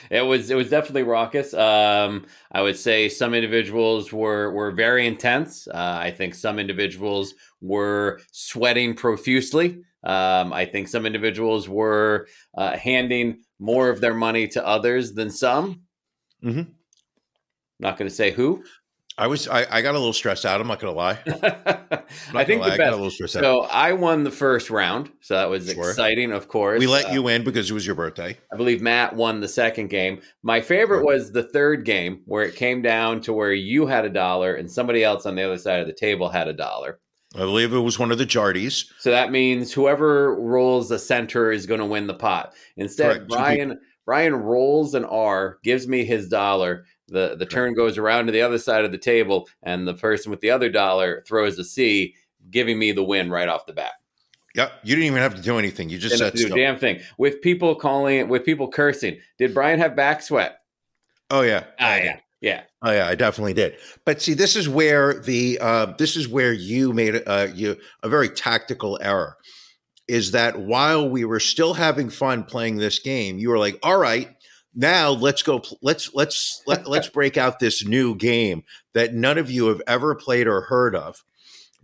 It 0.10 0.22
was 0.22 0.50
it 0.50 0.56
was 0.56 0.70
definitely 0.70 1.03
raucous. 1.03 1.53
Um, 1.53 2.25
I 2.51 2.62
would 2.62 2.77
say 2.77 3.10
some 3.10 3.34
individuals 3.34 4.12
were 4.12 4.51
were 4.51 4.72
very 4.72 5.08
intense. 5.08 5.68
Uh, 5.68 5.98
I 6.01 6.12
think 6.12 6.36
some 6.36 6.60
individuals 6.60 7.34
were 7.62 8.20
sweating 8.32 8.96
profusely. 8.96 9.82
Um, 10.03 10.51
I 10.53 10.65
think 10.65 10.88
some 10.88 11.05
individuals 11.05 11.69
were 11.69 12.27
uh, 12.57 12.77
handing 12.77 13.43
more 13.60 13.89
of 13.89 14.01
their 14.01 14.13
money 14.13 14.48
to 14.50 14.65
others 14.65 15.13
than 15.13 15.29
some. 15.31 15.81
Mhm. 16.43 16.67
Not 17.79 17.98
going 17.98 18.10
to 18.10 18.15
say 18.15 18.31
who. 18.31 18.63
I 19.15 19.27
was 19.27 19.48
I, 19.48 19.67
I 19.69 19.81
got 19.83 19.93
a 19.93 20.00
little 20.00 20.12
stressed 20.12 20.43
out. 20.43 20.60
I'm 20.60 20.65
not 20.65 20.79
gonna 20.79 20.91
lie. 20.93 21.19
I'm 21.27 21.39
not 21.41 22.07
I 22.33 22.43
think 22.45 22.62
lie, 22.62 22.69
the 22.69 22.74
I 22.74 22.77
got 22.77 22.88
a 22.88 22.89
best. 22.89 22.95
little 22.95 23.10
stressed 23.12 23.36
out. 23.36 23.43
So 23.43 23.62
I 23.65 23.93
won 23.93 24.24
the 24.24 24.31
first 24.31 24.72
round, 24.72 25.12
so 25.22 25.36
that 25.36 25.51
was 25.51 25.72
Sure. 25.72 25.88
exciting. 25.91 26.31
Of 26.31 26.48
course, 26.48 26.79
We 26.79 26.88
let 26.88 27.05
Uh, 27.05 27.12
you 27.13 27.27
in 27.27 27.43
because 27.43 27.69
it 27.69 27.74
was 27.75 27.86
your 27.86 27.93
birthday. 27.95 28.36
I 28.51 28.57
believe 28.57 28.81
Matt 28.81 29.15
won 29.15 29.39
the 29.39 29.48
second 29.48 29.89
game. 29.91 30.19
My 30.41 30.62
favorite 30.62 31.05
was 31.05 31.31
the 31.31 31.43
third 31.43 31.86
game 31.86 32.22
where 32.25 32.43
it 32.43 32.55
came 32.55 32.81
down 32.81 33.22
to 33.22 33.33
where 33.33 33.53
you 33.53 33.86
had 33.86 34.03
a 34.03 34.10
dollar 34.10 34.55
and 34.55 34.69
somebody 34.72 35.03
else 35.03 35.27
on 35.27 35.36
the 35.36 35.43
other 35.43 35.60
side 35.60 35.79
of 35.79 35.86
the 35.86 35.93
table 35.93 36.27
had 36.29 36.48
a 36.48 36.53
dollar. 36.53 37.00
I 37.35 37.39
believe 37.39 37.73
it 37.73 37.79
was 37.79 37.97
one 37.97 38.11
of 38.11 38.17
the 38.17 38.25
Jardies. 38.25 38.85
So 38.99 39.09
that 39.09 39.31
means 39.31 39.71
whoever 39.71 40.35
rolls 40.35 40.89
the 40.89 40.99
center 40.99 41.51
is 41.51 41.65
going 41.65 41.79
to 41.79 41.85
win 41.85 42.07
the 42.07 42.13
pot. 42.13 42.53
Instead, 42.77 43.15
Correct. 43.15 43.29
Brian 43.29 43.79
Brian 44.05 44.35
rolls 44.35 44.93
an 44.95 45.05
R, 45.05 45.57
gives 45.63 45.87
me 45.87 46.05
his 46.05 46.27
dollar. 46.27 46.85
The 47.07 47.35
the 47.37 47.45
turn 47.45 47.73
goes 47.73 47.97
around 47.97 48.27
to 48.27 48.31
the 48.31 48.41
other 48.41 48.57
side 48.57 48.85
of 48.85 48.91
the 48.91 48.97
table, 48.97 49.47
and 49.63 49.87
the 49.87 49.93
person 49.93 50.29
with 50.29 50.41
the 50.41 50.51
other 50.51 50.69
dollar 50.69 51.23
throws 51.27 51.57
a 51.57 51.63
C, 51.63 52.15
giving 52.49 52.77
me 52.77 52.91
the 52.91 53.03
win 53.03 53.29
right 53.29 53.49
off 53.49 53.65
the 53.65 53.73
bat. 53.73 53.93
Yep. 54.55 54.71
You 54.83 54.95
didn't 54.95 55.07
even 55.07 55.21
have 55.21 55.35
to 55.35 55.41
do 55.41 55.57
anything. 55.57 55.89
You 55.89 55.97
just 55.97 56.17
said 56.17 56.33
do 56.33 56.53
a 56.53 56.55
damn 56.55 56.77
thing 56.77 57.01
with 57.17 57.41
people 57.41 57.73
calling, 57.75 58.17
it 58.17 58.27
with 58.27 58.45
people 58.45 58.67
cursing. 58.67 59.17
Did 59.39 59.53
Brian 59.53 59.79
have 59.79 59.95
back 59.95 60.21
sweat? 60.21 60.59
Oh 61.31 61.41
yeah. 61.41 61.63
Ah, 61.79 61.95
yeah, 61.95 62.19
yeah. 62.43 62.62
Oh 62.83 62.91
yeah, 62.91 63.07
I 63.07 63.15
definitely 63.15 63.53
did. 63.53 63.77
But 64.05 64.21
see, 64.21 64.33
this 64.35 64.55
is 64.55 64.69
where 64.69 65.19
the 65.19 65.57
uh, 65.59 65.93
this 65.97 66.15
is 66.15 66.27
where 66.27 66.53
you 66.53 66.93
made 66.93 67.23
uh, 67.25 67.47
you 67.53 67.77
a 68.03 68.09
very 68.09 68.29
tactical 68.29 69.00
error. 69.01 69.38
Is 70.07 70.31
that 70.31 70.59
while 70.59 71.09
we 71.09 71.23
were 71.23 71.39
still 71.39 71.73
having 71.73 72.09
fun 72.09 72.43
playing 72.43 72.75
this 72.77 73.00
game, 73.00 73.39
you 73.39 73.50
were 73.50 73.57
like, 73.57 73.79
"All 73.81 73.97
right, 73.97 74.29
now 74.75 75.12
let's 75.12 75.41
go. 75.43 75.59
pl- 75.59 75.79
Let's 75.81 76.13
let's 76.13 76.62
let, 76.67 76.85
let's 76.93 77.07
break 77.07 77.37
out 77.37 77.59
this 77.59 77.85
new 77.85 78.13
game 78.13 78.63
that 78.94 79.13
none 79.13 79.37
of 79.37 79.50
you 79.50 79.68
have 79.68 79.81
ever 79.87 80.13
played 80.13 80.46
or 80.48 80.61
heard 80.61 80.96
of." 80.96 81.24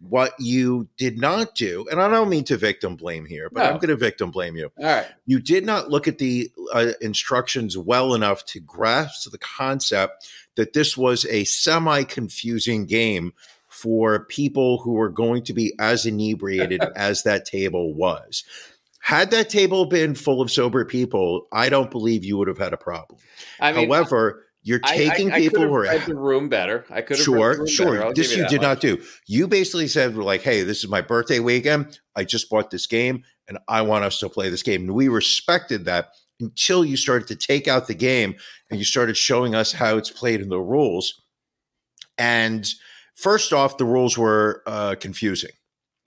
What 0.02 0.32
you 0.40 0.88
did 0.98 1.20
not 1.20 1.56
do, 1.56 1.86
and 1.92 2.02
I 2.02 2.08
don't 2.10 2.30
mean 2.30 2.46
to 2.46 2.56
victim 2.56 2.96
blame 2.96 3.26
here, 3.26 3.50
but 3.52 3.64
No. 3.64 3.70
I'm 3.70 3.76
going 3.80 3.90
to 3.90 3.98
victim 3.98 4.32
blame 4.32 4.56
you 4.56 4.72
All 4.78 4.86
right. 4.86 5.06
you 5.26 5.42
did 5.42 5.66
not 5.66 5.90
look 5.90 6.08
at 6.08 6.20
the 6.20 6.50
uh, 6.74 6.94
instructions 7.02 7.78
well 7.78 8.14
enough 8.14 8.46
to 8.46 8.62
grasp 8.62 9.30
the 9.30 9.38
concept 9.38 10.26
that 10.60 10.74
this 10.74 10.98
was 10.98 11.26
a 11.28 11.46
semi 11.46 12.04
confusing 12.04 12.86
game 12.86 13.32
for 13.70 14.26
people 14.26 14.80
who 14.80 14.92
were 14.92 15.08
going 15.08 15.42
to 15.42 15.54
be 15.54 15.74
as 15.80 16.06
inebriated 16.06 16.84
as 16.98 17.24
that 17.24 17.46
table 17.46 17.94
was. 17.94 18.44
Had 19.00 19.32
that 19.32 19.50
table 19.50 19.86
been 19.86 20.16
full 20.16 20.42
of 20.42 20.52
sober 20.52 20.84
people, 20.84 21.48
I 21.54 21.70
don't 21.70 21.90
believe 21.90 22.26
you 22.26 22.38
would 22.38 22.50
have 22.50 22.58
had 22.58 22.74
a 22.74 22.78
problem. 22.78 23.22
I 23.62 23.72
mean, 23.72 23.88
However, 23.88 24.46
you're 24.62 24.80
taking 24.80 25.32
I, 25.32 25.36
I 25.36 25.40
people 25.40 25.60
could 25.60 25.70
who 25.70 25.76
are 25.76 25.82
read 25.84 26.06
the 26.06 26.16
room 26.16 26.50
better. 26.50 26.84
I 26.90 27.04
could 27.04 27.16
have 27.16 27.24
Sure, 27.24 27.66
sure. 27.66 28.14
This 28.14 28.32
give 28.32 28.40
you 28.40 28.48
did 28.50 28.58
much. 28.58 28.62
not 28.62 28.82
do. 28.82 29.02
You 29.28 29.48
basically 29.48 29.88
said, 29.88 30.18
like, 30.18 30.42
hey, 30.42 30.64
this 30.64 30.84
is 30.84 30.90
my 30.90 31.00
birthday 31.00 31.40
weekend. 31.40 32.02
I 32.18 32.26
just 32.26 32.50
bought 32.50 32.70
this 32.70 32.86
game 32.86 33.24
and 33.48 33.60
I 33.70 33.84
want 33.84 34.04
us 34.04 34.20
to 34.20 34.28
play 34.28 34.50
this 34.50 34.64
game. 34.64 34.82
And 34.82 34.94
we 34.94 35.08
respected 35.08 35.86
that 35.86 36.10
until 36.40 36.86
you 36.86 36.98
started 36.98 37.28
to 37.28 37.36
take 37.36 37.68
out 37.68 37.88
the 37.88 37.94
game 37.94 38.36
and 38.70 38.80
you 38.80 38.86
started 38.86 39.18
showing 39.18 39.56
us 39.56 39.72
how 39.72 39.98
it's 39.98 40.12
played 40.12 40.42
in 40.42 40.50
the 40.50 40.60
rules. 40.60 41.22
And 42.18 42.68
first 43.16 43.54
off, 43.54 43.78
the 43.78 43.86
rules 43.86 44.18
were 44.18 44.64
uh, 44.66 44.96
confusing. 45.00 45.52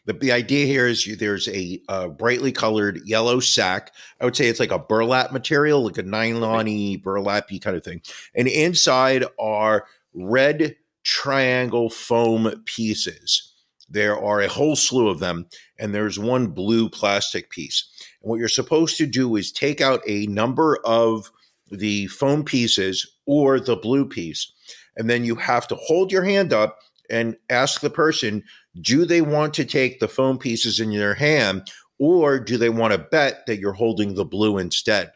The, 0.04 0.14
the 0.14 0.32
idea 0.32 0.66
here 0.66 0.86
is 0.86 1.06
you, 1.06 1.14
there's 1.14 1.48
a 1.48 1.80
uh, 1.88 2.08
brightly 2.08 2.50
colored 2.50 3.00
yellow 3.04 3.40
sack. 3.40 3.92
I 4.20 4.24
would 4.24 4.34
say 4.34 4.48
it's 4.48 4.60
like 4.60 4.72
a 4.72 4.78
burlap 4.78 5.32
material, 5.32 5.84
like 5.84 5.98
a 5.98 6.02
nylon-y, 6.02 7.00
burlap-y 7.02 7.58
kind 7.58 7.76
of 7.76 7.84
thing. 7.84 8.02
And 8.34 8.48
inside 8.48 9.24
are 9.38 9.86
red 10.12 10.76
triangle 11.04 11.88
foam 11.88 12.62
pieces. 12.64 13.54
There 13.88 14.18
are 14.18 14.40
a 14.40 14.48
whole 14.48 14.74
slew 14.74 15.08
of 15.08 15.20
them, 15.20 15.46
and 15.78 15.94
there's 15.94 16.18
one 16.18 16.48
blue 16.48 16.88
plastic 16.88 17.50
piece. 17.50 17.88
And 18.22 18.30
what 18.30 18.38
you're 18.38 18.48
supposed 18.48 18.96
to 18.98 19.06
do 19.06 19.36
is 19.36 19.52
take 19.52 19.80
out 19.80 20.02
a 20.06 20.26
number 20.26 20.78
of 20.84 21.30
the 21.70 22.06
foam 22.08 22.44
pieces 22.44 23.06
or 23.26 23.58
the 23.58 23.76
blue 23.76 24.06
piece, 24.06 24.52
and 24.96 25.08
then 25.08 25.24
you 25.24 25.34
have 25.36 25.66
to 25.68 25.74
hold 25.74 26.12
your 26.12 26.24
hand 26.24 26.52
up 26.52 26.78
and 27.10 27.36
ask 27.50 27.80
the 27.80 27.90
person, 27.90 28.42
do 28.80 29.04
they 29.04 29.20
want 29.20 29.54
to 29.54 29.64
take 29.64 30.00
the 30.00 30.08
foam 30.08 30.38
pieces 30.38 30.80
in 30.80 30.90
their 30.90 31.14
hand, 31.14 31.70
or 31.98 32.38
do 32.38 32.56
they 32.56 32.70
want 32.70 32.92
to 32.92 32.98
bet 32.98 33.46
that 33.46 33.58
you're 33.58 33.72
holding 33.72 34.14
the 34.14 34.24
blue 34.24 34.58
instead? 34.58 35.12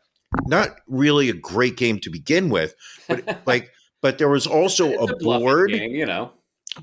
Not 0.47 0.77
really 0.87 1.31
a 1.31 1.35
great 1.35 1.77
game 1.77 1.99
to 2.01 2.11
begin 2.11 2.49
with, 2.49 2.75
but 3.09 3.41
like, 3.47 3.73
but 4.03 4.19
there 4.19 4.29
was 4.29 4.47
also 4.47 4.93
a 4.95 5.17
board 5.17 5.71
game, 5.71 5.93
you 5.93 6.07
know. 6.07 6.33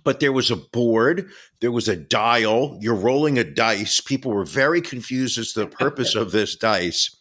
But 0.04 0.20
there 0.20 0.32
was 0.32 0.52
a 0.52 0.56
board, 0.56 1.30
there 1.60 1.72
was 1.72 1.88
a 1.88 1.96
dial, 1.96 2.78
you're 2.82 2.96
rolling 2.96 3.38
a 3.38 3.44
dice. 3.44 4.02
People 4.02 4.32
were 4.32 4.46
very 4.46 4.82
confused 4.82 5.38
as 5.38 5.54
to 5.54 5.62
the 5.62 5.68
purpose 5.68 6.16
of 6.16 6.32
this 6.32 6.56
dice. 6.56 7.16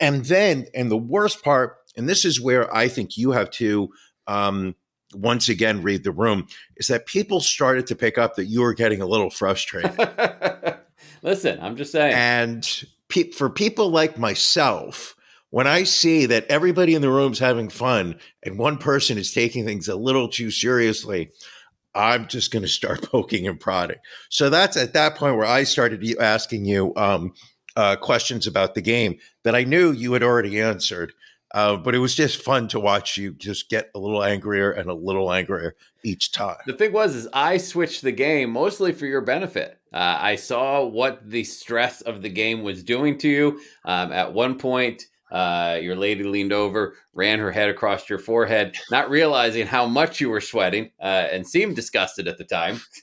And 0.00 0.24
then, 0.24 0.66
and 0.74 0.90
the 0.90 0.96
worst 0.96 1.42
part, 1.42 1.76
and 1.96 2.08
this 2.08 2.24
is 2.24 2.40
where 2.40 2.74
I 2.74 2.88
think 2.88 3.16
you 3.16 3.32
have 3.32 3.50
to 3.52 3.90
um, 4.26 4.74
once 5.14 5.48
again 5.48 5.82
read 5.82 6.04
the 6.04 6.12
room, 6.12 6.46
is 6.76 6.86
that 6.88 7.06
people 7.06 7.40
started 7.40 7.86
to 7.88 7.96
pick 7.96 8.18
up 8.18 8.36
that 8.36 8.46
you 8.46 8.62
were 8.62 8.74
getting 8.74 9.00
a 9.02 9.06
little 9.06 9.30
frustrated. 9.30 9.96
Listen, 11.22 11.60
I'm 11.60 11.76
just 11.76 11.92
saying. 11.92 12.14
and 12.14 12.84
pe- 13.08 13.30
for 13.30 13.48
people 13.48 13.90
like 13.90 14.18
myself, 14.18 15.14
when 15.50 15.66
I 15.66 15.84
see 15.84 16.26
that 16.26 16.46
everybody 16.48 16.94
in 16.94 17.02
the 17.02 17.10
room's 17.10 17.38
having 17.38 17.68
fun 17.68 18.18
and 18.42 18.58
one 18.58 18.78
person 18.78 19.18
is 19.18 19.32
taking 19.32 19.64
things 19.64 19.86
a 19.86 19.96
little 19.96 20.28
too 20.28 20.50
seriously, 20.50 21.30
I'm 21.94 22.26
just 22.28 22.50
going 22.50 22.62
to 22.62 22.68
start 22.68 23.02
poking 23.10 23.46
and 23.46 23.58
prodding. 23.58 23.98
So 24.30 24.50
that's 24.50 24.76
at 24.76 24.94
that 24.94 25.16
point 25.16 25.36
where 25.36 25.46
I 25.46 25.64
started 25.64 26.04
asking 26.18 26.64
you 26.64 26.92
um, 26.96 27.34
uh, 27.76 27.96
questions 27.96 28.46
about 28.46 28.74
the 28.74 28.82
game 28.82 29.18
that 29.44 29.54
I 29.54 29.64
knew 29.64 29.92
you 29.92 30.12
had 30.12 30.22
already 30.22 30.60
answered. 30.60 31.12
Uh, 31.54 31.76
but 31.76 31.94
it 31.94 31.98
was 31.98 32.14
just 32.14 32.42
fun 32.42 32.66
to 32.66 32.80
watch 32.80 33.18
you 33.18 33.32
just 33.34 33.68
get 33.68 33.90
a 33.94 33.98
little 33.98 34.24
angrier 34.24 34.70
and 34.70 34.88
a 34.88 34.94
little 34.94 35.30
angrier 35.30 35.74
each 36.02 36.32
time. 36.32 36.56
the 36.66 36.72
thing 36.72 36.92
was, 36.92 37.14
is 37.14 37.28
I 37.32 37.58
switched 37.58 38.00
the 38.00 38.10
game 38.10 38.50
mostly 38.50 38.92
for 38.92 39.04
your 39.04 39.20
benefit. 39.20 39.78
Uh, 39.92 40.16
I 40.18 40.36
saw 40.36 40.82
what 40.84 41.28
the 41.28 41.44
stress 41.44 42.00
of 42.00 42.22
the 42.22 42.30
game 42.30 42.62
was 42.62 42.82
doing 42.82 43.18
to 43.18 43.28
you. 43.28 43.60
Um, 43.84 44.12
at 44.12 44.32
one 44.32 44.58
point, 44.58 45.04
uh, 45.32 45.78
your 45.80 45.96
lady 45.96 46.22
leaned 46.22 46.52
over, 46.52 46.94
ran 47.14 47.38
her 47.38 47.50
head 47.50 47.70
across 47.70 48.08
your 48.08 48.18
forehead, 48.18 48.76
not 48.90 49.08
realizing 49.08 49.66
how 49.66 49.86
much 49.86 50.20
you 50.20 50.28
were 50.28 50.42
sweating, 50.42 50.90
uh, 51.00 51.26
and 51.32 51.46
seemed 51.46 51.74
disgusted 51.74 52.28
at 52.28 52.36
the 52.36 52.44
time. 52.44 52.80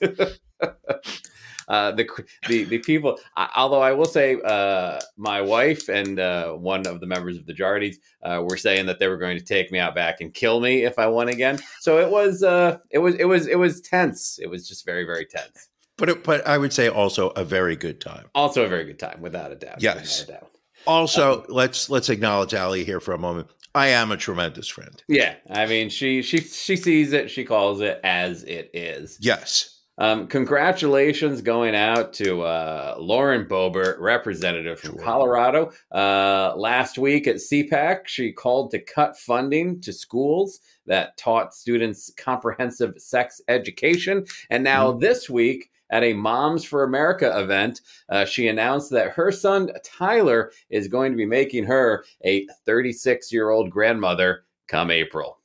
uh, 1.68 1.90
the 1.90 2.08
the 2.48 2.64
the 2.64 2.78
people. 2.78 3.18
I, 3.36 3.50
although 3.56 3.80
I 3.80 3.92
will 3.92 4.06
say, 4.06 4.40
uh, 4.44 5.00
my 5.16 5.42
wife 5.42 5.88
and 5.88 6.20
uh, 6.20 6.52
one 6.52 6.86
of 6.86 7.00
the 7.00 7.06
members 7.06 7.36
of 7.36 7.46
the 7.46 7.52
Jardies 7.52 7.96
uh, 8.22 8.44
were 8.48 8.56
saying 8.56 8.86
that 8.86 9.00
they 9.00 9.08
were 9.08 9.18
going 9.18 9.36
to 9.36 9.44
take 9.44 9.72
me 9.72 9.80
out 9.80 9.96
back 9.96 10.20
and 10.20 10.32
kill 10.32 10.60
me 10.60 10.84
if 10.84 11.00
I 11.00 11.08
won 11.08 11.28
again. 11.28 11.58
So 11.80 11.98
it 11.98 12.10
was 12.10 12.44
uh, 12.44 12.78
it 12.90 12.98
was 12.98 13.16
it 13.16 13.24
was 13.24 13.48
it 13.48 13.58
was 13.58 13.80
tense. 13.80 14.38
It 14.40 14.46
was 14.46 14.68
just 14.68 14.86
very 14.86 15.04
very 15.04 15.26
tense. 15.26 15.68
But 15.96 16.08
it, 16.08 16.24
but 16.24 16.46
I 16.46 16.58
would 16.58 16.72
say 16.72 16.88
also 16.88 17.30
a 17.30 17.44
very 17.44 17.76
good 17.76 18.00
time. 18.00 18.30
Also 18.36 18.64
a 18.64 18.68
very 18.68 18.84
good 18.84 18.98
time, 18.98 19.20
without 19.20 19.52
a 19.52 19.56
doubt. 19.56 19.82
Yes. 19.82 20.20
without 20.20 20.38
a 20.38 20.40
doubt. 20.44 20.50
Also, 20.86 21.44
let's 21.48 21.90
let's 21.90 22.08
acknowledge 22.08 22.54
Ali 22.54 22.84
here 22.84 23.00
for 23.00 23.12
a 23.12 23.18
moment. 23.18 23.48
I 23.74 23.88
am 23.88 24.10
a 24.10 24.16
tremendous 24.16 24.68
friend. 24.68 25.02
Yeah, 25.08 25.36
I 25.48 25.66
mean, 25.66 25.90
she 25.90 26.22
she 26.22 26.38
she 26.38 26.76
sees 26.76 27.12
it, 27.12 27.30
she 27.30 27.44
calls 27.44 27.80
it 27.80 28.00
as 28.02 28.42
it 28.44 28.70
is. 28.74 29.18
Yes. 29.20 29.76
Um, 29.98 30.28
congratulations 30.28 31.42
going 31.42 31.74
out 31.74 32.14
to 32.14 32.40
uh, 32.40 32.96
Lauren 32.98 33.44
Boebert, 33.44 34.00
representative 34.00 34.80
from 34.80 34.94
Sure. 34.94 35.02
Colorado. 35.02 35.72
Uh, 35.92 36.54
last 36.56 36.96
week 36.96 37.26
at 37.26 37.36
CPAC, 37.36 38.06
she 38.06 38.32
called 38.32 38.70
to 38.70 38.78
cut 38.78 39.18
funding 39.18 39.78
to 39.82 39.92
schools 39.92 40.60
that 40.86 41.18
taught 41.18 41.52
students 41.52 42.10
comprehensive 42.16 42.94
sex 42.96 43.42
education. 43.46 44.24
And 44.48 44.64
now 44.64 44.92
this 44.92 45.28
week, 45.28 45.70
at 45.90 46.02
a 46.02 46.12
Moms 46.12 46.64
for 46.64 46.84
America 46.84 47.38
event, 47.38 47.80
uh, 48.08 48.24
she 48.24 48.48
announced 48.48 48.90
that 48.90 49.10
her 49.12 49.30
son 49.30 49.70
Tyler 49.84 50.52
is 50.70 50.88
going 50.88 51.12
to 51.12 51.16
be 51.16 51.26
making 51.26 51.64
her 51.64 52.04
a 52.24 52.46
36 52.64 53.32
year 53.32 53.50
old 53.50 53.70
grandmother 53.70 54.44
come 54.68 54.90
April. 54.90 55.38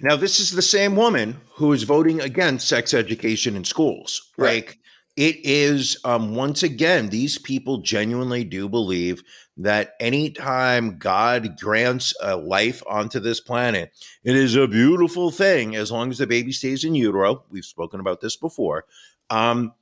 Now, 0.00 0.16
this 0.16 0.40
is 0.40 0.50
the 0.50 0.62
same 0.62 0.96
woman 0.96 1.40
who 1.54 1.72
is 1.72 1.84
voting 1.84 2.20
against 2.20 2.68
sex 2.68 2.92
education 2.92 3.56
in 3.56 3.64
schools. 3.64 4.32
Right. 4.36 4.66
Like 4.66 4.78
it 5.16 5.36
is, 5.44 5.96
um, 6.04 6.34
once 6.34 6.62
again, 6.62 7.08
these 7.08 7.38
people 7.38 7.78
genuinely 7.78 8.42
do 8.42 8.68
believe 8.68 9.22
that 9.56 9.94
anytime 10.00 10.98
God 10.98 11.58
grants 11.60 12.12
a 12.20 12.36
life 12.36 12.82
onto 12.88 13.20
this 13.20 13.40
planet, 13.40 13.92
it 14.24 14.34
is 14.34 14.56
a 14.56 14.66
beautiful 14.66 15.30
thing 15.30 15.76
as 15.76 15.92
long 15.92 16.10
as 16.10 16.18
the 16.18 16.26
baby 16.26 16.50
stays 16.50 16.82
in 16.82 16.96
utero. 16.96 17.44
We've 17.50 17.64
spoken 17.64 18.00
about 18.00 18.20
this 18.20 18.34
before. 18.34 18.86
Um, 19.30 19.72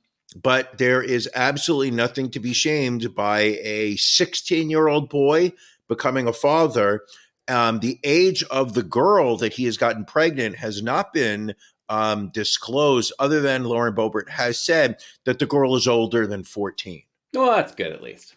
but 0.41 0.77
there 0.77 1.01
is 1.01 1.29
absolutely 1.33 1.91
nothing 1.91 2.29
to 2.31 2.39
be 2.39 2.53
shamed 2.53 3.15
by 3.15 3.59
a 3.61 3.95
16 3.95 4.69
year 4.69 4.87
old 4.87 5.09
boy 5.09 5.53
becoming 5.87 6.27
a 6.27 6.33
father 6.33 7.01
um, 7.47 7.79
the 7.79 7.99
age 8.03 8.43
of 8.43 8.73
the 8.73 8.83
girl 8.83 9.37
that 9.37 9.53
he 9.53 9.65
has 9.65 9.77
gotten 9.77 10.05
pregnant 10.05 10.55
has 10.55 10.81
not 10.81 11.13
been 11.13 11.55
um, 11.89 12.29
disclosed, 12.33 13.13
other 13.19 13.41
than 13.41 13.63
Lauren 13.63 13.93
Boebert 13.93 14.29
has 14.29 14.59
said 14.59 15.01
that 15.25 15.39
the 15.39 15.45
girl 15.45 15.75
is 15.75 15.87
older 15.87 16.25
than 16.25 16.43
14. 16.43 17.03
Well, 17.33 17.55
that's 17.55 17.75
good 17.75 17.91
at 17.91 18.03
least. 18.03 18.35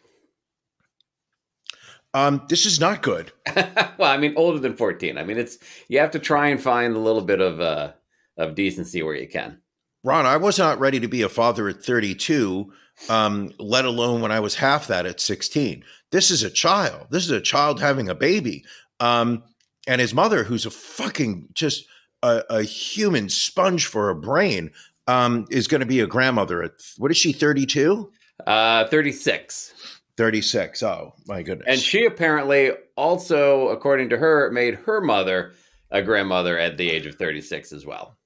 Um, 2.15 2.47
this 2.49 2.65
is 2.65 2.81
not 2.81 3.03
good. 3.03 3.33
well, 3.57 4.11
I 4.11 4.17
mean, 4.17 4.33
older 4.37 4.59
than 4.59 4.75
14. 4.75 5.19
I 5.19 5.25
mean, 5.25 5.37
it's 5.37 5.59
you 5.89 5.99
have 5.99 6.13
to 6.13 6.19
try 6.19 6.49
and 6.49 6.61
find 6.61 6.97
a 6.97 7.01
little 7.01 7.23
bit 7.23 7.41
of 7.41 7.61
uh 7.61 7.93
of 8.39 8.55
decency 8.55 9.03
where 9.03 9.15
you 9.15 9.29
can. 9.29 9.61
Ron, 10.03 10.25
I 10.25 10.37
was 10.37 10.59
not 10.59 10.79
ready 10.79 11.01
to 11.01 11.09
be 11.09 11.23
a 11.23 11.29
father 11.29 11.69
at 11.69 11.83
32, 11.83 12.73
um, 13.09 13.53
let 13.59 13.85
alone 13.85 14.21
when 14.21 14.31
I 14.31 14.41
was 14.41 14.55
half 14.55 14.87
that 14.87 15.05
at 15.05 15.21
16. 15.21 15.85
This 16.13 16.31
is 16.31 16.43
a 16.43 16.51
child. 16.51 17.09
This 17.11 17.25
is 17.25 17.31
a 17.31 17.41
child 17.41 17.81
having 17.81 18.09
a 18.09 18.15
baby. 18.15 18.65
Um, 19.01 19.43
and 19.87 20.01
his 20.01 20.15
mother, 20.15 20.45
who's 20.45 20.65
a 20.65 20.71
fucking 20.71 21.49
just 21.55 21.87
a, 22.27 22.43
a 22.59 22.63
human 22.63 23.29
sponge 23.29 23.87
for 23.87 24.11
a 24.11 24.15
brain, 24.15 24.71
um, 25.07 25.47
is 25.51 25.69
going 25.69 25.81
to 25.81 25.87
be 25.87 26.01
a 26.01 26.07
grandmother 26.07 26.63
at 26.63 26.73
what 26.99 27.11
is 27.11 27.17
she, 27.17 27.33
32? 27.33 28.11
Uh 28.47 28.87
36. 28.89 29.73
36. 30.17 30.83
Oh, 30.83 31.13
my 31.27 31.43
goodness. 31.43 31.67
And 31.69 31.79
she 31.81 32.05
apparently 32.07 32.71
also, 32.97 33.69
according 33.69 34.09
to 34.11 34.17
her, 34.17 34.51
made 34.51 34.75
her 34.87 35.01
mother 35.01 35.53
a 35.91 36.03
grandmother 36.03 36.59
at 36.59 36.77
the 36.79 36.91
age 36.91 37.07
of 37.07 37.15
36 37.17 37.73
as 37.73 37.85
well. 37.87 38.17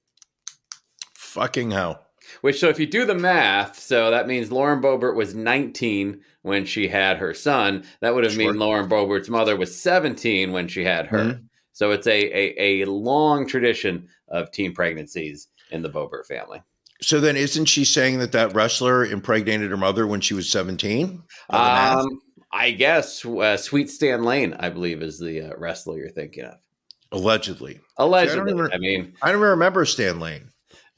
fucking 1.15 1.71
hell. 1.71 2.05
Which, 2.41 2.59
so 2.59 2.69
if 2.69 2.79
you 2.79 2.87
do 2.87 3.05
the 3.05 3.15
math, 3.15 3.77
so 3.79 4.11
that 4.11 4.27
means 4.27 4.51
Lauren 4.51 4.81
Boebert 4.81 5.15
was 5.15 5.35
19 5.35 6.21
when 6.43 6.65
she 6.65 6.87
had 6.87 7.17
her 7.17 7.33
son. 7.33 7.83
That 7.99 8.15
would 8.15 8.23
have 8.23 8.33
Sure. 8.33 8.51
mean 8.51 8.59
Lauren 8.59 8.89
Boebert's 8.89 9.29
mother 9.29 9.55
was 9.55 9.79
17 9.79 10.51
when 10.51 10.67
she 10.67 10.83
had 10.85 11.07
her. 11.07 11.17
Mhm. 11.19 11.43
So 11.73 11.91
it's 11.91 12.07
a, 12.07 12.11
a, 12.11 12.81
a 12.81 12.85
long 12.85 13.47
tradition 13.47 14.07
of 14.27 14.51
teen 14.51 14.73
pregnancies 14.73 15.47
in 15.71 15.81
the 15.81 15.89
Boebert 15.89 16.25
family. 16.27 16.61
So 17.01 17.19
then, 17.19 17.35
isn't 17.35 17.65
she 17.65 17.83
saying 17.83 18.19
that 18.19 18.31
that 18.33 18.53
wrestler 18.53 19.05
impregnated 19.05 19.71
her 19.71 19.77
mother 19.77 20.05
when 20.05 20.21
she 20.21 20.33
was 20.35 20.49
17? 20.51 21.05
On 21.07 21.19
the 21.49 21.57
math? 21.57 21.97
Um, 21.97 22.21
I 22.51 22.71
guess 22.71 23.25
uh, 23.25 23.57
Sweet 23.57 23.89
Stan 23.89 24.23
Lane, 24.23 24.53
I 24.59 24.69
believe, 24.69 25.01
is 25.01 25.17
the 25.17 25.49
uh, 25.49 25.53
wrestler 25.57 25.97
you're 25.97 26.09
thinking 26.09 26.43
of. 26.43 26.55
Allegedly. 27.11 27.79
Allegedly, 27.97 28.51
even- 28.51 28.71
I 28.71 28.77
mean, 28.77 29.13
I 29.21 29.31
don't 29.31 29.41
remember 29.41 29.83
Stan 29.85 30.19
Lane. 30.19 30.49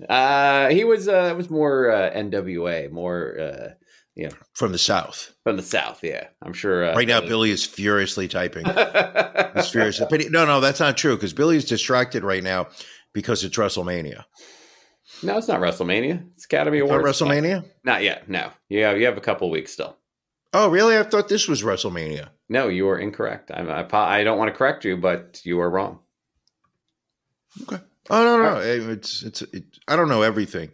uh, 0.09 0.69
he 0.69 0.83
was 0.83 1.07
uh, 1.07 1.29
it 1.31 1.37
was 1.37 1.49
more 1.49 1.89
uh, 1.91 2.11
NWA, 2.11 2.91
more 2.91 3.75
uh, 4.17 4.29
from 4.53 4.71
the 4.71 4.77
South. 4.77 5.33
from 5.43 5.57
the 5.57 5.63
South. 5.63 6.03
Yeah, 6.03 6.27
I'm 6.41 6.53
sure. 6.53 6.91
Uh, 6.91 6.95
Right 6.95 7.07
now, 7.07 7.21
Billy 7.21 7.51
is 7.51 7.65
furiously 7.65 8.27
typing. 8.27 8.65
He's 9.55 9.69
furiously. 9.69 10.07
But 10.09 10.21
he- 10.21 10.29
no, 10.29 10.45
no, 10.45 10.59
that's 10.59 10.79
not 10.79 10.97
true 10.97 11.15
because 11.15 11.33
Billy's 11.33 11.65
distracted 11.65 12.23
right 12.23 12.43
now 12.43 12.67
because 13.13 13.43
it's 13.43 13.55
WrestleMania. 13.57 14.23
no, 15.23 15.37
it's 15.37 15.47
not 15.47 15.59
WrestleMania. 15.59 16.25
It's 16.35 16.45
Academy 16.45 16.79
Awards. 16.79 17.03
Not. 17.21 17.29
WrestleMania? 17.29 17.65
Not 17.83 18.03
yet. 18.03 18.29
No. 18.29 18.51
You 18.69 18.83
have, 18.83 18.97
you 18.99 19.05
have 19.05 19.17
a 19.17 19.21
couple 19.21 19.49
weeks 19.49 19.71
still. 19.73 19.97
Oh, 20.53 20.69
really? 20.69 20.97
I 20.97 21.03
thought 21.03 21.29
this 21.29 21.47
was 21.47 21.63
WrestleMania. 21.63 22.29
No, 22.49 22.67
you 22.67 22.87
are 22.89 22.99
incorrect. 22.99 23.49
I'm, 23.51 23.69
I, 23.69 23.87
I 23.91 24.23
don't 24.23 24.37
want 24.37 24.49
to 24.49 24.57
correct 24.57 24.85
you, 24.85 24.97
but 24.97 25.41
you 25.43 25.59
are 25.59 25.69
wrong. 25.69 25.99
Okay. 27.63 27.81
Oh 28.09 28.23
no, 28.23 28.41
no, 28.43 28.59
it's 28.59 29.23
it's. 29.23 29.41
It, 29.43 29.63
I 29.87 29.95
don't 29.95 30.09
know 30.09 30.23
everything, 30.23 30.71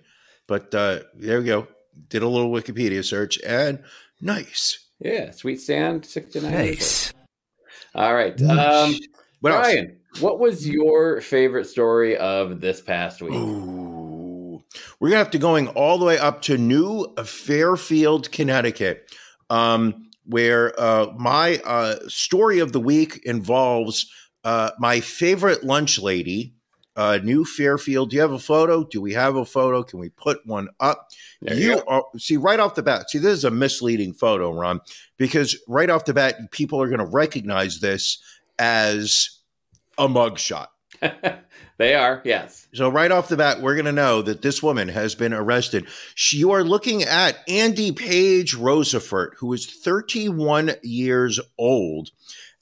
but 0.48 0.74
uh, 0.74 1.02
there 1.14 1.40
we 1.40 1.46
go. 1.46 1.68
Did 2.08 2.24
a 2.24 2.28
little 2.28 2.52
Wikipedia 2.52 3.04
search 3.04 3.40
and 3.46 3.84
nice. 4.22 4.88
Yeah, 5.00 5.32
Sweet 5.32 5.62
Stan, 5.62 6.04
69. 6.04 6.52
Nice. 6.52 7.14
All 7.96 8.14
right. 8.14 8.40
Um, 8.42 8.96
What 9.42 9.54
else? 9.54 9.76
What 10.20 10.40
was 10.40 10.68
your 10.68 11.22
favorite 11.22 11.66
story 11.66 12.18
of 12.18 12.62
this 12.62 12.82
past 12.82 13.22
week? 13.22 13.34
Ooh. 13.34 14.64
We're 15.00 15.10
gonna 15.10 15.20
have 15.20 15.32
to 15.32 15.38
going 15.38 15.68
all 15.70 15.98
the 15.98 16.06
way 16.06 16.18
up 16.18 16.42
to 16.44 16.58
New 16.58 17.08
Fairfield, 17.24 18.32
Connecticut, 18.32 19.10
um, 19.50 20.10
where 20.26 20.80
uh, 20.80 21.08
my 21.18 21.62
uh, 21.66 21.96
story 22.08 22.60
of 22.60 22.72
the 22.74 22.80
week 22.80 23.22
involves 23.24 24.12
uh, 24.44 24.72
my 24.80 25.00
favorite 25.00 25.64
lunch 25.64 26.00
lady, 26.00 26.56
uh, 27.00 27.18
New 27.24 27.46
Fairfield. 27.46 28.10
Do 28.10 28.18
you 28.18 28.22
have 28.22 28.34
a 28.34 28.40
photo? 28.40 28.84
Do 28.84 29.00
we 29.00 29.14
have 29.14 29.38
a 29.38 29.46
photo? 29.46 29.84
Can 29.84 30.00
we 30.00 30.10
put 30.10 30.46
one 30.46 30.68
up? 30.82 31.08
There 31.42 31.56
you 31.56 31.76
you 31.76 31.84
are 31.88 32.04
see 32.18 32.36
right 32.36 32.60
off 32.60 32.76
the 32.76 32.84
bat. 32.84 33.10
See, 33.10 33.20
this 33.20 33.38
is 33.38 33.46
a 33.46 33.52
misleading 33.52 34.12
photo, 34.12 34.52
Ron, 34.52 34.82
because 35.16 35.58
right 35.66 35.90
off 35.90 36.04
the 36.04 36.14
bat, 36.14 36.52
people 36.52 36.82
are 36.82 36.88
going 36.88 37.00
to 37.00 37.06
recognize 37.06 37.80
this 37.80 38.22
as 38.60 39.40
a 39.98 40.10
mugshot. 40.10 40.68
they 41.78 41.96
are, 41.96 42.22
yes. 42.26 42.68
So 42.74 42.90
right 42.90 43.14
off 43.14 43.30
the 43.30 43.38
bat, 43.38 43.62
we're 43.62 43.76
going 43.76 43.86
to 43.86 43.94
know 43.94 44.22
that 44.22 44.42
this 44.42 44.62
woman 44.62 44.90
has 44.90 45.16
been 45.16 45.34
arrested. 45.34 45.88
She, 46.16 46.40
you 46.40 46.52
are 46.52 46.66
looking 46.66 47.04
at 47.04 47.38
Andy 47.48 47.94
Page 47.94 48.58
Rosefort, 48.58 49.36
who 49.38 49.54
is 49.54 49.66
31 49.66 50.72
years 50.84 51.40
old. 51.58 52.12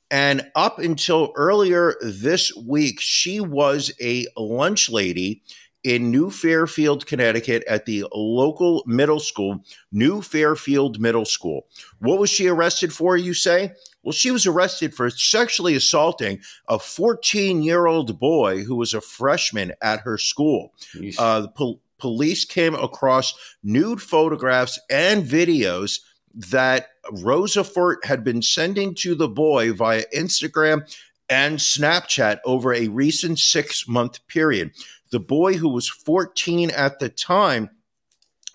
And 0.10 0.50
up 0.56 0.80
until 0.80 1.34
earlier 1.36 1.96
this 2.02 2.56
week, 2.56 3.00
she 3.02 3.40
was 3.40 3.92
a 4.02 4.26
lunch 4.38 4.90
lady 4.90 5.44
in 5.84 6.12
New 6.12 6.30
Fairfield, 6.30 7.06
Connecticut, 7.06 7.64
at 7.68 7.86
the 7.86 8.06
local 8.14 8.84
middle 8.86 9.20
school, 9.20 9.64
New 9.92 10.22
Fairfield 10.22 11.00
Middle 11.00 11.26
School. 11.26 11.68
What 12.00 12.20
was 12.20 12.30
she 12.30 12.48
arrested 12.48 12.92
for, 12.92 13.16
you 13.16 13.34
say? 13.34 13.74
Well, 14.04 14.14
she 14.14 14.32
was 14.32 14.46
arrested 14.46 14.94
for 14.94 15.10
sexually 15.10 15.76
assaulting 15.76 16.40
a 16.68 16.80
14 16.80 17.62
year 17.62 17.88
old 17.88 18.20
boy 18.20 18.64
who 18.64 18.76
was 18.76 18.94
a 18.94 19.02
freshman 19.02 19.74
at 19.82 20.02
her 20.02 20.18
school. 20.18 20.74
Uh, 21.20 21.42
the 21.42 21.50
pol- 21.50 21.82
police 22.00 22.46
came 22.46 22.76
across 22.76 23.34
nude 23.64 24.02
photographs 24.02 24.80
and 24.90 25.26
videos 25.26 26.00
that 26.38 26.90
Rosa 27.12 27.64
Fort 27.64 28.06
had 28.06 28.24
been 28.24 28.42
sending 28.42 28.94
to 28.96 29.16
the 29.16 29.28
boy 29.28 29.74
via 29.74 30.04
Instagram 30.16 30.82
and 31.30 31.58
Snapchat 31.58 32.40
over 32.46 32.74
a 32.74 32.88
recent 32.88 33.40
six 33.40 33.88
month 33.88 34.26
period. 34.28 34.72
The 35.12 35.20
boy, 35.20 35.54
who 35.54 35.70
was 35.70 35.90
14 35.90 36.70
at 36.70 37.00
the 37.00 37.10
time, 37.10 37.72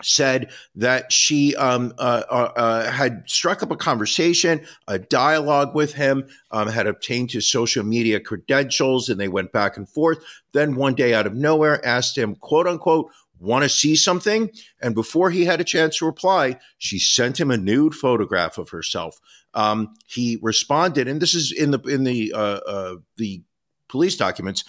said 0.01 0.51
that 0.75 1.11
she 1.11 1.55
um, 1.55 1.93
uh, 1.97 2.23
uh, 2.29 2.51
uh, 2.55 2.91
had 2.91 3.23
struck 3.27 3.63
up 3.63 3.71
a 3.71 3.75
conversation, 3.75 4.65
a 4.87 4.99
dialogue 4.99 5.75
with 5.75 5.93
him, 5.93 6.27
um, 6.51 6.67
had 6.67 6.87
obtained 6.87 7.31
his 7.31 7.49
social 7.49 7.83
media 7.83 8.19
credentials, 8.19 9.09
and 9.09 9.19
they 9.19 9.27
went 9.27 9.51
back 9.51 9.77
and 9.77 9.89
forth. 9.89 10.23
Then 10.53 10.75
one 10.75 10.95
day, 10.95 11.13
out 11.13 11.27
of 11.27 11.35
nowhere, 11.35 11.85
asked 11.85 12.17
him, 12.17 12.35
quote 12.35 12.67
unquote, 12.67 13.11
Want 13.43 13.63
to 13.63 13.69
see 13.69 13.97
something? 13.97 14.49
And 14.81 14.95
before 14.95 15.29
he 15.29 15.43
had 15.43 15.59
a 15.59 15.65
chance 15.65 15.97
to 15.97 16.05
reply, 16.05 16.59
she 16.77 16.97
sent 16.97 17.37
him 17.37 17.51
a 17.51 17.57
nude 17.57 17.93
photograph 17.93 18.57
of 18.57 18.69
herself. 18.69 19.19
Um, 19.53 19.95
he 20.07 20.39
responded, 20.41 21.09
and 21.09 21.21
this 21.21 21.35
is 21.35 21.51
in 21.51 21.71
the 21.71 21.79
in 21.81 22.05
the 22.05 22.31
uh, 22.33 22.59
uh, 22.65 22.95
the 23.17 23.43
police 23.89 24.15
documents. 24.15 24.63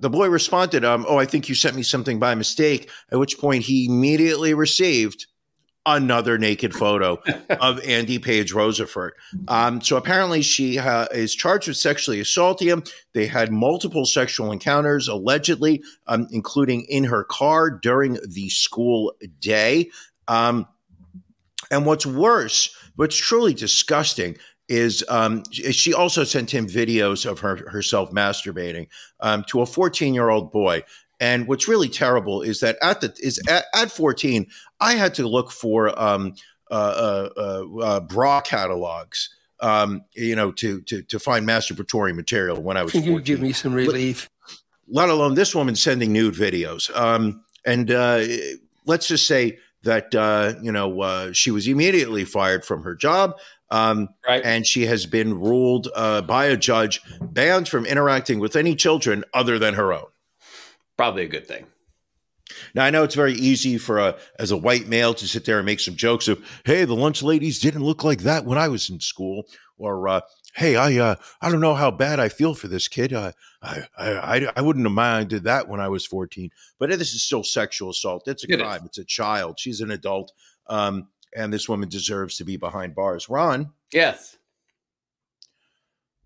The 0.00 0.10
boy 0.10 0.28
responded, 0.28 0.84
um, 0.84 1.06
"Oh, 1.08 1.18
I 1.18 1.24
think 1.24 1.48
you 1.48 1.54
sent 1.54 1.76
me 1.76 1.84
something 1.84 2.18
by 2.18 2.34
mistake." 2.34 2.90
At 3.12 3.20
which 3.20 3.38
point, 3.38 3.62
he 3.62 3.86
immediately 3.86 4.54
received 4.54 5.26
another 5.86 6.38
naked 6.38 6.74
photo 6.74 7.22
of 7.60 7.80
Andy 7.84 8.18
Page 8.18 8.52
Rosefort. 8.52 9.12
Um, 9.48 9.80
so 9.80 9.96
apparently, 9.96 10.42
she 10.42 10.78
uh, 10.78 11.06
is 11.12 11.34
charged 11.34 11.68
with 11.68 11.76
sexually 11.76 12.20
assaulting 12.20 12.68
him. 12.68 12.84
They 13.12 13.26
had 13.26 13.52
multiple 13.52 14.06
sexual 14.06 14.52
encounters, 14.52 15.08
allegedly, 15.08 15.82
um, 16.06 16.28
including 16.30 16.82
in 16.88 17.04
her 17.04 17.24
car 17.24 17.70
during 17.70 18.18
the 18.26 18.48
school 18.50 19.14
day. 19.40 19.90
Um, 20.28 20.66
and 21.70 21.86
what's 21.86 22.06
worse, 22.06 22.74
what's 22.96 23.16
truly 23.16 23.54
disgusting, 23.54 24.36
is 24.68 25.04
um, 25.08 25.42
she 25.50 25.92
also 25.92 26.22
sent 26.22 26.52
him 26.52 26.66
videos 26.66 27.28
of 27.28 27.40
her 27.40 27.68
herself 27.70 28.12
masturbating 28.12 28.86
um, 29.18 29.44
to 29.48 29.60
a 29.60 29.66
14 29.66 30.14
year 30.14 30.30
old 30.30 30.52
boy. 30.52 30.82
And 31.20 31.46
what's 31.46 31.68
really 31.68 31.90
terrible 31.90 32.40
is 32.40 32.60
that 32.60 32.78
at 32.82 33.02
the 33.02 33.14
is 33.20 33.38
at, 33.48 33.66
at 33.74 33.92
14, 33.92 34.46
I 34.80 34.94
had 34.94 35.14
to 35.14 35.28
look 35.28 35.52
for 35.52 35.96
um, 36.00 36.34
uh, 36.70 36.74
uh, 36.74 37.28
uh, 37.36 37.78
uh 37.80 38.00
bra 38.00 38.40
catalogs, 38.40 39.28
um, 39.60 40.02
you 40.14 40.34
know, 40.34 40.50
to, 40.52 40.80
to 40.82 41.02
to 41.02 41.18
find 41.20 41.46
masturbatory 41.46 42.14
material 42.14 42.60
when 42.62 42.78
I 42.78 42.82
was. 42.82 42.92
Can 42.92 43.02
14. 43.02 43.12
you 43.12 43.20
give 43.20 43.40
me 43.40 43.52
some 43.52 43.74
relief? 43.74 44.30
Let, 44.88 45.08
let 45.08 45.08
alone 45.10 45.34
this 45.34 45.54
woman 45.54 45.76
sending 45.76 46.12
nude 46.12 46.34
videos. 46.34 46.94
Um, 46.96 47.44
and 47.66 47.90
uh, 47.90 48.24
let's 48.86 49.06
just 49.06 49.26
say 49.26 49.58
that 49.82 50.14
uh, 50.14 50.54
you 50.62 50.72
know 50.72 51.32
she 51.32 51.50
was 51.50 51.68
immediately 51.68 52.24
fired 52.24 52.64
from 52.64 52.82
her 52.84 52.94
job. 52.94 53.34
Um, 53.72 54.08
Right. 54.26 54.44
and 54.44 54.66
she 54.66 54.86
has 54.86 55.06
been 55.06 55.38
ruled 55.38 55.86
uh, 55.94 56.22
by 56.22 56.46
a 56.46 56.56
judge 56.56 57.00
banned 57.20 57.68
from 57.68 57.86
interacting 57.86 58.40
with 58.40 58.56
any 58.56 58.74
children 58.74 59.22
other 59.32 59.60
than 59.60 59.74
her 59.74 59.92
own. 59.92 60.09
Probably 61.00 61.22
a 61.24 61.28
good 61.28 61.46
thing. 61.46 61.64
Now 62.74 62.84
I 62.84 62.90
know 62.90 63.04
it's 63.04 63.14
very 63.14 63.32
easy 63.32 63.78
for 63.78 63.98
a 63.98 64.18
as 64.38 64.50
a 64.50 64.56
white 64.58 64.86
male 64.86 65.14
to 65.14 65.26
sit 65.26 65.46
there 65.46 65.56
and 65.58 65.64
make 65.64 65.80
some 65.80 65.96
jokes 65.96 66.28
of, 66.28 66.44
"Hey, 66.66 66.84
the 66.84 66.94
lunch 66.94 67.22
ladies 67.22 67.58
didn't 67.58 67.84
look 67.84 68.04
like 68.04 68.20
that 68.24 68.44
when 68.44 68.58
I 68.58 68.68
was 68.68 68.90
in 68.90 69.00
school," 69.00 69.46
or 69.78 70.06
uh, 70.08 70.20
"Hey, 70.56 70.76
I 70.76 70.98
uh, 70.98 71.14
I 71.40 71.50
don't 71.50 71.62
know 71.62 71.72
how 71.74 71.90
bad 71.90 72.20
I 72.20 72.28
feel 72.28 72.52
for 72.54 72.68
this 72.68 72.86
kid. 72.86 73.14
Uh, 73.14 73.32
I, 73.62 73.84
I 73.96 74.10
I 74.36 74.52
I 74.56 74.60
wouldn't 74.60 74.84
have 74.84 74.92
minded 74.92 75.44
that 75.44 75.68
when 75.68 75.80
I 75.80 75.88
was 75.88 76.04
14." 76.04 76.50
But 76.78 76.90
this 76.90 77.14
is 77.14 77.22
still 77.22 77.44
sexual 77.44 77.88
assault. 77.92 78.28
It's 78.28 78.44
a 78.44 78.52
It 78.52 78.60
is. 78.60 78.62
crime. 78.66 78.82
It's 78.84 78.98
a 78.98 79.04
child. 79.04 79.58
She's 79.58 79.80
an 79.80 79.90
adult, 79.90 80.30
um, 80.66 81.08
and 81.34 81.50
this 81.50 81.66
woman 81.66 81.88
deserves 81.88 82.36
to 82.36 82.44
be 82.44 82.58
behind 82.58 82.94
bars. 82.94 83.30
Ron, 83.30 83.70
Yes. 83.90 84.36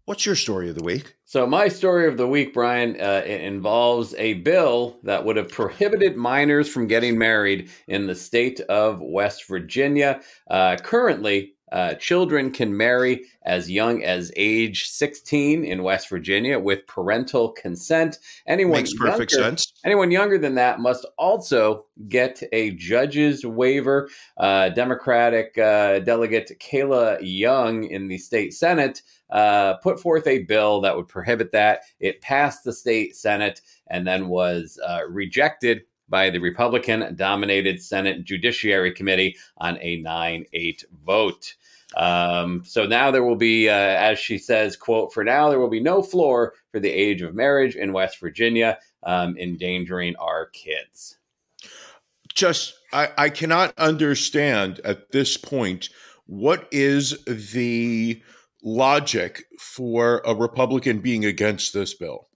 What's 0.05 0.27
your 0.27 0.37
story 0.37 0.69
of 0.69 0.77
the 0.77 0.85
week? 0.85 1.17
So 1.25 1.47
my 1.47 1.69
story 1.69 2.07
of 2.07 2.17
the 2.17 2.29
week, 2.29 2.55
Brian, 2.55 3.01
uh, 3.01 3.23
involves 3.25 4.14
a 4.14 4.35
bill 4.35 4.99
that 5.03 5.25
would 5.25 5.37
have 5.37 5.49
prohibited 5.49 6.17
minors 6.17 6.69
from 6.69 6.87
getting 6.87 7.19
married 7.19 7.71
in 7.88 8.07
the 8.07 8.14
state 8.14 8.61
of 8.61 9.01
West 9.01 9.49
Virginia. 9.49 10.21
Uh, 10.49 10.77
currently, 10.77 11.54
uh, 11.75 11.93
children 11.95 12.53
can 12.53 12.75
marry 12.75 13.25
as 13.43 13.69
young 13.69 14.05
as 14.05 14.31
age 14.37 14.89
16 14.89 15.65
in 15.65 15.83
West 15.83 16.09
Virginia 16.09 16.57
with 16.57 16.87
parental 16.87 17.51
consent. 17.51 18.19
Anyone 18.47 18.79
Makes 18.79 18.95
perfect 18.95 19.33
younger- 19.33 19.49
sense. 19.49 19.73
Anyone 19.85 20.13
younger 20.13 20.39
than 20.39 20.55
that 20.55 20.79
must 20.79 21.05
also 21.19 21.87
get 22.09 22.41
a 22.53 22.71
judge's 22.71 23.45
waiver. 23.45 24.09
Uh, 24.37 24.69
Democratic 24.69 25.59
uh, 25.59 25.99
delegate 25.99 26.53
Kayla 26.61 27.19
Young 27.21 27.85
in 27.85 28.07
the 28.07 28.19
state 28.19 28.55
Senate 28.55 29.03
uh, 29.31 29.75
put 29.79 29.99
forth 29.99 30.29
a 30.29 30.45
bill 30.45 30.81
that 30.83 30.97
would 30.97 31.09
prohibit 31.09 31.51
that. 31.51 31.81
It 31.99 32.21
passed 32.21 32.63
the 32.63 32.73
state 32.73 33.17
Senate 33.17 33.61
and 33.89 34.07
then 34.07 34.29
was 34.29 34.79
uh, 34.87 35.01
rejected 35.09 35.83
by 36.09 36.31
the 36.31 36.39
Republican 36.39 37.15
dominated 37.17 37.83
Senate 37.83 38.25
Judiciary 38.25 38.93
Committee 38.93 39.37
on 39.59 39.79
a 39.81 39.97
9 39.97 40.45
8 40.53 40.85
vote. 41.05 41.55
Um, 41.96 42.62
so 42.64 42.87
now 42.87 43.11
there 43.11 43.24
will 43.24 43.37
be, 43.37 43.68
uh, 43.68 43.72
as 43.72 44.18
she 44.18 44.38
says, 44.38 44.76
quote, 44.76 45.12
for 45.12 45.24
now, 45.24 45.48
there 45.48 45.61
will 45.61 45.68
be 45.70 45.80
no 45.80 46.02
floor 46.02 46.54
for 46.72 46.80
the 46.80 46.90
age 46.90 47.22
of 47.22 47.35
marriage 47.35 47.76
in 47.76 47.92
West 47.92 48.18
Virginia, 48.20 48.78
um, 49.04 49.37
endangering 49.38 50.16
our 50.16 50.46
kids. 50.46 51.18
just 52.35 52.74
I, 52.92 53.11
I 53.16 53.28
cannot 53.28 53.72
understand 53.78 54.80
at 54.85 55.12
this 55.12 55.37
point 55.37 55.88
what 56.26 56.68
is 56.72 57.22
the 57.26 58.22
logic 58.62 59.44
for 59.59 60.22
a 60.24 60.35
Republican 60.35 61.00
being 61.00 61.24
against 61.24 61.72
this 61.74 61.94
bill. 61.94 62.28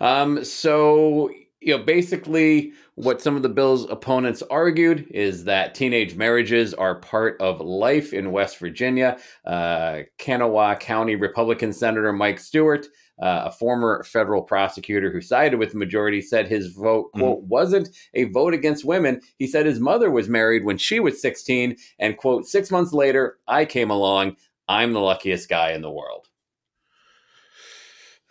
Um, 0.00 0.44
so, 0.44 1.30
you 1.60 1.76
know, 1.76 1.82
basically, 1.82 2.72
what 2.96 3.20
some 3.20 3.36
of 3.36 3.42
the 3.42 3.48
bill's 3.50 3.88
opponents 3.90 4.42
argued 4.50 5.06
is 5.10 5.44
that 5.44 5.74
teenage 5.74 6.16
marriages 6.16 6.72
are 6.74 6.94
part 6.94 7.40
of 7.40 7.60
life 7.60 8.14
in 8.14 8.32
West 8.32 8.58
Virginia. 8.58 9.18
Uh, 9.44 10.00
Kanawha 10.18 10.76
County 10.76 11.14
Republican 11.14 11.74
Senator 11.74 12.10
Mike 12.14 12.40
Stewart, 12.40 12.86
uh, 13.22 13.44
a 13.44 13.52
former 13.52 14.02
federal 14.04 14.42
prosecutor 14.42 15.12
who 15.12 15.20
sided 15.20 15.58
with 15.58 15.72
the 15.72 15.78
majority, 15.78 16.22
said 16.22 16.48
his 16.48 16.68
vote, 16.68 17.12
quote, 17.12 17.42
wasn't 17.42 17.90
a 18.14 18.24
vote 18.24 18.54
against 18.54 18.84
women. 18.84 19.20
He 19.38 19.46
said 19.46 19.66
his 19.66 19.78
mother 19.78 20.10
was 20.10 20.28
married 20.28 20.64
when 20.64 20.78
she 20.78 20.98
was 20.98 21.20
16, 21.20 21.76
and, 21.98 22.16
quote, 22.16 22.46
six 22.46 22.70
months 22.70 22.94
later, 22.94 23.38
I 23.46 23.66
came 23.66 23.90
along. 23.90 24.36
I'm 24.68 24.94
the 24.94 25.00
luckiest 25.00 25.50
guy 25.50 25.72
in 25.72 25.82
the 25.82 25.90
world. 25.90 26.28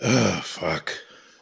Ugh, 0.02 0.44
fuck. 0.44 0.92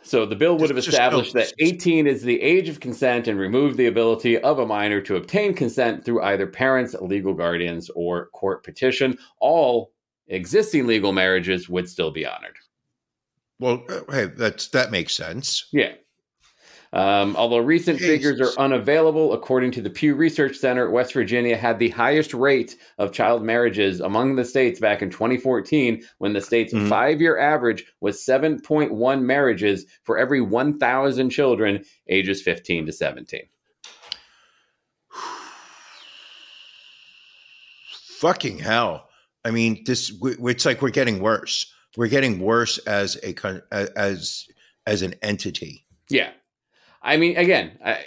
So 0.04 0.26
the 0.26 0.36
bill 0.36 0.58
would 0.58 0.70
have 0.70 0.78
established 0.78 1.34
that 1.34 1.54
18 1.60 2.08
is 2.08 2.22
the 2.22 2.42
age 2.42 2.68
of 2.70 2.80
consent 2.80 3.28
and 3.28 3.40
removed 3.40 3.78
the 3.78 3.88
ability 3.88 4.38
of 4.40 4.60
a 4.60 4.66
minor 4.66 5.02
to 5.02 5.16
obtain 5.16 5.54
consent 5.54 6.04
through 6.04 6.22
either 6.24 6.46
parents, 6.46 6.94
legal 6.96 7.34
guardians, 7.34 7.90
or 7.96 8.28
court 8.28 8.64
petition. 8.64 9.18
All 9.40 9.94
existing 10.28 10.88
legal 10.88 11.14
marriages 11.14 11.70
would 11.70 11.90
still 11.90 12.12
be 12.12 12.26
honored. 12.26 12.58
Well, 13.60 13.84
uh, 13.90 14.02
hey, 14.12 14.26
that's 14.26 14.68
that 14.70 14.92
makes 14.92 15.16
sense. 15.16 15.68
Yeah. 15.72 15.94
Um, 16.94 17.36
although 17.36 17.58
recent 17.58 18.00
figures 18.00 18.40
are 18.40 18.52
unavailable, 18.60 19.34
according 19.34 19.72
to 19.72 19.82
the 19.82 19.90
Pew 19.90 20.14
Research 20.14 20.58
Center, 20.58 20.92
West 20.92 21.14
Virginia 21.14 21.58
had 21.58 21.80
the 21.80 21.90
highest 21.90 22.36
rate 22.36 22.78
of 23.00 23.12
child 23.12 23.44
marriages 23.44 24.00
among 24.00 24.36
the 24.36 24.46
states 24.46 24.80
back 24.80 25.02
in 25.02 25.10
2014, 25.10 26.04
when 26.20 26.34
the 26.34 26.42
state's 26.42 26.72
Mhm. 26.72 26.88
five 26.90 27.20
year 27.20 27.40
average 27.40 27.84
was 28.00 28.24
7.1 28.24 29.26
marriages 29.26 29.88
for 30.04 30.20
every 30.20 30.40
1,000 30.40 31.32
children 31.32 31.84
ages 32.08 32.44
15 32.44 32.86
to 32.86 32.92
17. 32.92 33.42
Fucking 38.20 38.60
hell. 38.60 39.10
I 39.44 39.52
mean, 39.52 39.84
this, 39.86 40.12
it's 40.24 40.66
like 40.66 40.82
we're 40.82 40.90
getting 40.92 41.20
worse. 41.20 41.74
We're 41.98 42.08
getting 42.08 42.40
worse 42.40 42.78
as 42.80 43.18
a 43.24 43.36
as 43.72 44.48
as 44.88 45.02
an 45.02 45.16
entity. 45.22 45.86
Yeah. 46.10 46.32
I 47.04 47.18
mean, 47.18 47.38
again, 47.38 47.78
I, 47.86 48.04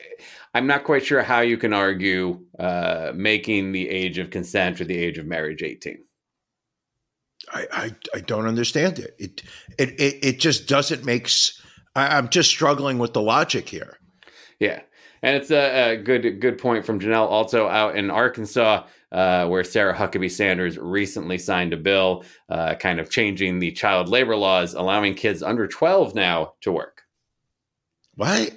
I'm 0.55 0.67
not 0.67 0.85
quite 0.85 1.05
sure 1.05 1.23
how 1.23 1.41
you 1.41 1.59
can 1.59 1.73
argue 1.73 2.41
uh, 2.59 3.13
making 3.15 3.73
the 3.73 3.89
age 3.89 4.19
of 4.19 4.31
consent 4.31 4.81
or 4.81 4.85
the 4.85 4.97
age 4.97 5.19
of 5.19 5.27
marriage 5.27 5.63
18. 5.63 5.99
I, 7.53 7.67
I, 7.71 7.95
I 8.15 8.21
don't 8.21 8.47
understand 8.47 8.99
it. 8.99 9.15
It, 9.19 9.43
it. 9.79 10.01
it 10.01 10.25
it 10.25 10.41
just 10.41 10.67
doesn't 10.67 11.05
make. 11.05 11.31
I'm 11.95 12.29
just 12.29 12.51
struggling 12.51 12.99
with 12.99 13.13
the 13.13 13.23
logic 13.23 13.69
here. 13.69 13.99
Yeah, 14.59 14.81
and 15.23 15.37
it's 15.37 15.51
a, 15.51 15.93
a 15.93 15.97
good 15.97 16.41
good 16.41 16.59
point 16.59 16.85
from 16.85 16.99
Janelle. 16.99 17.29
Also 17.31 17.69
out 17.69 17.97
in 17.97 18.11
Arkansas, 18.11 18.85
uh, 19.13 19.47
where 19.47 19.63
Sarah 19.63 19.95
Huckabee 19.95 20.31
Sanders 20.31 20.79
recently 20.79 21.39
signed 21.39 21.73
a 21.73 21.77
bill, 21.77 22.25
uh, 22.49 22.75
kind 22.75 22.99
of 22.99 23.11
changing 23.11 23.59
the 23.59 23.73
child 23.73 24.09
labor 24.09 24.37
laws, 24.37 24.75
allowing 24.75 25.15
kids 25.15 25.43
under 25.43 25.67
12 25.69 26.15
now 26.15 26.55
to 26.63 26.73
work. 26.73 27.03
What? 28.15 28.53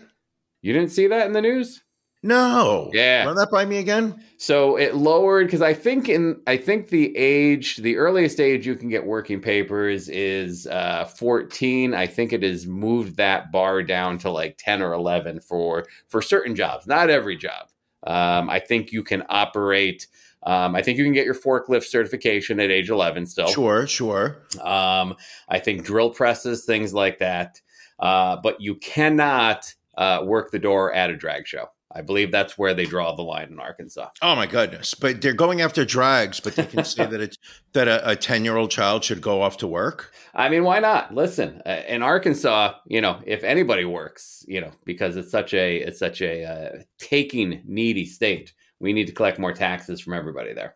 You 0.61 0.73
didn't 0.73 0.91
see 0.91 1.07
that 1.07 1.27
in 1.27 1.33
the 1.33 1.41
news? 1.41 1.81
No. 2.21 2.89
Yeah. 2.93 3.23
Run 3.25 3.35
that 3.35 3.49
by 3.49 3.63
me 3.65 3.77
again. 3.77 4.21
So 4.37 4.75
it 4.75 4.95
lowered 4.95 5.47
because 5.47 5.61
I 5.61 5.73
think 5.73 6.09
in 6.09 6.41
I 6.47 6.57
think 6.57 6.89
the 6.89 7.15
age, 7.15 7.77
the 7.77 7.95
earliest 7.95 8.41
age 8.41 8.67
you 8.67 8.75
can 8.75 8.89
get 8.89 9.05
working 9.05 9.39
papers 9.39 10.09
is 10.09 10.67
uh, 10.67 11.05
14. 11.05 11.93
I 11.93 12.07
think 12.07 12.33
it 12.33 12.43
has 12.43 12.67
moved 12.67 13.15
that 13.17 13.51
bar 13.53 13.83
down 13.83 14.17
to 14.19 14.31
like 14.31 14.57
10 14.57 14.81
or 14.81 14.93
11 14.93 15.39
for 15.39 15.85
for 16.09 16.21
certain 16.21 16.55
jobs, 16.55 16.87
not 16.87 17.09
every 17.09 17.37
job. 17.37 17.69
Um, 18.05 18.49
I 18.49 18.59
think 18.59 18.91
you 18.91 19.03
can 19.03 19.23
operate. 19.29 20.07
Um, 20.43 20.75
I 20.75 20.81
think 20.81 20.97
you 20.97 21.03
can 21.03 21.13
get 21.13 21.25
your 21.25 21.35
forklift 21.35 21.83
certification 21.83 22.59
at 22.59 22.69
age 22.69 22.89
11 22.89 23.25
still. 23.27 23.47
Sure, 23.47 23.87
sure. 23.87 24.37
Um, 24.61 25.15
I 25.47 25.59
think 25.59 25.83
drill 25.83 26.09
presses, 26.09 26.65
things 26.65 26.93
like 26.93 27.19
that. 27.19 27.61
Uh, 27.99 28.37
but 28.41 28.61
you 28.61 28.75
cannot 28.75 29.73
uh, 29.99 30.23
work 30.23 30.49
the 30.49 30.57
door 30.57 30.91
at 30.93 31.11
a 31.11 31.15
drag 31.15 31.45
show. 31.45 31.67
I 31.91 32.01
believe 32.01 32.31
that's 32.31 32.55
where 32.55 32.75
they 32.75 32.85
draw 32.85 33.15
the 33.15 33.23
line 33.23 33.47
in 33.51 33.59
Arkansas. 33.59 34.09
Oh 34.21 34.35
my 34.35 34.45
goodness! 34.45 34.93
But 34.93 35.21
they're 35.21 35.33
going 35.33 35.61
after 35.61 35.83
drags, 35.83 36.39
but 36.39 36.55
they 36.55 36.65
can 36.65 36.83
say 36.85 37.05
that 37.11 37.19
it's 37.19 37.37
that 37.73 37.87
a 38.07 38.15
ten 38.15 38.45
year 38.45 38.57
old 38.57 38.71
child 38.71 39.03
should 39.03 39.21
go 39.21 39.41
off 39.41 39.57
to 39.57 39.67
work. 39.67 40.13
I 40.35 40.49
mean, 40.49 40.63
why 40.63 40.79
not? 40.79 41.13
Listen, 41.13 41.61
uh, 41.65 41.81
in 41.87 42.03
Arkansas, 42.03 42.75
you 42.85 43.01
know, 43.01 43.19
if 43.25 43.43
anybody 43.43 43.85
works, 43.85 44.45
you 44.47 44.61
know, 44.61 44.71
because 44.85 45.17
it's 45.17 45.31
such 45.31 45.53
a 45.53 45.77
it's 45.77 45.99
such 45.99 46.21
a 46.21 46.45
uh, 46.45 46.81
taking 46.99 47.61
needy 47.65 48.05
state, 48.05 48.53
we 48.79 48.93
need 48.93 49.07
to 49.07 49.13
collect 49.13 49.39
more 49.39 49.53
taxes 49.53 49.99
from 49.99 50.13
everybody 50.13 50.53
there. 50.53 50.75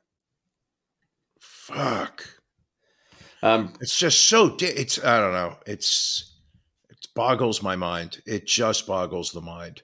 Fuck. 1.39 2.25
Um, 3.43 3.73
It's 3.81 3.97
just 3.97 4.27
so. 4.27 4.55
Di- 4.55 4.65
it's 4.65 5.03
I 5.03 5.19
don't 5.19 5.33
know. 5.33 5.57
It's 5.67 6.31
it 6.31 6.32
boggles 7.15 7.61
my 7.61 7.75
mind. 7.75 8.21
It 8.25 8.45
just 8.47 8.87
boggles 8.87 9.31
the 9.31 9.41
mind. 9.41 9.83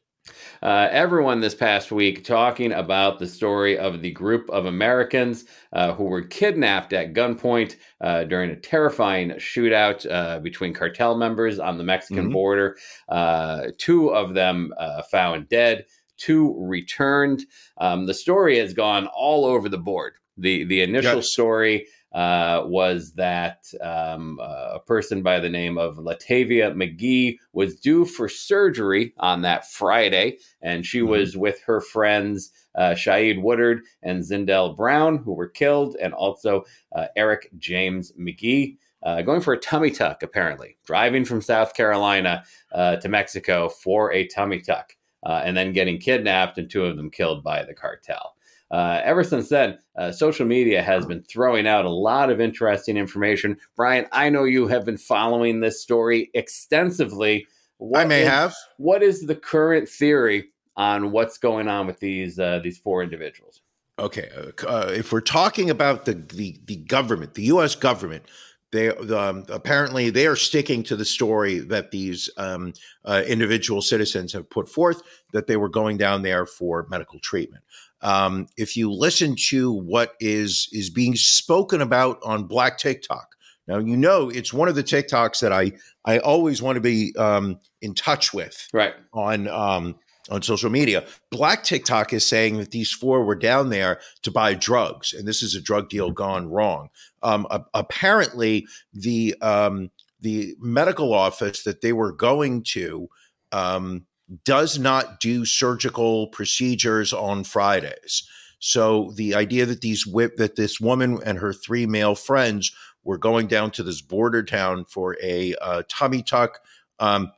uh, 0.61 0.87
everyone 0.91 1.39
this 1.39 1.55
past 1.55 1.91
week 1.91 2.23
talking 2.23 2.71
about 2.73 3.17
the 3.17 3.25
story 3.27 3.77
of 3.79 4.01
the 4.01 4.11
group 4.11 4.47
of 4.51 4.65
Americans 4.67 5.45
uh, 5.73 5.93
who 5.93 6.03
were 6.03 6.21
kidnapped 6.21 6.93
at 6.93 7.13
gunpoint 7.13 7.77
uh, 8.01 8.23
during 8.25 8.51
a 8.51 8.55
terrifying 8.55 9.29
shootout 9.31 10.05
uh, 10.11 10.39
between 10.39 10.73
cartel 10.73 11.17
members 11.17 11.57
on 11.59 11.77
the 11.77 11.83
Mexican 11.83 12.29
Mhm. 12.29 12.33
border. 12.33 12.77
Uh, 13.07 13.67
two 13.79 14.09
of 14.09 14.33
them 14.35 14.71
uh, 14.77 15.01
found 15.03 15.49
dead, 15.49 15.85
two 16.17 16.55
returned. 16.59 17.41
Um, 17.79 18.05
the 18.05 18.13
story 18.13 18.59
has 18.59 18.73
gone 18.73 19.07
all 19.07 19.45
over 19.45 19.67
the 19.69 19.77
board. 19.79 20.13
The 20.37 20.63
the 20.65 20.81
initial 20.81 21.17
Yes. 21.17 21.29
story 21.29 21.87
uh, 22.11 22.63
was 22.65 23.13
that 23.13 23.65
um, 23.81 24.39
uh, 24.41 24.71
a 24.75 24.79
person 24.79 25.21
by 25.21 25.39
the 25.39 25.49
name 25.49 25.77
of 25.77 25.97
Latavia 25.97 26.73
McGee 26.73 27.37
was 27.53 27.79
due 27.79 28.03
for 28.05 28.27
surgery 28.27 29.13
on 29.17 29.41
that 29.43 29.69
Friday, 29.69 30.37
and 30.61 30.85
she 30.85 30.99
Mhm. 31.01 31.07
was 31.07 31.37
with 31.37 31.61
her 31.61 31.81
friends 31.81 32.51
uh, 32.75 32.93
Shaeed 32.95 33.41
Woodard 33.41 33.81
and 34.03 34.23
Zindell 34.23 34.75
Brown, 34.75 35.17
who 35.17 35.33
were 35.33 35.49
killed, 35.49 35.95
and 36.01 36.13
also 36.13 36.63
uh, 36.95 37.07
Eric 37.15 37.49
James 37.57 38.11
McGee. 38.19 38.77
Uh, 39.01 39.21
going 39.21 39.39
for 39.39 39.53
a 39.53 39.59
tummy 39.59 39.89
tuck, 39.91 40.23
apparently, 40.23 40.77
driving 40.85 41.23
from 41.23 41.41
South 41.41 41.73
Carolina 41.73 42.43
uh, 42.73 42.97
to 42.97 43.07
Mexico 43.07 43.69
for 43.69 44.11
a 44.11 44.27
tummy 44.27 44.59
tuck, 44.59 44.93
uh, 45.25 45.41
and 45.45 45.55
then 45.55 45.71
getting 45.71 45.97
kidnapped, 45.97 46.57
and 46.57 46.69
two 46.69 46.83
of 46.85 46.97
them 46.97 47.09
killed 47.09 47.41
by 47.43 47.63
the 47.63 47.73
cartel. 47.73 48.35
Uh, 48.71 49.01
ever 49.03 49.23
since 49.23 49.49
then, 49.49 49.77
uh, 49.97 50.11
social 50.11 50.45
media 50.45 50.81
has 50.81 51.05
been 51.05 51.23
throwing 51.23 51.65
out 51.65 51.85
a 51.85 51.89
lot 51.89 52.29
of 52.29 52.39
interesting 52.39 52.97
information. 52.97 53.57
Brian, 53.75 54.05
I 54.11 54.29
know 54.29 54.43
you 54.43 54.67
have 54.67 54.85
been 54.85 54.97
following 54.97 55.59
this 55.59 55.81
story 55.81 56.29
extensively. 56.33 57.47
I 57.95 58.05
may 58.05 58.21
is- 58.21 58.29
have. 58.29 58.55
What 58.77 59.01
is 59.01 59.25
the 59.25 59.35
current 59.35 59.89
theory 59.89 60.49
on 60.77 61.11
what's 61.11 61.37
going 61.37 61.67
on 61.67 61.87
with 61.87 61.99
these 61.99 62.39
uh, 62.39 62.59
these 62.63 62.77
four 62.77 63.01
individuals? 63.01 63.61
Okay, 63.97 64.29
uh, 64.37 64.65
uh, 64.65 64.93
if 64.95 65.11
we're 65.11 65.19
talking 65.19 65.69
about 65.69 66.05
the, 66.05 66.13
the 66.13 66.59
the 66.65 66.77
government, 66.77 67.33
the 67.33 67.43
U.S. 67.43 67.75
government, 67.75 68.23
they 68.71 68.89
um, 68.89 69.45
apparently 69.49 70.09
they 70.09 70.27
are 70.27 70.35
sticking 70.35 70.83
to 70.83 70.95
the 70.95 71.05
story 71.05 71.59
that 71.59 71.91
these 71.91 72.29
um, 72.37 72.73
uh, 73.03 73.23
individual 73.27 73.81
citizens 73.81 74.31
have 74.33 74.49
put 74.49 74.69
forth 74.69 75.01
that 75.33 75.47
they 75.47 75.57
were 75.57 75.69
going 75.69 75.97
down 75.97 76.21
there 76.21 76.45
for 76.45 76.87
medical 76.89 77.19
treatment. 77.19 77.63
Um, 78.01 78.47
if 78.57 78.77
you 78.77 78.91
listen 78.91 79.35
to 79.49 79.71
what 79.71 80.13
is 80.19 80.69
is 80.71 80.89
being 80.89 81.15
spoken 81.15 81.81
about 81.81 82.19
on 82.23 82.45
Black 82.45 82.77
TikTok, 82.77 83.35
now 83.67 83.77
you 83.79 83.97
know 83.97 84.29
it's 84.29 84.53
one 84.53 84.67
of 84.69 84.75
the 84.75 84.83
TikToks 84.83 85.41
that 85.41 85.51
I 85.51 85.73
I 86.05 86.19
always 86.19 86.61
want 86.61 86.75
to 86.75 86.81
be 86.81 87.13
um, 87.17 87.59
in 87.81 87.93
touch 87.93 88.33
with 88.33 88.67
Right. 88.73 88.93
on 89.13 89.47
um, 89.47 89.95
on 90.29 90.41
social 90.41 90.69
media. 90.69 91.05
Black 91.31 91.63
TikTok 91.63 92.13
is 92.13 92.25
saying 92.25 92.57
that 92.57 92.71
these 92.71 92.91
four 92.91 93.23
were 93.25 93.35
down 93.35 93.69
there 93.69 93.99
to 94.21 94.31
buy 94.31 94.53
drugs, 94.53 95.13
and 95.13 95.27
this 95.27 95.41
is 95.43 95.55
a 95.55 95.61
drug 95.61 95.89
deal 95.89 96.11
gone 96.11 96.47
wrong. 96.49 96.89
Um, 97.23 97.47
a- 97.49 97.65
apparently, 97.73 98.65
the 98.93 99.35
um, 99.41 99.91
the 100.21 100.55
medical 100.59 101.13
office 101.13 101.63
that 101.63 101.81
they 101.81 101.93
were 101.93 102.11
going 102.11 102.63
to 102.63 103.09
um, 103.51 104.05
does 104.43 104.77
not 104.77 105.19
do 105.19 105.45
surgical 105.45 106.27
procedures 106.27 107.13
on 107.13 107.43
Fridays. 107.43 108.27
So 108.59 109.11
the 109.15 109.35
idea 109.35 109.65
that 109.65 109.81
these 109.81 110.05
whip 110.05 110.35
that 110.37 110.55
this 110.55 110.79
woman 110.79 111.19
and 111.25 111.39
her 111.39 111.53
three 111.53 111.85
male 111.85 112.15
friends 112.15 112.71
were 113.03 113.17
going 113.17 113.47
down 113.47 113.71
to 113.71 113.83
this 113.83 114.01
border 114.01 114.43
town 114.43 114.85
for 114.85 115.17
a 115.23 115.55
uh, 115.61 115.83
tummy 115.87 116.21
tuck. 116.21 116.59
Um, 116.99 117.31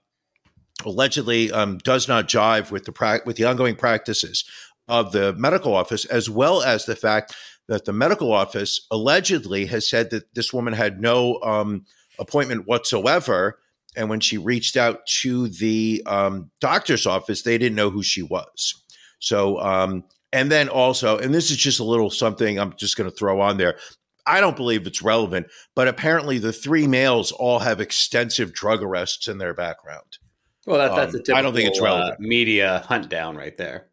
allegedly 0.85 1.51
um, 1.51 1.77
does 1.77 2.07
not 2.07 2.27
jive 2.27 2.71
with 2.71 2.85
the 2.85 2.91
pra- 2.91 3.21
with 3.25 3.37
the 3.37 3.45
ongoing 3.45 3.75
practices 3.75 4.43
of 4.87 5.11
the 5.11 5.33
medical 5.33 5.75
office, 5.75 6.05
as 6.05 6.29
well 6.29 6.63
as 6.63 6.85
the 6.85 6.95
fact 6.95 7.35
that 7.67 7.85
the 7.85 7.93
medical 7.93 8.33
office 8.33 8.85
allegedly 8.91 9.67
has 9.67 9.87
said 9.87 10.09
that 10.09 10.33
this 10.33 10.51
woman 10.51 10.73
had 10.73 10.99
no 10.99 11.39
um, 11.41 11.85
appointment 12.19 12.67
whatsoever, 12.67 13.59
and 13.95 14.09
when 14.09 14.19
she 14.19 14.37
reached 14.37 14.77
out 14.77 15.05
to 15.05 15.47
the 15.49 16.01
um, 16.05 16.49
doctor's 16.59 17.05
office, 17.05 17.41
they 17.41 17.57
didn't 17.57 17.75
know 17.75 17.89
who 17.89 18.03
she 18.03 18.21
was. 18.21 18.83
So, 19.19 19.59
um, 19.59 20.03
and 20.33 20.51
then 20.51 20.69
also, 20.69 21.17
and 21.17 21.33
this 21.33 21.51
is 21.51 21.57
just 21.57 21.79
a 21.79 21.83
little 21.83 22.09
something 22.09 22.57
I'm 22.57 22.73
just 22.77 22.97
going 22.97 23.09
to 23.09 23.15
throw 23.15 23.41
on 23.41 23.57
there. 23.57 23.77
I 24.25 24.39
don't 24.39 24.55
believe 24.55 24.87
it's 24.87 25.01
relevant, 25.01 25.47
but 25.75 25.87
apparently 25.87 26.37
the 26.37 26.53
three 26.53 26.87
males 26.87 27.31
all 27.31 27.59
have 27.59 27.81
extensive 27.81 28.53
drug 28.53 28.81
arrests 28.81 29.27
in 29.27 29.39
their 29.39 29.53
background. 29.53 30.17
Well, 30.65 30.77
that, 30.77 30.95
that's 30.95 31.13
a 31.13 31.17
Um, 31.17 31.23
typical 31.23 31.35
I 31.35 31.41
don't 31.41 31.53
think 31.53 31.69
it's 31.69 31.81
uh, 31.81 32.15
media 32.19 32.83
hunt 32.87 33.09
down 33.09 33.35
right 33.35 33.57
there. 33.57 33.87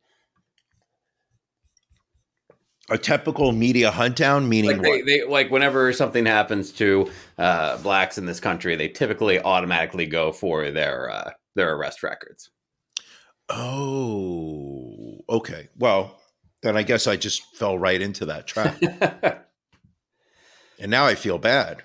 A 2.91 2.97
typical 2.97 3.53
media 3.53 3.91
hunt 3.91 4.17
down, 4.17 4.49
meaning 4.49 4.79
Like 4.79 4.83
they, 4.83 4.91
what? 4.91 5.07
they 5.07 5.25
like 5.25 5.51
whenever 5.51 5.93
something 5.93 6.25
happens 6.25 6.73
to 6.73 7.11
uh, 7.37 7.77
blacks 7.79 8.17
in 8.17 8.25
this 8.25 8.41
country, 8.41 8.77
they 8.77 8.89
typically 8.89 9.39
automatically 9.41 10.07
go 10.07 10.33
for 10.33 10.71
their 10.71 11.11
uh, 11.11 11.31
their 11.55 11.75
arrest 11.75 12.03
records. 12.03 12.51
oh, 13.51 15.19
okay. 15.29 15.69
Well, 15.77 16.19
then 16.63 16.77
I 16.77 16.83
guess 16.83 17.07
I 17.07 17.17
just 17.17 17.43
fell 17.57 17.79
right 17.79 18.01
into 18.01 18.27
that 18.27 18.47
trap, 18.47 18.81
and 20.81 20.91
now 20.91 21.05
I 21.05 21.15
feel 21.15 21.39
bad. 21.39 21.83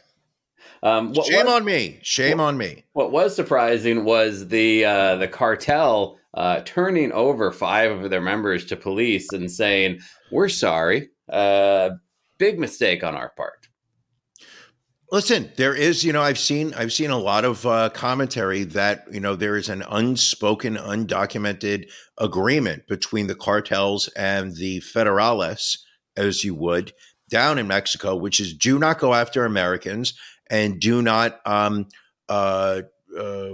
um, 0.84 1.14
what, 1.14 1.26
Shame 1.26 1.46
was, 1.46 1.56
on 1.56 1.66
me. 1.66 2.00
Shame 2.02 2.40
on 2.40 2.58
me. 2.58 2.86
what 2.94 3.12
was 3.12 3.36
surprising 3.36 4.06
was 4.06 4.48
the 4.48 4.86
uh, 4.86 5.16
the 5.18 5.28
cartel 5.28 6.18
uh, 6.34 6.62
turning 6.66 7.12
over 7.12 7.52
five 7.52 7.92
of 7.92 8.10
their 8.10 8.22
members 8.22 8.66
to 8.66 8.76
police 8.76 9.32
and 9.34 9.52
saying, 9.52 10.00
"We're 10.32 10.50
sorry, 10.50 11.10
uh, 11.30 11.92
big 12.38 12.60
mistake 12.60 13.04
on 13.04 13.16
our 13.16 13.30
part." 13.30 13.68
Listen, 15.14 15.52
there 15.58 15.76
is, 15.76 16.04
you 16.04 16.12
know, 16.12 16.24
I've 16.24 16.40
seen, 16.40 16.74
I've 16.74 16.92
seen 16.92 17.12
a 17.12 17.20
lot 17.20 17.46
of 17.46 17.68
uh, 17.68 17.92
commentary 17.92 18.64
that 18.64 19.06
you 19.12 19.20
know 19.20 19.36
there 19.36 19.56
is 19.56 19.70
an 19.70 19.84
unspoken, 19.88 20.76
undocumented 20.76 21.88
agreement 22.18 22.88
between 22.88 23.28
the 23.28 23.36
cartels 23.36 24.08
and 24.10 24.56
the 24.56 24.80
federales, 24.80 25.78
as 26.18 26.44
you 26.44 26.56
would, 26.56 26.94
down 27.30 27.60
in 27.60 27.68
Mexico, 27.68 28.16
which 28.16 28.40
is 28.40 28.56
do 28.56 28.80
not 28.80 28.98
go 28.98 29.14
after 29.14 29.46
Americans 29.46 30.16
and 30.50 30.80
do 30.80 31.02
not, 31.04 31.40
um, 31.46 31.88
uh, 32.28 32.82
uh, 33.16 33.50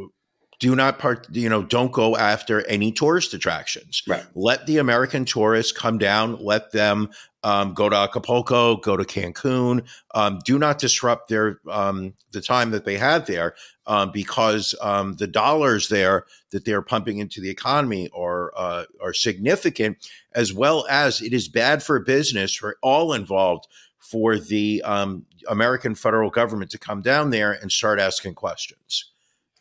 do 0.60 0.76
not 0.76 1.00
part, 1.00 1.28
you 1.32 1.50
know, 1.50 1.64
don't 1.64 1.92
go 1.92 2.18
after 2.18 2.68
any 2.68 2.92
tourist 2.92 3.34
attractions. 3.34 4.04
Right. 4.06 4.26
Let 4.36 4.68
the 4.68 4.78
American 4.78 5.26
tourists 5.26 5.72
come 5.72 5.98
down. 5.98 6.44
Let 6.44 6.72
them 6.72 7.12
um, 7.44 7.74
go 7.74 7.88
to 7.88 7.96
Acapulco, 7.96 8.76
go 8.76 8.98
to 8.98 9.06
Cancun. 9.06 9.86
Um, 10.14 10.40
do 10.44 10.60
not 10.60 10.78
disrupt 10.78 11.30
their 11.30 11.60
um, 11.70 12.14
the 12.32 12.42
time 12.42 12.72
that 12.72 12.84
they 12.84 12.98
had 12.98 13.26
there 13.26 13.56
um, 13.88 14.12
because 14.12 14.76
um, 14.82 15.14
the 15.14 15.28
dollars 15.28 15.88
there 15.88 16.26
that 16.52 16.66
they're 16.66 16.82
pumping 16.82 17.20
into 17.20 17.40
the 17.40 17.50
economy 17.50 18.10
are 18.16 18.52
uh, 18.56 18.84
are 19.02 19.14
significant, 19.14 20.10
as 20.34 20.54
well 20.54 20.86
as 20.90 21.22
it 21.22 21.34
is 21.34 21.48
bad 21.48 21.82
for 21.82 22.00
business 22.00 22.54
for 22.54 22.78
all 22.82 23.14
involved 23.14 23.68
for 23.98 24.38
the 24.38 24.82
um, 24.84 25.26
American 25.48 25.96
federal 25.96 26.30
government 26.30 26.72
to 26.72 26.78
come 26.78 27.02
down 27.02 27.30
there 27.30 27.52
and 27.52 27.72
start 27.72 28.00
asking 28.00 28.34
questions. 28.34 29.12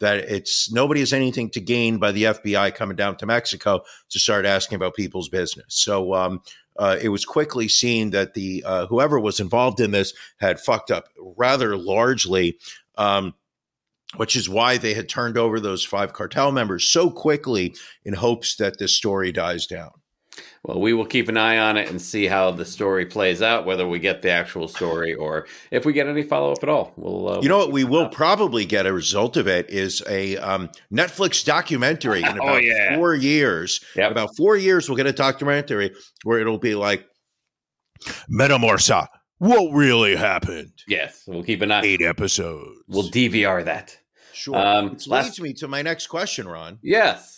That 0.00 0.18
it's 0.18 0.70
nobody 0.70 1.00
has 1.00 1.12
anything 1.12 1.50
to 1.50 1.61
gain 1.61 1.98
by 1.98 2.12
the 2.12 2.24
FBI 2.24 2.74
coming 2.74 2.96
down 2.96 3.16
to 3.16 3.26
Mexico 3.26 3.82
to 4.11 4.18
start 4.18 4.46
asking 4.46 4.76
about 4.76 4.94
people's 4.94 5.28
business. 5.28 5.66
So 5.68 6.14
um, 6.14 6.40
uh, 6.78 6.96
it 7.03 7.09
was 7.09 7.24
quickly 7.24 7.68
seen 7.68 8.11
that 8.11 8.34
the 8.34 8.62
uh, 8.64 8.86
whoever 8.86 9.18
was 9.18 9.40
involved 9.40 9.80
in 9.80 9.90
this 9.90 10.14
had 10.38 10.61
fucked 10.61 10.90
up 10.90 11.09
rather 11.36 11.76
largely, 11.76 12.59
um, 12.96 13.34
which 14.16 14.36
is 14.36 14.49
why 14.49 14.78
they 14.78 14.94
had 14.94 15.09
turned 15.09 15.36
over 15.36 15.59
those 15.59 15.84
five 15.84 16.12
cartel 16.12 16.53
members 16.53 16.84
so 16.84 17.11
quickly 17.11 17.74
in 18.05 18.14
hopes 18.14 18.57
that 18.57 18.78
this 18.78 18.94
story 18.94 19.32
dies 19.32 19.66
down. 19.66 19.90
Well, 20.64 20.80
we 20.80 20.92
will 20.92 21.06
keep 21.06 21.28
an 21.28 21.36
eye 21.36 21.59
on 21.59 21.76
it 21.76 21.88
and 21.88 22.02
see 22.02 22.26
how 22.26 22.50
the 22.50 22.64
story 22.64 23.06
plays 23.06 23.42
out, 23.42 23.64
whether 23.64 23.86
we 23.86 23.98
get 24.00 24.22
the 24.22 24.30
actual 24.30 24.66
story 24.68 25.14
or 25.14 25.46
if 25.70 25.84
we 25.86 25.92
get 25.92 26.06
any 26.09 26.22
follow 26.22 26.52
up 26.52 26.62
at 26.62 26.68
all. 26.68 26.92
We'll, 26.96 27.28
uh, 27.28 27.40
You 27.40 27.48
know 27.48 27.59
what? 27.59 27.72
We 27.72 27.84
will 27.84 28.09
probably 28.09 28.64
get 28.64 28.84
a 28.84 28.92
result 28.92 29.36
of 29.36 29.46
it 29.46 29.70
is 29.70 30.02
a 30.09 30.36
um, 30.38 30.68
Netflix 30.92 31.44
documentary 31.44 32.20
in 32.22 32.26
Oh, 32.40 32.42
about 32.48 32.64
yeah. 32.64 32.96
four 32.96 33.14
years. 33.14 33.80
Yep. 33.94 34.06
In 34.06 34.12
about 34.12 34.36
four 34.36 34.56
years, 34.56 34.88
we'll 34.88 34.96
get 34.96 35.06
a 35.06 35.12
documentary 35.12 35.94
where 36.24 36.40
it'll 36.40 36.59
be 36.59 36.74
like 36.74 37.06
Matamoros. 38.30 39.06
What 39.38 39.72
really 39.72 40.16
happened? 40.16 40.72
yes, 40.88 41.22
we'll 41.26 41.44
keep 41.44 41.62
an 41.62 41.70
eye. 41.70 41.82
Eight 41.84 42.02
episodes. 42.02 42.80
We'll 42.88 43.04
DVR 43.09 43.64
that. 43.64 43.96
sure. 44.32 44.56
um, 44.56 44.90
Which 44.90 45.06
last- 45.06 45.26
leads 45.26 45.40
me 45.40 45.52
to 45.54 45.68
my 45.68 45.82
next 45.82 46.09
question, 46.09 46.48
Ron. 46.48 46.78
Yes. 46.82 47.38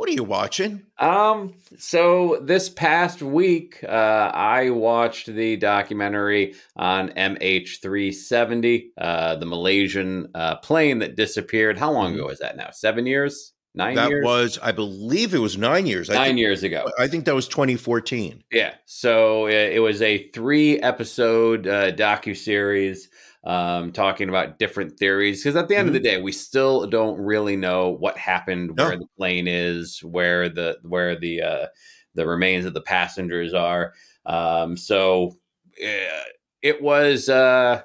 What 0.00 0.08
are 0.08 0.12
you 0.12 0.24
watching? 0.24 0.86
Um. 0.98 1.52
So 1.76 2.40
this 2.42 2.70
past 2.70 3.20
week, 3.20 3.84
uh, 3.86 4.30
I 4.32 4.70
watched 4.70 5.26
the 5.26 5.58
documentary 5.58 6.54
on 6.74 7.10
MH370, 7.10 8.92
uh, 8.96 9.36
the 9.36 9.44
Malaysian 9.44 10.30
uh, 10.34 10.56
plane 10.56 11.00
that 11.00 11.16
disappeared. 11.16 11.76
How 11.76 11.92
long 11.92 12.14
ago 12.14 12.28
was 12.28 12.38
that 12.38 12.56
now? 12.56 12.70
Seven 12.70 13.04
years? 13.04 13.52
Nine 13.74 13.94
that 13.96 14.08
years? 14.08 14.24
was, 14.24 14.58
I 14.62 14.72
believe, 14.72 15.34
it 15.34 15.38
was 15.38 15.58
nine 15.58 15.84
years. 15.84 16.08
I 16.08 16.14
nine 16.14 16.26
think, 16.28 16.38
years 16.38 16.62
ago. 16.62 16.90
I 16.98 17.06
think 17.06 17.26
that 17.26 17.34
was 17.34 17.46
2014. 17.46 18.42
Yeah. 18.50 18.72
So 18.86 19.48
it, 19.48 19.74
it 19.74 19.80
was 19.80 20.00
a 20.00 20.30
three 20.30 20.80
episode 20.80 21.66
uh, 21.66 21.92
docu 21.92 22.34
series 22.34 23.10
um, 23.44 23.92
talking 23.92 24.28
about 24.28 24.58
different 24.58 24.98
theories. 24.98 25.42
Because 25.42 25.56
at 25.56 25.68
the 25.68 25.76
end 25.76 25.88
of 25.88 25.94
the 25.94 26.00
day, 26.00 26.20
we 26.20 26.32
still 26.32 26.86
don't 26.86 27.18
really 27.18 27.56
know 27.56 27.90
what 27.90 28.18
happened, 28.18 28.72
No. 28.76 28.86
where 28.88 28.96
the 28.98 29.06
plane 29.16 29.48
is, 29.48 30.00
where 30.02 30.48
the 30.48 30.78
where 30.82 31.18
the 31.18 31.42
uh, 31.42 31.66
the 32.14 32.26
remains 32.26 32.66
of 32.66 32.74
the 32.74 32.82
passengers 32.82 33.54
are. 33.54 33.94
Um, 34.26 34.76
so 34.76 35.38
uh, 35.82 36.24
it 36.62 36.82
was. 36.82 37.28
Uh, 37.28 37.82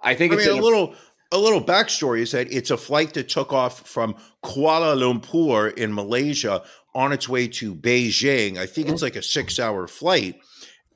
I 0.00 0.14
think 0.14 0.32
I 0.32 0.36
it's 0.36 0.46
mean, 0.46 0.58
a 0.58 0.62
little 0.62 0.94
a 1.30 1.38
little 1.38 1.62
backstory 1.62 2.20
is 2.20 2.32
that 2.32 2.52
it's 2.52 2.70
a 2.70 2.76
flight 2.76 3.14
that 3.14 3.28
took 3.28 3.52
off 3.52 3.86
from 3.86 4.14
Kuala 4.44 4.96
Lumpur 4.96 5.72
in 5.76 5.94
Malaysia 5.94 6.62
on 6.94 7.12
its 7.12 7.28
way 7.28 7.48
to 7.48 7.74
Beijing. 7.74 8.58
I 8.58 8.66
think 8.66 8.88
it's 8.88 9.00
like 9.02 9.16
a 9.16 9.22
six 9.22 9.58
hour 9.58 9.86
flight. 9.86 10.34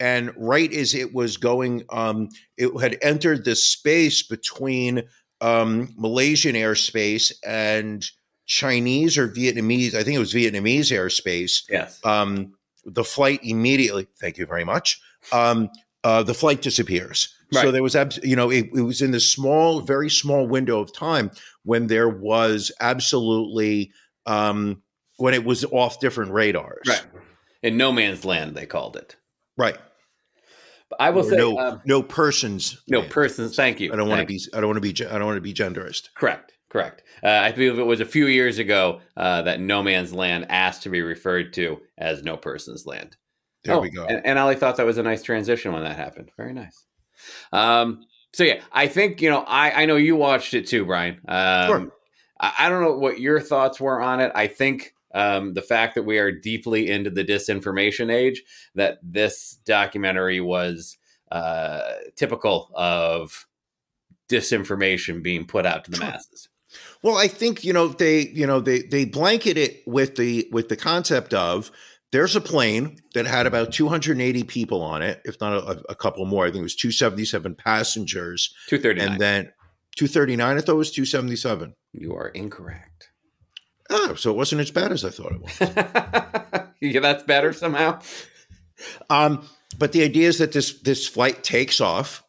And 0.01 0.33
right 0.37 0.73
as 0.73 0.95
it 0.95 1.15
was 1.15 1.37
going, 1.37 1.85
um, 1.91 2.29
it 2.57 2.71
had 2.81 2.99
entered 3.03 3.45
the 3.45 3.57
space 3.57 4.23
between 4.23 5.05
um, 5.41 5.95
Malaysian 5.97 6.55
airspace 6.55 7.33
and 7.45 8.05
Chinese 8.47 9.19
or 9.19 9.29
Vietnamese. 9.29 9.95
I 9.95 10.03
think 10.03 10.17
it 10.17 10.21
was 10.21 10.35
Vietnamese 10.35 10.93
airspace. 10.93 11.63
yes. 11.71 12.01
Um, 12.05 12.55
the 12.85 13.05
flight 13.05 13.41
immediately. 13.43 14.07
Thank 14.21 14.39
you 14.39 14.47
very 14.47 14.65
much. 14.65 15.01
Um, 15.33 15.71
uh, 16.05 16.23
the 16.23 16.35
flight 16.35 16.63
disappears. 16.63 17.35
So 17.53 17.71
there 17.71 17.83
was, 17.83 17.97
abs- 17.97 18.21
you 18.23 18.37
know, 18.37 18.51
it, 18.51 18.67
it 18.75 18.83
was 18.83 19.01
in 19.03 19.13
this 19.13 19.31
small, 19.31 19.81
very 19.81 20.11
small 20.11 20.47
window 20.47 20.81
of 20.81 20.93
time 20.93 21.31
when 21.63 21.87
there 21.87 22.09
was 22.09 22.73
absolutely 22.81 23.93
um, 24.27 24.83
when 25.17 25.33
it 25.35 25.45
was 25.45 25.65
off 25.67 26.01
different 26.01 26.33
radars. 26.33 26.87
Right. 26.87 27.05
In 27.63 27.77
no 27.77 27.93
man's 27.93 28.25
land, 28.25 28.55
they 28.55 28.67
called 28.67 28.97
it. 28.97 29.17
Right. 29.57 29.77
But 30.91 31.01
I 31.01 31.11
will 31.11 31.27
Or 31.27 31.31
say, 31.31 31.37
no, 31.37 31.59
um, 31.59 31.83
no 31.85 32.03
persons. 32.03 32.81
no 32.89 33.01
land. 33.01 33.11
persons. 33.11 33.57
Thank 33.57 33.81
you. 33.81 33.93
I 33.93 33.97
don't 33.97 34.09
want 34.09 34.21
to 34.21 34.27
be. 34.27 34.41
I 34.55 34.61
don't 34.61 34.69
want 34.69 34.83
to 34.83 34.93
be. 34.93 35.07
I 35.07 35.19
don't 35.19 35.27
want 35.27 35.37
to 35.37 35.41
be 35.41 35.53
genderist. 35.55 36.09
Correct. 36.15 36.53
Correct. 36.69 37.03
Uh, 37.25 37.29
I 37.29 37.53
believe 37.53 37.79
it 37.79 37.83
was 37.87 38.01
a 38.01 38.05
few 38.05 38.27
years 38.27 38.59
ago 38.59 39.01
uh, 39.17 39.43
that 39.43 39.61
No 39.61 39.83
Man's 39.83 40.13
Land 40.13 40.47
asked 40.51 40.83
to 40.83 40.91
be 40.91 41.01
referred 41.01 41.53
to 41.55 41.81
as 41.99 42.23
No 42.23 42.37
Person's 42.37 42.87
Land. 42.87 43.17
There 43.65 43.75
Oh, 43.75 43.81
we 43.81 43.91
go. 43.91 44.05
And, 44.05 44.25
and 44.25 44.39
Ali 44.39 44.55
thought 44.57 44.77
that 44.77 44.87
was 44.87 44.99
a 44.99 45.03
nice 45.03 45.23
transition 45.23 45.73
when 45.73 45.83
that 45.85 45.97
happened. 45.97 46.31
Very 46.37 46.53
nice. 46.53 46.85
Um, 47.53 48.05
so 48.33 48.45
yeah, 48.45 48.61
I 48.73 48.87
think 48.87 49.21
you 49.23 49.31
know. 49.31 49.41
I 49.47 49.83
I 49.83 49.87
know 49.87 49.97
you 49.97 50.15
watched 50.17 50.55
it 50.55 50.67
too, 50.67 50.85
Brian. 50.85 51.21
Um, 51.27 51.67
Sure. 51.69 51.93
I, 52.41 52.53
I 52.61 52.69
don't 52.69 52.83
know 52.83 52.97
what 52.99 53.19
your 53.19 53.41
thoughts 53.41 53.81
were 53.81 54.01
on 54.01 54.21
it. 54.21 54.31
I 54.35 54.47
think 54.47 54.93
um, 55.17 55.55
the 55.55 55.63
fact 55.63 55.95
that 55.95 56.03
we 56.03 56.19
are 56.19 56.31
deeply 56.31 56.91
into 56.91 57.09
the 57.09 57.25
disinformation 57.25 58.13
age, 58.13 58.43
that 58.75 58.99
this 59.03 59.59
documentary 59.65 60.41
was 60.41 60.99
uh, 61.33 61.81
typical 62.17 62.71
of 62.75 63.47
disinformation 64.29 65.23
being 65.23 65.47
put 65.47 65.65
out 65.65 65.87
to 65.87 65.91
the 65.91 65.99
masses. 65.99 66.51
Well, 67.03 67.17
I 67.17 67.29
think 67.29 67.65
you 67.65 67.73
know 67.73 67.89
they 67.89 68.29
you 68.29 68.47
know 68.47 68.61
they 68.61 68.83
they 68.83 69.07
blanket 69.07 69.57
it 69.57 69.83
with 69.87 70.17
the 70.17 70.49
with 70.53 70.69
the 70.69 70.77
concept 70.77 71.33
of 71.33 71.71
there's 72.13 72.37
a 72.37 72.41
plane 72.41 72.99
that 73.15 73.27
had 73.27 73.47
about 73.47 73.73
280 73.73 74.45
people 74.45 74.83
on 74.83 75.03
it, 75.03 75.23
if 75.25 75.41
not 75.41 75.55
a, 75.55 75.83
a 75.89 75.95
couple 75.95 76.27
more. 76.27 76.45
I 76.45 76.49
think 76.49 76.61
it 76.61 76.63
was 76.63 76.77
277 76.77 77.55
passengers, 77.55 78.55
Two 78.69 78.79
thirty 78.79 79.01
and 79.01 79.19
then 79.19 79.51
239. 79.97 80.59
I 80.59 80.61
thought 80.61 80.73
it 80.73 80.75
was 80.75 80.91
277. 80.91 81.75
You 81.95 82.15
are 82.15 82.29
incorrect. 82.29 83.11
Oh, 83.91 84.15
so 84.15 84.31
it 84.31 84.37
wasn't 84.37 84.61
as 84.61 84.71
bad 84.71 84.93
as 84.93 85.05
I 85.05 85.11
thought 85.11 85.33
it 85.33 85.43
was. 85.43 85.61
yeah, 86.81 87.01
that's 87.01 87.23
better 87.23 87.53
somehow. 87.53 88.01
Um, 89.11 89.47
but 89.79 89.93
the 89.93 90.03
idea 90.03 90.29
is 90.29 90.39
that 90.39 90.53
this 90.53 90.81
this 90.81 91.07
flight 91.07 91.43
takes 91.43 91.81
off, 91.81 92.23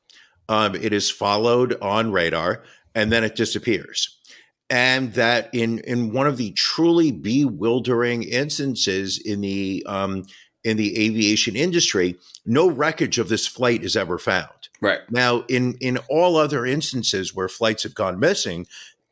um, 0.50 0.76
it 0.76 0.94
is 0.94 1.10
followed 1.10 1.78
on 1.82 2.12
radar, 2.12 2.64
and 2.96 3.12
then 3.12 3.24
it 3.24 3.36
disappears. 3.36 4.18
And 4.70 5.14
that 5.14 5.50
in 5.54 5.80
in 5.80 6.12
one 6.12 6.28
of 6.28 6.38
the 6.38 6.52
truly 6.52 7.12
bewildering 7.12 8.24
instances 8.24 9.18
in 9.18 9.42
the 9.42 9.86
um, 9.88 10.26
in 10.64 10.76
the 10.76 11.00
aviation 11.06 11.56
industry, 11.56 12.18
no 12.46 12.70
wreckage 12.70 13.18
of 13.18 13.30
this 13.30 13.48
flight 13.48 13.84
is 13.84 13.96
ever 13.96 14.18
found. 14.18 14.50
Right. 14.82 15.00
Now, 15.10 15.46
in 15.48 15.76
in 15.80 15.98
all 16.10 16.36
other 16.36 16.66
instances 16.66 17.34
where 17.34 17.48
flights 17.48 17.84
have 17.84 17.96
gone 17.96 18.20
missing, 18.20 18.68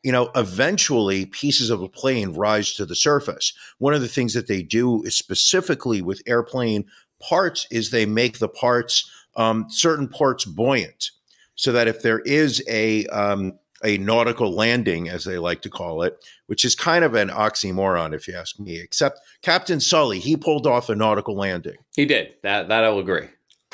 you 0.06 0.12
know, 0.12 0.30
eventually 0.36 1.26
pieces 1.26 1.68
of 1.68 1.82
a 1.82 1.88
plane 1.88 2.32
rise 2.32 2.74
to 2.74 2.86
the 2.86 2.94
surface. 2.94 3.52
One 3.78 3.92
of 3.92 4.02
the 4.02 4.06
things 4.06 4.34
that 4.34 4.46
they 4.46 4.62
do 4.62 5.02
is 5.02 5.18
specifically 5.18 6.00
with 6.00 6.22
airplane 6.28 6.84
parts 7.20 7.66
is 7.72 7.90
they 7.90 8.06
make 8.06 8.38
the 8.38 8.48
parts 8.48 9.10
um, 9.34 9.66
certain 9.68 10.06
parts 10.06 10.44
buoyant, 10.44 11.10
so 11.56 11.72
that 11.72 11.88
if 11.88 12.02
there 12.02 12.20
is 12.20 12.62
a 12.68 13.04
um, 13.06 13.58
a 13.82 13.98
nautical 13.98 14.52
landing, 14.52 15.08
as 15.08 15.24
they 15.24 15.38
like 15.38 15.60
to 15.62 15.70
call 15.70 16.02
it, 16.02 16.16
which 16.46 16.64
is 16.64 16.76
kind 16.76 17.04
of 17.04 17.14
an 17.14 17.28
oxymoron, 17.28 18.14
if 18.14 18.28
you 18.28 18.36
ask 18.36 18.60
me. 18.60 18.78
Except 18.78 19.18
Captain 19.42 19.80
Sully, 19.80 20.20
he 20.20 20.36
pulled 20.36 20.68
off 20.68 20.88
a 20.88 20.94
nautical 20.94 21.34
landing. 21.34 21.78
He 21.96 22.06
did. 22.06 22.34
That 22.44 22.68
that 22.68 22.84
I 22.84 22.90
will 22.90 23.00
agree. 23.00 23.26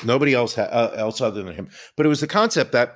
Nobody 0.03 0.33
else 0.33 0.55
ha- 0.55 0.63
uh, 0.63 0.95
else 0.97 1.21
other 1.21 1.43
than 1.43 1.53
him. 1.53 1.69
But 1.95 2.07
it 2.07 2.09
was 2.09 2.21
the 2.21 2.27
concept 2.27 2.71
that 2.71 2.95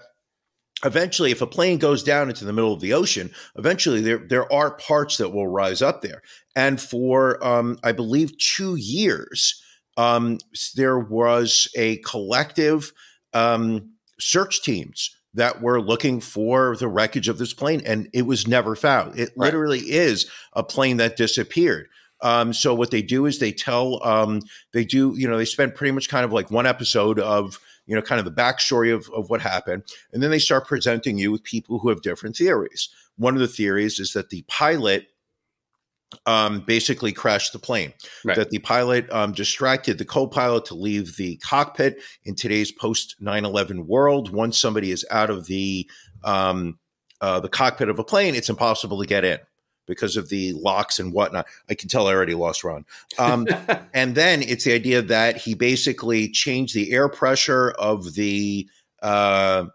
eventually, 0.86 1.32
if 1.32 1.42
a 1.42 1.48
plane 1.48 1.78
goes 1.78 2.04
down 2.04 2.30
into 2.30 2.46
the 2.46 2.54
middle 2.54 2.74
of 2.74 2.82
the 2.82 2.94
ocean, 2.94 3.32
eventually 3.56 4.02
there 4.02 4.20
there 4.20 4.52
are 4.52 4.72
parts 4.78 5.18
that 5.18 5.30
will 5.34 5.48
rise 5.48 5.82
up 5.82 6.02
there. 6.02 6.22
And 6.56 6.80
for 6.82 7.44
um, 7.46 7.78
I 7.84 7.92
believe 7.92 8.38
two 8.38 8.76
years, 8.76 9.62
um, 9.98 10.38
there 10.76 11.00
was 11.00 11.68
a 11.76 11.98
collective 11.98 12.94
um, 13.34 13.92
search 14.20 14.64
teams 14.64 15.16
that 15.34 15.62
were 15.62 15.80
looking 15.82 16.20
for 16.20 16.76
the 16.78 16.88
wreckage 16.88 17.28
of 17.28 17.38
this 17.38 17.54
plane, 17.54 17.82
and 17.86 18.10
it 18.14 18.24
was 18.24 18.48
never 18.48 18.76
found. 18.76 19.20
It 19.20 19.30
Right. 19.36 19.46
literally 19.48 19.80
is 19.80 20.30
a 20.54 20.64
plane 20.64 20.98
that 20.98 21.18
disappeared. 21.18 21.88
Um, 22.22 22.54
so 22.54 22.74
what 22.74 22.90
they 22.90 23.04
do 23.04 23.28
is 23.28 23.38
they 23.38 23.52
tell 23.52 24.04
um, 24.04 24.42
they 24.74 24.84
do 24.84 25.14
you 25.16 25.28
know 25.28 25.38
they 25.38 25.46
spend 25.46 25.76
pretty 25.76 25.92
much 25.92 26.10
kind 26.10 26.26
of 26.26 26.34
like 26.34 26.50
one 26.50 26.66
episode 26.66 27.20
of 27.20 27.60
you 27.88 27.96
know 27.96 28.02
kind 28.02 28.20
of 28.20 28.26
the 28.26 28.42
backstory 28.42 28.94
of, 28.94 29.10
of 29.16 29.30
what 29.30 29.42
happened. 29.42 29.84
And 30.14 30.22
then 30.22 30.30
they 30.30 30.40
start 30.40 30.68
presenting 30.68 31.18
you 31.18 31.32
with 31.32 31.44
people 31.44 31.80
who 31.80 31.90
have 31.90 32.02
different 32.02 32.36
theories. 32.36 32.90
One 33.18 33.34
of 33.34 33.40
the 33.40 33.48
theories 33.48 34.00
is 34.00 34.14
that 34.14 34.30
the 34.30 34.44
pilot 34.48 35.08
um, 36.26 36.62
basically 36.62 37.12
crashed 37.12 37.54
the 37.54 37.60
plane. 37.60 37.94
Right. 38.24 38.38
that 38.38 38.50
the 38.50 38.60
pilot 38.60 39.12
um, 39.12 39.34
distracted 39.34 39.98
the 39.98 40.06
co-pilot 40.06 40.66
to 40.66 40.76
leave 40.76 41.18
the 41.18 41.38
cockpit 41.38 42.02
in 42.24 42.36
today's 42.36 42.72
post 42.72 43.16
9-11 43.22 43.86
world. 43.86 44.32
Once 44.32 44.58
somebody 44.58 44.92
is 44.92 45.06
out 45.12 45.30
of 45.30 45.48
the 45.48 45.90
um, 46.24 46.80
uh, 47.20 47.40
the 47.40 47.50
cockpit 47.50 47.90
of 47.90 47.98
a 47.98 48.04
plane 48.04 48.36
it's 48.36 48.50
impossible 48.50 49.00
to 49.02 49.08
get 49.08 49.26
in 49.26 49.40
because 49.88 50.18
of 50.18 50.30
the 50.30 50.54
locks 50.54 51.00
and 51.00 51.14
whatnot 51.14 51.48
i 51.70 51.74
can 51.74 51.90
tell 51.90 52.08
i 52.08 52.14
already 52.14 52.36
lost 52.36 52.64
ron 52.64 52.86
um, 53.18 53.48
and 53.94 54.16
then 54.16 54.42
it's 54.42 54.64
the 54.64 54.74
idea 54.74 55.02
that 55.02 55.38
he 55.38 55.54
basically 55.54 56.30
changed 56.30 56.76
the 56.76 56.92
air 56.92 57.10
pressure 57.10 57.72
of 57.72 58.14
the 58.14 58.68
uh 59.02 59.66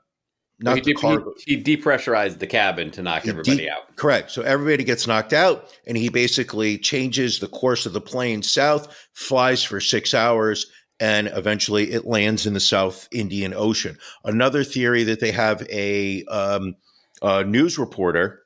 not 0.62 0.76
he, 0.76 0.82
the 0.82 0.94
cargo. 0.94 1.34
he, 1.44 1.56
he 1.56 1.62
depressurized 1.62 2.38
the 2.38 2.46
cabin 2.46 2.90
to 2.92 3.02
knock 3.02 3.24
He 3.24 3.30
everybody 3.30 3.56
de- 3.56 3.70
out. 3.70 3.94
Correct. 3.96 4.30
So 4.30 4.42
everybody 4.42 4.84
gets 4.84 5.06
knocked 5.06 5.32
out, 5.32 5.68
and 5.86 5.96
he 5.96 6.08
basically 6.08 6.78
changes 6.78 7.40
the 7.40 7.48
course 7.48 7.84
of 7.84 7.92
the 7.92 8.00
plane 8.00 8.42
south, 8.42 8.94
flies 9.12 9.62
for 9.62 9.80
six 9.80 10.14
hours, 10.14 10.66
and 11.00 11.28
eventually 11.28 11.90
it 11.90 12.06
lands 12.06 12.46
in 12.46 12.54
the 12.54 12.60
South 12.60 13.08
Indian 13.10 13.52
Ocean. 13.54 13.98
Another 14.24 14.62
theory 14.62 15.02
that 15.04 15.20
they 15.20 15.32
have 15.32 15.66
a, 15.68 16.24
um, 16.26 16.76
a 17.22 17.44
news 17.44 17.78
reporter, 17.78 18.41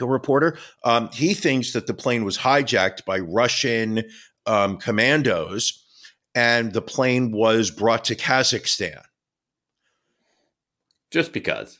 a 0.00 0.06
reporter, 0.06 0.56
um, 0.84 1.08
he 1.12 1.34
thinks 1.34 1.72
that 1.72 1.86
the 1.86 1.94
plane 1.94 2.24
was 2.24 2.38
hijacked 2.38 3.04
by 3.04 3.18
Russian 3.18 4.04
um, 4.46 4.78
commandos, 4.78 5.84
and 6.34 6.72
the 6.72 6.82
plane 6.82 7.32
was 7.32 7.70
brought 7.70 8.04
to 8.04 8.16
Kazakhstan. 8.16 9.02
Just 11.10 11.32
because. 11.32 11.78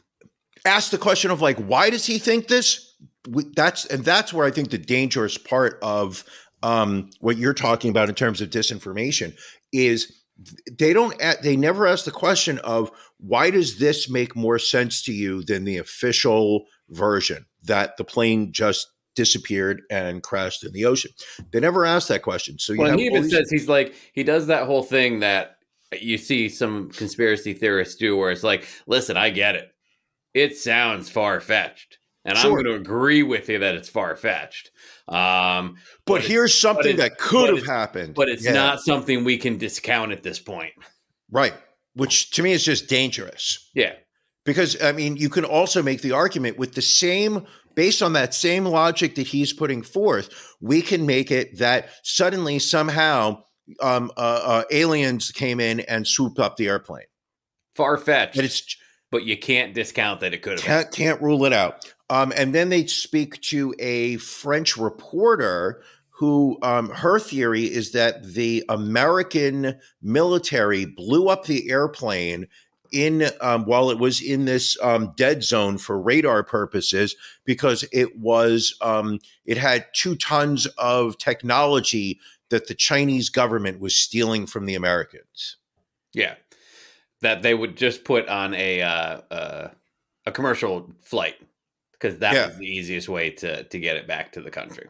Ask 0.64 0.90
the 0.90 0.98
question 0.98 1.30
of 1.30 1.40
like, 1.40 1.58
why 1.58 1.90
does 1.90 2.06
he 2.06 2.18
think 2.18 2.48
this? 2.48 2.94
We, 3.28 3.44
that's 3.56 3.86
and 3.86 4.04
that's 4.04 4.32
where 4.32 4.46
I 4.46 4.50
think 4.50 4.70
the 4.70 4.78
dangerous 4.78 5.38
part 5.38 5.78
of 5.82 6.24
um, 6.62 7.10
what 7.20 7.38
you're 7.38 7.54
talking 7.54 7.90
about 7.90 8.08
in 8.08 8.14
terms 8.14 8.40
of 8.40 8.50
disinformation 8.50 9.34
is 9.72 10.22
they 10.78 10.92
don't 10.92 11.20
they 11.42 11.56
never 11.56 11.86
ask 11.86 12.04
the 12.04 12.10
question 12.10 12.58
of 12.60 12.90
why 13.18 13.50
does 13.50 13.78
this 13.78 14.08
make 14.08 14.34
more 14.34 14.58
sense 14.58 15.02
to 15.02 15.12
you 15.12 15.42
than 15.42 15.64
the 15.64 15.78
official 15.78 16.64
version 16.90 17.46
that 17.64 17.96
the 17.96 18.04
plane 18.04 18.52
just 18.52 18.88
disappeared 19.14 19.82
and 19.90 20.22
crashed 20.22 20.64
in 20.64 20.72
the 20.72 20.84
ocean. 20.86 21.10
They 21.52 21.60
never 21.60 21.84
asked 21.84 22.08
that 22.08 22.22
question. 22.22 22.58
So 22.58 22.72
you 22.72 22.78
Well, 22.80 22.96
he 22.98 23.06
even 23.06 23.22
these- 23.24 23.32
says 23.32 23.48
he's 23.50 23.68
like 23.68 23.94
he 24.12 24.22
does 24.24 24.46
that 24.46 24.64
whole 24.66 24.82
thing 24.82 25.20
that 25.20 25.56
you 26.00 26.16
see 26.16 26.48
some 26.48 26.90
conspiracy 26.90 27.52
theorists 27.52 27.96
do, 27.96 28.16
where 28.16 28.30
it's 28.30 28.42
like, 28.42 28.66
"Listen, 28.86 29.16
I 29.18 29.28
get 29.30 29.54
it. 29.56 29.68
It 30.32 30.56
sounds 30.56 31.10
far 31.10 31.38
fetched, 31.40 31.98
and 32.24 32.38
I'm 32.38 32.48
going 32.50 32.64
to 32.64 32.72
agree 32.74 33.22
with 33.22 33.50
you 33.50 33.58
that 33.58 33.74
it's 33.74 33.90
far 33.90 34.16
fetched. 34.16 34.70
Um, 35.08 35.74
but 36.06 36.14
but 36.14 36.22
here's 36.22 36.54
something 36.54 36.94
it- 36.94 36.96
that 36.96 37.18
could 37.18 37.54
have 37.54 37.66
happened. 37.66 38.14
but 38.14 38.30
it's 38.30 38.42
Yeah, 38.44 38.52
not 38.54 38.80
something 38.80 39.24
we 39.24 39.36
can 39.36 39.58
discount 39.58 40.12
at 40.12 40.22
this 40.22 40.38
point. 40.38 40.72
right. 41.30 41.52
Which 41.94 42.30
to 42.30 42.42
me 42.42 42.52
is 42.52 42.64
just 42.64 42.88
dangerous. 42.88 43.68
Yeah, 43.74 43.92
because 44.44 44.80
I 44.82 44.92
mean, 44.92 45.16
you 45.16 45.28
can 45.28 45.44
also 45.44 45.82
make 45.82 46.02
the 46.02 46.12
argument 46.12 46.58
with 46.58 46.74
the 46.74 46.82
same, 46.82 47.46
based 47.74 48.02
on 48.02 48.12
that 48.14 48.34
same 48.34 48.64
logic 48.64 49.14
that 49.16 49.26
he's 49.26 49.52
putting 49.52 49.82
forth, 49.82 50.54
we 50.60 50.82
can 50.82 51.06
make 51.06 51.30
it 51.30 51.58
that 51.58 51.90
suddenly 52.02 52.58
somehow 52.58 53.42
um, 53.80 54.10
uh, 54.16 54.40
uh, 54.44 54.62
aliens 54.70 55.30
came 55.30 55.60
in 55.60 55.80
and 55.80 56.06
swooped 56.06 56.38
up 56.38 56.56
the 56.56 56.68
airplane, 56.68 57.06
far 57.74 57.96
fetched, 57.96 58.36
and 58.36 58.44
it's 58.44 58.76
but 59.10 59.24
you 59.24 59.36
can't 59.36 59.74
discount 59.74 60.20
that 60.20 60.32
it 60.34 60.42
could 60.42 60.58
have. 60.58 60.60
can't 60.60 60.92
can't 60.92 61.22
rule 61.22 61.44
it 61.44 61.52
out. 61.52 61.92
Um, 62.10 62.32
and 62.36 62.54
then 62.54 62.68
they 62.68 62.86
speak 62.86 63.40
to 63.42 63.74
a 63.78 64.16
French 64.18 64.76
reporter 64.76 65.82
who 66.10 66.58
um, 66.62 66.90
her 66.90 67.18
theory 67.18 67.64
is 67.64 67.92
that 67.92 68.22
the 68.34 68.64
American 68.68 69.78
military 70.02 70.84
blew 70.84 71.28
up 71.28 71.46
the 71.46 71.70
airplane 71.70 72.46
in 72.92 73.28
um, 73.40 73.64
while 73.64 73.90
it 73.90 73.98
was 73.98 74.20
in 74.20 74.44
this 74.44 74.76
um, 74.82 75.12
dead 75.16 75.42
zone 75.42 75.78
for 75.78 76.00
radar 76.00 76.42
purposes 76.44 77.16
because 77.44 77.84
it 77.92 78.18
was 78.18 78.76
um, 78.80 79.18
it 79.44 79.56
had 79.56 79.86
two 79.94 80.14
tons 80.14 80.66
of 80.78 81.18
technology 81.18 82.20
that 82.50 82.68
the 82.68 82.74
Chinese 82.74 83.30
government 83.30 83.80
was 83.80 83.96
stealing 83.96 84.46
from 84.46 84.66
the 84.66 84.74
Americans. 84.74 85.56
Yeah, 86.12 86.34
that 87.22 87.42
they 87.42 87.54
would 87.54 87.76
just 87.76 88.04
put 88.04 88.28
on 88.28 88.54
a 88.54 88.82
uh, 88.82 89.20
uh, 89.30 89.68
a 90.26 90.32
commercial 90.32 90.92
flight 91.02 91.36
because 91.92 92.18
that 92.18 92.34
Yeah. 92.34 92.46
was 92.48 92.58
the 92.58 92.66
easiest 92.66 93.08
way 93.08 93.30
to 93.30 93.64
to 93.64 93.78
get 93.78 93.96
it 93.96 94.06
back 94.06 94.32
to 94.32 94.42
the 94.42 94.50
country. 94.50 94.88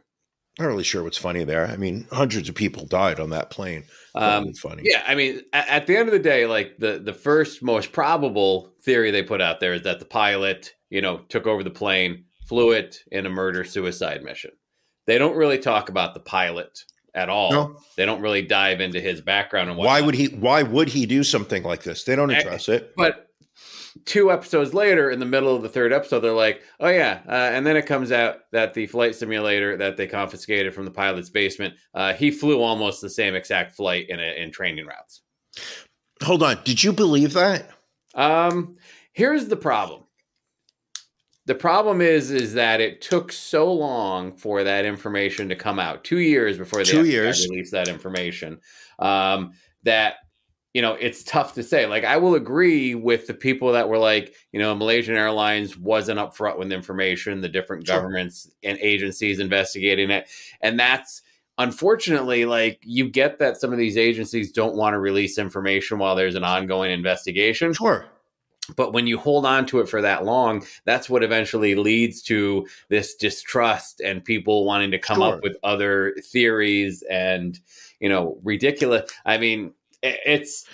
Not 0.58 0.66
really 0.66 0.84
sure 0.84 1.02
what's 1.02 1.16
funny 1.18 1.44
there. 1.44 1.66
I 1.66 1.76
mean, 1.76 2.06
hundreds 2.12 2.48
of 2.48 2.54
people 2.54 2.84
died 2.84 3.18
on 3.18 3.30
that 3.30 3.50
plane. 3.50 3.84
Um, 4.14 4.52
funny. 4.52 4.82
Yeah, 4.84 5.02
I 5.06 5.14
mean, 5.14 5.40
at, 5.54 5.68
at 5.68 5.86
the 5.86 5.96
end 5.96 6.08
of 6.08 6.12
the 6.12 6.18
day, 6.18 6.44
like 6.46 6.76
the 6.78 7.00
the 7.02 7.14
first 7.14 7.62
most 7.62 7.92
probable 7.92 8.74
theory 8.82 9.10
they 9.10 9.22
put 9.22 9.40
out 9.40 9.60
there 9.60 9.72
is 9.74 9.82
that 9.82 9.98
the 9.98 10.04
pilot, 10.04 10.74
you 10.90 11.00
know, 11.00 11.18
took 11.30 11.46
over 11.46 11.62
the 11.64 11.70
plane, 11.70 12.24
flew 12.46 12.72
it 12.72 12.98
in 13.10 13.24
a 13.24 13.30
murder 13.30 13.64
suicide 13.64 14.22
mission. 14.22 14.50
They 15.06 15.16
don't 15.16 15.36
really 15.36 15.58
talk 15.58 15.88
about 15.88 16.12
the 16.12 16.20
pilot 16.20 16.78
at 17.14 17.28
all. 17.30 17.50
No. 17.50 17.76
They 17.96 18.04
don't 18.04 18.20
really 18.20 18.42
dive 18.42 18.80
into 18.80 19.00
his 19.00 19.20
background 19.20 19.68
and 19.70 19.78
why 19.78 20.00
would 20.00 20.14
he 20.14 20.26
why 20.26 20.62
would 20.62 20.88
he 20.88 21.06
do 21.06 21.22
something 21.24 21.62
like 21.62 21.82
this 21.82 22.04
they 22.04 22.16
don't 22.16 22.30
Eh, 22.30 22.38
address 22.38 22.68
it 22.68 22.92
But 22.96 23.26
two 24.04 24.30
episodes 24.32 24.72
later, 24.74 25.10
in 25.10 25.18
the 25.18 25.26
middle 25.26 25.54
of 25.54 25.62
the 25.62 25.68
third 25.68 25.92
episode, 25.92 26.20
they're 26.20 26.32
like, 26.32 26.62
"Oh 26.80 26.88
yeah," 26.88 27.20
uh, 27.28 27.50
and 27.52 27.66
then 27.66 27.76
it 27.76 27.86
comes 27.86 28.12
out 28.12 28.40
that 28.52 28.74
the 28.74 28.86
flight 28.86 29.14
simulator 29.14 29.76
that 29.76 29.96
they 29.96 30.06
confiscated 30.06 30.74
from 30.74 30.84
the 30.84 30.90
pilot's 30.90 31.30
basement, 31.30 31.74
uh, 31.94 32.12
he 32.14 32.30
flew 32.30 32.60
almost 32.62 33.00
the 33.00 33.10
same 33.10 33.34
exact 33.34 33.72
flight 33.76 34.06
in 34.08 34.18
a, 34.20 34.42
in 34.42 34.50
training 34.50 34.86
routes. 34.86 35.22
hold 36.22 36.42
on 36.42 36.58
did 36.64 36.82
you 36.82 36.92
believe 36.92 37.32
that 37.32 37.70
Um, 38.14 38.76
here's 39.12 39.48
the 39.48 39.56
problem. 39.56 40.04
The 41.46 41.54
problem 41.56 42.00
is, 42.00 42.30
is 42.30 42.54
that 42.54 42.80
it 42.80 43.00
took 43.00 43.32
so 43.32 43.72
long 43.72 44.36
for 44.36 44.62
that 44.62 44.84
information 44.84 45.48
to 45.48 45.56
come 45.56 45.80
out. 45.80 46.04
Two 46.04 46.18
years 46.20 46.56
before 46.56 46.84
they 46.84 46.90
Two 46.90 47.04
years. 47.04 47.48
released 47.48 47.72
that 47.72 47.88
information. 47.88 48.60
Um, 49.00 49.52
that 49.82 50.14
you 50.74 50.80
know, 50.82 50.94
it's 50.94 51.22
tough 51.24 51.52
to 51.54 51.62
say. 51.62 51.86
Like, 51.86 52.04
I 52.04 52.16
will 52.16 52.34
agree 52.34 52.94
with 52.94 53.26
the 53.26 53.34
people 53.34 53.72
that 53.72 53.88
were 53.88 53.98
like, 53.98 54.34
you 54.52 54.58
know, 54.58 54.74
Malaysian 54.74 55.16
Airlines 55.16 55.76
wasn't 55.76 56.18
upfront 56.18 56.58
with 56.58 56.72
information. 56.72 57.40
The 57.42 57.48
different 57.48 57.86
Sure. 57.86 57.96
governments 57.96 58.50
and 58.62 58.78
agencies 58.80 59.38
investigating 59.38 60.10
it, 60.10 60.28
and 60.62 60.78
that's 60.80 61.22
unfortunately 61.58 62.46
like 62.46 62.78
you 62.82 63.06
get 63.08 63.38
that 63.38 63.58
some 63.58 63.72
of 63.72 63.78
these 63.78 63.98
agencies 63.98 64.50
don't 64.50 64.74
want 64.74 64.94
to 64.94 64.98
release 64.98 65.36
information 65.36 65.98
while 65.98 66.16
there's 66.16 66.34
an 66.34 66.42
ongoing 66.44 66.90
investigation 66.90 67.74
sure 67.74 68.06
but 68.74 68.94
when 68.94 69.06
you 69.06 69.18
hold 69.18 69.44
on 69.44 69.66
to 69.66 69.78
it 69.80 69.86
for 69.88 70.00
that 70.00 70.24
long 70.24 70.64
that's 70.86 71.10
what 71.10 71.22
eventually 71.22 71.74
leads 71.74 72.22
to 72.22 72.66
this 72.88 73.14
distrust 73.16 74.00
and 74.00 74.24
people 74.24 74.64
wanting 74.64 74.90
to 74.90 74.98
come 74.98 75.18
Sure. 75.18 75.34
up 75.34 75.42
with 75.42 75.54
other 75.62 76.14
theories 76.24 77.02
and 77.10 77.60
you 78.00 78.08
know 78.08 78.38
ridiculous 78.42 79.10
i 79.26 79.36
mean 79.36 79.74
it's 80.02 80.66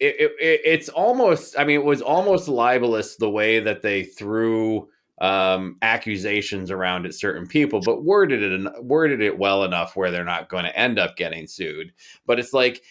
it, 0.00 0.16
it, 0.18 0.32
it- 0.40 0.60
it's 0.64 0.88
almost 0.88 1.58
i 1.58 1.64
mean 1.64 1.76
it 1.80 1.84
was 1.84 2.02
almost 2.02 2.48
libelous 2.48 3.16
the 3.16 3.30
way 3.30 3.60
that 3.60 3.82
they 3.82 4.02
threw 4.04 4.88
um 5.20 5.76
accusations 5.82 6.70
around 6.72 7.06
at 7.06 7.14
certain 7.14 7.46
people 7.46 7.80
but 7.80 8.02
worded 8.02 8.42
it 8.42 8.82
worded 8.84 9.20
it 9.22 9.38
well 9.38 9.62
enough 9.62 9.94
where 9.94 10.10
they're 10.10 10.24
not 10.24 10.48
going 10.48 10.64
to 10.64 10.76
end 10.76 10.98
up 10.98 11.16
getting 11.16 11.46
sued. 11.46 11.92
But 12.26 12.40
it's 12.40 12.52
like 12.52 12.82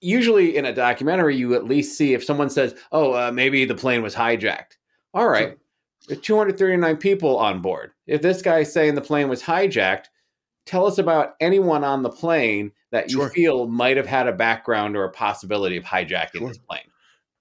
usually 0.00 0.56
in 0.56 0.66
a 0.66 0.72
documentary 0.74 1.36
you 1.36 1.54
at 1.54 1.64
least 1.64 1.98
see 1.98 2.14
if 2.14 2.24
someone 2.24 2.48
says 2.48 2.74
oh 2.92 3.12
uh, 3.12 3.32
maybe 3.32 3.64
the 3.64 3.74
plane 3.74 4.02
was 4.02 4.14
hijacked. 4.14 4.76
All 5.12 5.28
right. 5.28 5.58
There's 6.08 6.20
239 6.20 6.96
people 6.96 7.36
on 7.38 7.60
board. 7.60 7.90
If 8.06 8.22
this 8.22 8.40
guy's 8.40 8.72
saying 8.72 8.94
the 8.94 9.00
plane 9.00 9.28
was 9.28 9.42
hijacked 9.42 10.04
tell 10.64 10.86
us 10.86 10.98
about 10.98 11.34
anyone 11.40 11.82
on 11.82 12.02
the 12.02 12.10
plane 12.10 12.70
that 12.92 13.10
you 13.10 13.18
Sure. 13.18 13.30
feel 13.30 13.66
might 13.66 13.96
have 13.96 14.06
had 14.06 14.26
a 14.26 14.32
background 14.32 14.96
or 14.96 15.04
a 15.04 15.10
possibility 15.10 15.76
of 15.76 15.84
hijacking 15.84 16.38
Sure. 16.38 16.48
this 16.48 16.58
plane 16.58 16.80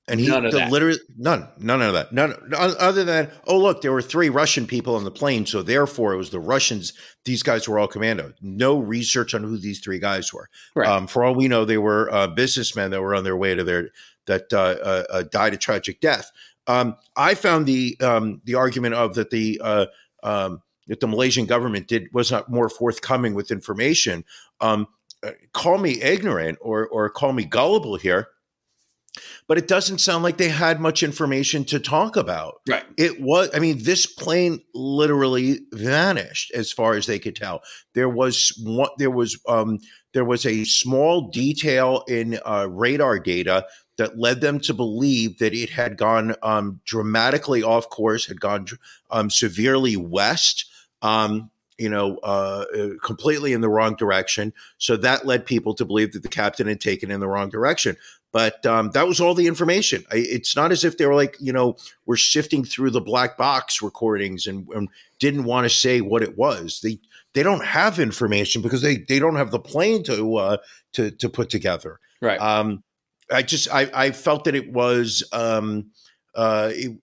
and 0.07 0.19
he 0.19 0.27
None 0.27 0.45
of 0.45 0.51
the 0.51 0.57
that. 0.59 0.71
literally 0.71 0.97
none 1.17 1.47
none 1.59 1.81
of 1.83 1.93
that 1.93 2.11
none 2.11 2.33
other 2.57 3.03
than 3.03 3.29
oh 3.45 3.59
look 3.59 3.81
there 3.83 3.91
were 3.91 4.01
three 4.01 4.29
russian 4.29 4.65
people 4.65 4.95
on 4.95 5.03
the 5.03 5.11
plane 5.11 5.45
so 5.45 5.61
therefore 5.61 6.13
it 6.13 6.17
was 6.17 6.31
the 6.31 6.39
russians 6.39 6.93
these 7.25 7.43
guys 7.43 7.67
were 7.69 7.77
all 7.77 7.87
commando 7.87 8.33
no 8.41 8.79
research 8.79 9.35
on 9.35 9.43
who 9.43 9.57
these 9.57 9.79
three 9.79 9.99
guys 9.99 10.33
were 10.33 10.49
Right. 10.75 10.87
um, 10.89 11.05
for 11.05 11.23
all 11.23 11.35
we 11.35 11.47
know 11.47 11.63
they 11.63 11.77
were 11.77 12.11
uh, 12.11 12.25
businessmen 12.27 12.89
that 12.91 13.01
were 13.01 13.13
on 13.13 13.23
their 13.23 13.37
way 13.37 13.53
to 13.53 13.63
their 13.63 13.89
that 14.25 14.51
uh, 14.51 14.57
uh, 14.83 15.03
uh, 15.11 15.23
died 15.23 15.53
a 15.53 15.57
tragic 15.57 15.99
death 15.99 16.31
um, 16.67 16.95
i 17.15 17.35
found 17.35 17.67
the 17.67 17.95
um, 18.01 18.41
the 18.45 18.55
argument 18.55 18.95
of 18.95 19.13
that 19.13 19.29
the 19.29 19.61
uh, 19.63 19.85
um, 20.23 20.61
that 20.87 20.99
the 21.01 21.07
malaysian 21.07 21.45
government 21.45 21.87
did 21.87 22.07
was 22.13 22.31
not 22.31 22.49
more 22.49 22.67
forthcoming 22.69 23.35
with 23.35 23.51
information 23.51 24.25
um, 24.61 24.87
call 25.53 25.77
me 25.77 26.01
ignorant 26.01 26.57
or 26.61 26.87
or 26.87 27.09
call 27.09 27.33
me 27.33 27.45
gullible 27.45 27.95
here 27.95 28.29
but 29.47 29.57
it 29.57 29.67
doesn't 29.67 29.99
sound 29.99 30.23
like 30.23 30.37
they 30.37 30.49
had 30.49 30.79
much 30.79 31.03
information 31.03 31.65
to 31.65 31.79
talk 31.79 32.15
about. 32.15 32.61
right 32.67 32.85
It 32.97 33.19
was, 33.19 33.49
I 33.53 33.59
mean, 33.59 33.83
this 33.83 34.05
plane 34.05 34.61
literally 34.73 35.59
vanished 35.73 36.51
as 36.53 36.71
far 36.71 36.93
as 36.93 37.05
they 37.05 37.19
could 37.19 37.35
tell. 37.35 37.61
There 37.93 38.09
was 38.09 38.53
one, 38.63 38.89
there 38.97 39.11
was, 39.11 39.39
um, 39.47 39.79
there 40.13 40.25
was 40.25 40.45
a 40.45 40.63
small 40.63 41.29
detail 41.29 42.03
in 42.07 42.39
uh, 42.45 42.67
radar 42.69 43.19
data 43.19 43.65
that 43.97 44.17
led 44.17 44.41
them 44.41 44.59
to 44.61 44.73
believe 44.73 45.39
that 45.39 45.53
it 45.53 45.71
had 45.71 45.97
gone 45.97 46.35
um, 46.41 46.79
dramatically 46.85 47.61
off 47.61 47.89
course, 47.89 48.27
had 48.27 48.39
gone 48.39 48.65
um, 49.11 49.29
severely 49.29 49.97
west. 49.97 50.65
Um, 51.01 51.51
you 51.79 51.89
know, 51.89 52.17
uh, 52.23 52.65
uh, 52.77 52.89
completely 53.03 53.53
in 53.53 53.61
the 53.61 53.69
wrong 53.69 53.95
direction. 53.95 54.53
So 54.77 54.97
that 54.97 55.25
led 55.25 55.45
people 55.45 55.73
to 55.75 55.85
believe 55.85 56.13
that 56.13 56.23
the 56.23 56.29
captain 56.29 56.67
had 56.67 56.81
taken 56.81 57.09
in 57.09 57.19
the 57.19 57.27
wrong 57.27 57.49
direction. 57.49 57.95
But 58.31 58.63
um, 58.65 58.91
that 58.91 59.07
was 59.07 59.19
all 59.19 59.33
the 59.33 59.47
information. 59.47 60.05
I, 60.11 60.17
it's 60.17 60.55
not 60.55 60.71
as 60.71 60.83
if 60.83 60.97
they 60.97 61.05
were 61.07 61.15
like, 61.15 61.35
you 61.39 61.51
know, 61.51 61.77
we're 62.05 62.17
sifting 62.17 62.63
through 62.63 62.91
the 62.91 63.01
black 63.01 63.37
box 63.37 63.81
recordings 63.81 64.45
and, 64.45 64.67
and 64.69 64.89
didn't 65.19 65.45
want 65.45 65.65
to 65.65 65.69
say 65.69 66.01
what 66.01 66.21
it 66.21 66.37
was. 66.37 66.81
They 66.83 66.99
they 67.33 67.43
don't 67.43 67.65
have 67.65 67.99
information 67.99 68.61
because 68.61 68.81
they 68.81 68.97
they 68.97 69.19
don't 69.19 69.35
have 69.35 69.51
the 69.51 69.59
plane 69.59 70.03
to 70.03 70.35
uh, 70.35 70.57
to 70.93 71.11
to 71.11 71.29
put 71.29 71.49
together. 71.49 71.99
right 72.21 72.39
Um, 72.39 72.83
I 73.31 73.41
just 73.41 73.73
I, 73.73 73.89
I 73.93 74.11
felt 74.11 74.43
that 74.43 74.55
it 74.55 74.71
was 74.71 75.23
um, 75.31 75.91
uh, 76.35 76.71
it, 76.73 76.99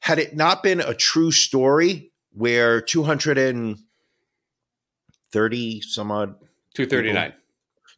had 0.00 0.18
it 0.18 0.36
not 0.36 0.62
been 0.62 0.80
a 0.80 0.94
true 0.94 1.32
story 1.32 2.12
where 2.32 2.80
two 2.80 3.02
hundred 3.02 3.38
and 3.38 3.78
thirty 5.32 5.80
some 5.80 6.10
odd 6.10 6.34
Two 6.74 6.86
thirty 6.86 7.12
nine. 7.12 7.34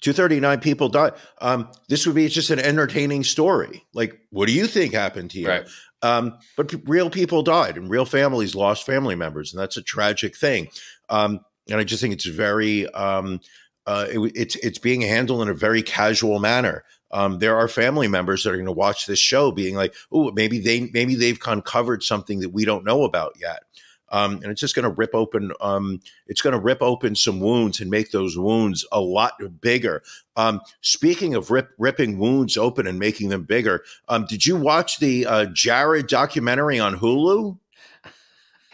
239 0.01 0.61
people 0.61 0.91
died. 0.91 1.13
Um, 1.41 1.71
this 1.89 2.07
would 2.07 2.15
be 2.15 2.29
just 2.29 2.51
an 2.51 2.59
entertaining 2.59 3.25
story. 3.25 3.87
Like, 3.95 4.21
what 4.29 4.47
do 4.47 4.53
you 4.53 4.67
think 4.67 4.93
happened 4.93 5.31
to 5.31 5.41
you? 5.41 5.49
Right. 5.49 5.67
Um, 6.03 6.37
but 6.59 6.69
p- 6.69 6.83
real 6.85 7.09
people 7.09 7.43
died 7.43 7.79
and 7.79 7.89
real 7.89 8.05
families 8.05 8.55
lost 8.55 8.85
family 8.85 9.15
members, 9.15 9.55
and 9.55 9.63
that's 9.63 9.79
a 9.79 9.83
tragic 9.83 10.37
thing. 10.37 10.69
Um, 11.09 11.41
and 11.71 11.81
I 11.81 11.85
just 11.85 12.03
think 12.03 12.13
it's 12.13 12.27
very, 12.27 12.87
um, 12.93 13.41
uh, 13.87 14.07
it, 14.11 14.33
it's 14.35 14.57
it's 14.57 14.79
being 14.79 15.01
handled 15.01 15.41
in 15.41 15.49
a 15.49 15.55
very 15.55 15.83
casual 15.83 16.39
manner. 16.39 16.85
Um, 17.11 17.39
there 17.39 17.57
are 17.57 17.69
family 17.69 18.09
members 18.09 18.45
that 18.45 18.51
are 18.51 18.57
going 18.57 18.67
to 18.67 18.73
watch 18.73 19.07
this 19.07 19.19
show, 19.19 19.53
being 19.53 19.75
like, 19.75 19.95
"Oh, 20.13 20.31
maybe 20.33 20.59
they 20.59 20.91
maybe 20.93 21.15
they've 21.15 21.41
uncovered 21.47 22.03
something 22.03 22.41
that 22.41 22.51
we 22.51 22.67
don't 22.67 22.85
know 22.85 23.05
about 23.05 23.37
yet." 23.41 23.63
Um, 24.11 24.35
and 24.43 24.47
it's 24.47 24.61
just 24.61 24.75
going 24.75 24.85
to 24.85 24.91
rip 24.91 25.15
open. 25.15 25.53
Um, 25.61 26.01
it's 26.27 26.43
going 26.43 26.55
to 26.55 26.61
rip 26.61 26.83
open 26.83 27.15
some 27.15 27.41
wounds 27.41 27.81
and 27.81 27.91
make 27.91 28.11
those 28.11 28.37
wounds 28.37 28.87
a 28.93 29.01
lot 29.01 29.33
bigger. 29.61 30.03
Um, 30.37 30.61
speaking 30.81 31.35
of 31.35 31.51
rip, 31.51 31.71
ripping 31.79 32.19
wounds 32.19 32.57
open 32.57 32.87
and 32.87 32.99
making 32.99 33.29
them 33.31 33.45
bigger, 33.45 33.85
um, 34.09 34.27
did 34.27 34.47
you 34.47 34.57
watch 34.57 34.99
the 34.99 35.27
uh, 35.27 35.47
Jared 35.47 36.07
documentary 36.07 36.79
on 36.79 36.99
Hulu? 36.99 37.59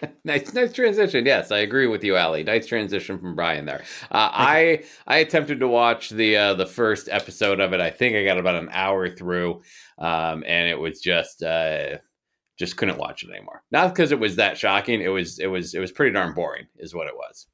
nice, 0.24 0.52
nice 0.54 0.72
transition. 0.72 1.26
Yes, 1.26 1.50
I 1.50 1.58
agree 1.58 1.86
with 1.86 2.04
you, 2.04 2.16
Ali. 2.16 2.42
Nice 2.42 2.66
transition 2.66 3.18
from 3.18 3.34
Brian 3.34 3.64
there. 3.64 3.82
Uh, 4.10 4.30
I 4.32 4.84
I 5.06 5.18
attempted 5.18 5.60
to 5.60 5.68
watch 5.68 6.10
the 6.10 6.36
uh, 6.36 6.54
the 6.54 6.66
first 6.66 7.08
episode 7.10 7.60
of 7.60 7.72
it. 7.72 7.80
I 7.80 7.90
think 7.90 8.16
I 8.16 8.24
got 8.24 8.38
about 8.38 8.56
an 8.56 8.68
hour 8.72 9.08
through, 9.08 9.62
um, 9.98 10.44
and 10.46 10.68
it 10.68 10.78
was 10.78 11.00
just 11.00 11.42
uh, 11.42 11.98
just 12.60 12.76
couldn't 12.76 12.98
watch 12.98 13.24
it 13.24 13.30
anymore. 13.30 13.62
Not 13.72 13.88
because 13.88 14.12
it 14.12 14.20
was 14.20 14.36
that 14.36 14.58
shocking. 14.58 15.00
It 15.00 15.08
was 15.08 15.38
it 15.38 15.46
was 15.46 15.74
it 15.74 15.80
was 15.80 15.90
pretty 15.90 16.12
darn 16.12 16.34
boring, 16.34 16.66
is 16.76 16.94
what 16.94 17.06
it 17.06 17.16
was. 17.16 17.46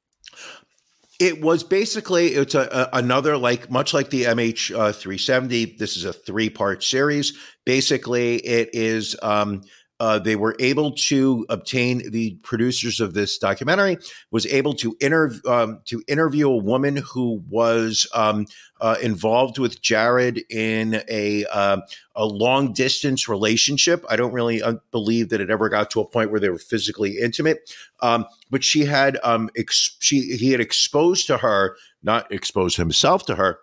It 1.17 1.41
was 1.41 1.63
basically 1.63 2.27
it's 2.33 2.55
a, 2.55 2.89
a 2.91 2.97
another 2.97 3.37
like 3.37 3.71
much 3.71 3.93
like 3.93 4.09
the 4.09 4.25
MH 4.25 4.71
uh, 4.71 4.91
370. 4.91 5.77
This 5.79 5.95
is 5.95 6.03
a 6.03 6.11
three 6.11 6.49
part 6.49 6.83
series. 6.83 7.37
Basically, 7.65 8.35
it 8.35 8.69
is 8.73 9.15
um, 9.21 9.63
uh, 9.99 10.19
they 10.19 10.35
were 10.35 10.55
able 10.59 10.91
to 10.91 11.45
obtain 11.49 12.09
the 12.11 12.35
producers 12.43 12.99
of 12.99 13.13
this 13.13 13.37
documentary 13.37 13.97
was 14.31 14.45
able 14.47 14.73
to 14.73 14.95
interview 14.99 15.41
um, 15.47 15.79
to 15.85 16.03
interview 16.07 16.49
a 16.49 16.57
woman 16.57 16.97
who 16.97 17.43
was 17.49 18.07
um, 18.13 18.45
uh, 18.79 18.95
involved 19.01 19.57
with 19.57 19.81
Jared 19.81 20.43
in 20.49 21.01
a 21.09 21.45
uh, 21.45 21.77
a 22.15 22.25
long 22.25 22.73
distance 22.73 23.27
relationship. 23.27 24.05
I 24.09 24.15
don't 24.15 24.33
really 24.33 24.61
uh, 24.61 24.75
believe 24.91 25.29
that 25.29 25.41
it 25.41 25.49
ever 25.49 25.69
got 25.69 25.89
to 25.91 26.01
a 26.01 26.05
point 26.05 26.31
where 26.31 26.39
they 26.39 26.49
were 26.49 26.59
physically 26.59 27.17
intimate, 27.17 27.73
um, 28.01 28.25
but 28.51 28.63
she 28.63 28.85
had 28.85 29.17
um, 29.23 29.49
ex- 29.57 29.97
she 29.99 30.35
he 30.37 30.51
had 30.51 30.61
exposed 30.61 31.27
to 31.27 31.37
her, 31.37 31.75
not 32.03 32.31
exposed 32.31 32.77
himself 32.77 33.25
to 33.25 33.35
her 33.35 33.59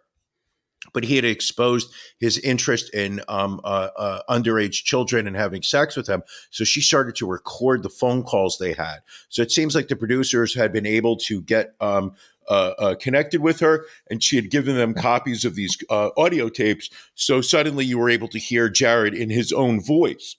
but 0.93 1.05
he 1.05 1.16
had 1.16 1.24
exposed 1.24 1.93
his 2.18 2.39
interest 2.39 2.93
in 2.95 3.20
um, 3.28 3.61
uh, 3.64 3.89
uh, 3.97 4.20
underage 4.28 4.85
children 4.85 5.26
and 5.26 5.37
having 5.37 5.62
sex 5.62 5.97
with 5.97 6.07
them. 6.07 6.22
So 6.51 6.64
she 6.64 6.80
started 6.80 7.16
to 7.16 7.26
record 7.26 7.82
the 7.82 7.91
phone 7.91 8.22
calls 8.22 8.59
they 8.59 8.72
had. 8.72 8.99
So 9.28 9.43
it 9.43 9.53
seems 9.53 9.74
like 9.74 9.89
the 9.89 9.97
producers 9.97 10.55
had 10.55 10.72
been 10.72 10.87
able 10.87 11.16
to 11.18 11.41
get 11.43 11.74
um, 11.80 12.12
uh, 12.49 12.72
uh 12.78 12.95
connected 12.97 13.41
with 13.41 13.61
her, 13.61 13.87
and 14.11 14.22
she 14.22 14.37
had 14.37 14.51
given 14.51 14.76
them 14.76 14.93
copies 14.95 15.45
of 15.45 15.55
these 15.55 15.76
uh, 15.89 16.11
audio 16.16 16.49
tapes. 16.49 16.91
So 17.14 17.41
suddenly 17.41 17.85
you 17.85 17.99
were 17.99 18.11
able 18.11 18.28
to 18.28 18.39
hear 18.39 18.68
Jared 18.68 19.14
in 19.14 19.30
his 19.30 19.53
own 19.53 19.82
voice 19.82 20.37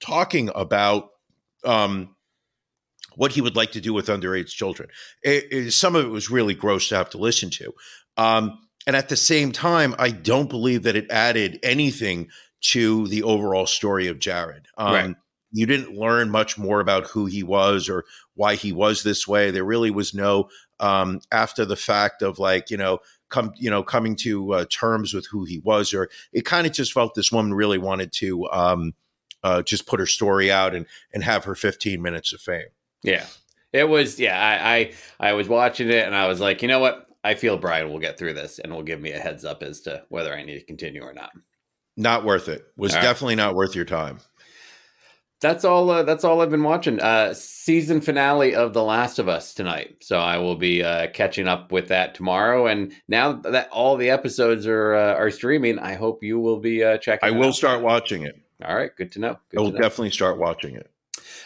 talking 0.00 0.50
about. 0.54 1.10
Um, 1.64 2.14
what 3.16 3.32
he 3.32 3.40
would 3.40 3.56
like 3.56 3.72
to 3.72 3.80
do 3.80 3.92
with 3.92 4.06
underage 4.06 4.50
children. 4.50 4.88
It, 5.24 5.48
it, 5.50 5.70
some 5.72 5.96
of 5.96 6.04
it 6.04 6.10
was 6.10 6.30
really 6.30 6.54
gross 6.54 6.88
to 6.90 6.96
have 6.96 7.10
to 7.10 7.18
listen 7.18 7.50
to. 7.50 7.74
Um, 8.16 8.67
and 8.88 8.96
at 8.96 9.10
the 9.10 9.16
same 9.16 9.52
time, 9.52 9.94
I 9.98 10.08
don't 10.08 10.48
believe 10.48 10.84
that 10.84 10.96
it 10.96 11.10
added 11.10 11.60
anything 11.62 12.30
to 12.62 13.06
the 13.08 13.22
overall 13.22 13.66
story 13.66 14.06
of 14.06 14.18
Jared. 14.18 14.66
Um, 14.78 14.94
right. 14.94 15.16
You 15.52 15.66
didn't 15.66 15.94
learn 15.94 16.30
much 16.30 16.56
more 16.56 16.80
about 16.80 17.04
who 17.04 17.26
he 17.26 17.42
was 17.42 17.90
or 17.90 18.06
why 18.32 18.54
he 18.54 18.72
was 18.72 19.02
this 19.02 19.28
way. 19.28 19.50
There 19.50 19.62
really 19.62 19.90
was 19.90 20.14
no 20.14 20.48
um, 20.80 21.20
after 21.30 21.66
the 21.66 21.76
fact 21.76 22.22
of 22.22 22.38
like 22.38 22.70
you 22.70 22.78
know 22.78 23.00
come 23.28 23.52
you 23.56 23.68
know 23.68 23.82
coming 23.82 24.16
to 24.16 24.54
uh, 24.54 24.64
terms 24.70 25.12
with 25.12 25.26
who 25.26 25.44
he 25.44 25.58
was, 25.58 25.92
or 25.92 26.08
it 26.32 26.46
kind 26.46 26.66
of 26.66 26.72
just 26.72 26.94
felt 26.94 27.14
this 27.14 27.30
woman 27.30 27.52
really 27.52 27.78
wanted 27.78 28.10
to 28.12 28.48
um, 28.48 28.94
uh, 29.42 29.60
just 29.60 29.86
put 29.86 30.00
her 30.00 30.06
story 30.06 30.50
out 30.50 30.74
and 30.74 30.86
and 31.12 31.22
have 31.22 31.44
her 31.44 31.54
15 31.54 32.00
minutes 32.00 32.32
of 32.32 32.40
fame. 32.40 32.68
Yeah, 33.02 33.26
it 33.70 33.86
was. 33.86 34.18
Yeah, 34.18 34.40
I, 34.40 34.76
I 35.20 35.28
I 35.28 35.32
was 35.34 35.46
watching 35.46 35.90
it 35.90 36.06
and 36.06 36.14
I 36.14 36.26
was 36.26 36.40
like, 36.40 36.62
you 36.62 36.68
know 36.68 36.78
what? 36.78 37.07
I 37.24 37.34
feel 37.34 37.58
Brian 37.58 37.90
will 37.90 37.98
get 37.98 38.18
through 38.18 38.34
this 38.34 38.58
and 38.58 38.72
will 38.72 38.82
give 38.82 39.00
me 39.00 39.12
a 39.12 39.18
heads 39.18 39.44
up 39.44 39.62
as 39.62 39.80
to 39.82 40.04
whether 40.08 40.34
I 40.34 40.44
need 40.44 40.58
to 40.58 40.64
continue 40.64 41.02
or 41.02 41.12
not. 41.12 41.30
Not 41.96 42.24
worth 42.24 42.48
it. 42.48 42.64
Was 42.76 42.94
all 42.94 43.02
definitely 43.02 43.34
right. 43.36 43.44
not 43.44 43.54
worth 43.56 43.74
your 43.74 43.84
time. 43.84 44.20
That's 45.40 45.64
all. 45.64 45.88
Uh, 45.90 46.02
that's 46.02 46.24
all 46.24 46.40
I've 46.40 46.50
been 46.50 46.64
watching. 46.64 47.00
Uh, 47.00 47.32
season 47.32 48.00
finale 48.00 48.56
of 48.56 48.72
The 48.72 48.82
Last 48.82 49.20
of 49.20 49.28
Us 49.28 49.54
tonight, 49.54 49.98
so 50.00 50.18
I 50.18 50.38
will 50.38 50.56
be 50.56 50.82
uh, 50.82 51.08
catching 51.12 51.46
up 51.46 51.70
with 51.70 51.88
that 51.88 52.14
tomorrow. 52.16 52.66
And 52.66 52.92
now 53.06 53.32
that 53.32 53.68
all 53.70 53.96
the 53.96 54.10
episodes 54.10 54.66
are 54.66 54.94
uh, 54.94 55.14
are 55.14 55.30
streaming, 55.30 55.78
I 55.78 55.94
hope 55.94 56.24
you 56.24 56.40
will 56.40 56.58
be 56.58 56.82
uh, 56.82 56.98
checking. 56.98 57.28
I 57.28 57.30
will 57.30 57.48
out. 57.48 57.54
start 57.54 57.82
watching 57.82 58.22
it. 58.22 58.40
All 58.64 58.74
right, 58.74 58.90
good 58.96 59.12
to 59.12 59.20
know. 59.20 59.38
Good 59.50 59.60
I 59.60 59.62
will 59.62 59.70
definitely 59.70 60.10
start 60.10 60.38
watching 60.38 60.74
it. 60.74 60.90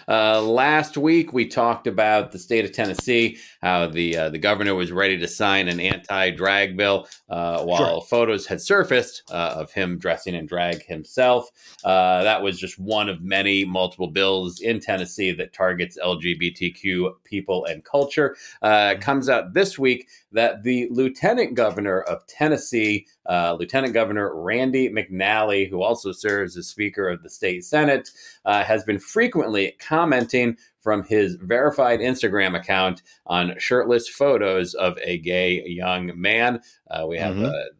Uh, 0.09 0.43
last 0.43 0.97
week, 0.97 1.33
we 1.33 1.47
talked 1.47 1.87
about 1.87 2.33
the 2.33 2.39
state 2.39 2.65
of 2.65 2.73
Tennessee, 2.73 3.39
how 3.61 3.87
the 3.87 4.17
uh, 4.17 4.29
the 4.31 4.39
governor 4.39 4.75
was 4.75 4.93
ready 4.93 5.19
to 5.19 5.29
sign 5.29 5.69
an 5.69 5.81
anti-drag 5.81 6.77
bill, 6.77 7.07
uh, 7.29 7.63
while 7.65 8.01
sure. 8.01 8.07
photos 8.09 8.47
had 8.47 8.61
surfaced 8.61 9.23
uh, 9.31 9.55
of 9.57 9.73
him 9.73 9.99
dressing 9.99 10.35
in 10.35 10.47
drag 10.47 10.85
himself. 10.85 11.51
Uh, 11.85 12.23
that 12.23 12.43
was 12.43 12.59
just 12.59 12.79
one 12.79 13.09
of 13.09 13.23
many 13.23 13.65
multiple 13.65 14.09
bills 14.09 14.61
in 14.61 14.81
Tennessee 14.81 15.33
that 15.33 15.53
targets 15.53 15.99
LGBTQ 16.03 17.13
people 17.25 17.65
and 17.67 17.85
culture. 17.85 18.37
Uh, 18.61 18.69
mm-hmm. 18.69 19.01
comes 19.01 19.29
out 19.29 19.55
this 19.55 19.79
week 19.79 20.09
that 20.33 20.63
the 20.63 20.89
lieutenant 20.91 21.55
governor 21.55 22.01
of 22.03 22.27
Tennessee, 22.27 23.07
uh, 23.29 23.57
Lieutenant 23.59 23.95
Governor 23.95 24.35
Randy 24.35 24.89
McNally, 24.89 25.69
who 25.69 25.83
also 25.83 26.13
serves 26.13 26.57
as 26.57 26.69
Speaker 26.69 27.09
of 27.09 27.23
the 27.23 27.31
state 27.31 27.65
Senate, 27.65 28.11
uh, 28.45 28.65
has 28.65 28.85
been 28.85 28.99
frequently 28.99 29.77
commenting 29.79 30.57
from 30.81 31.05
his 31.05 31.37
verified 31.37 32.01
Instagram 32.01 32.59
account 32.59 33.03
on 33.27 33.55
shirtless 33.59 34.09
photos 34.09 34.75
of 34.75 34.99
a 35.03 35.19
gay 35.19 35.65
young 35.65 36.13
man. 36.21 36.61
Uh, 36.91 37.07
we 37.07 37.19
have 37.19 37.35
mm-hmm. 37.35 37.45
the, 37.45 37.71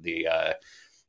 the 0.00 0.26
uh, 0.26 0.52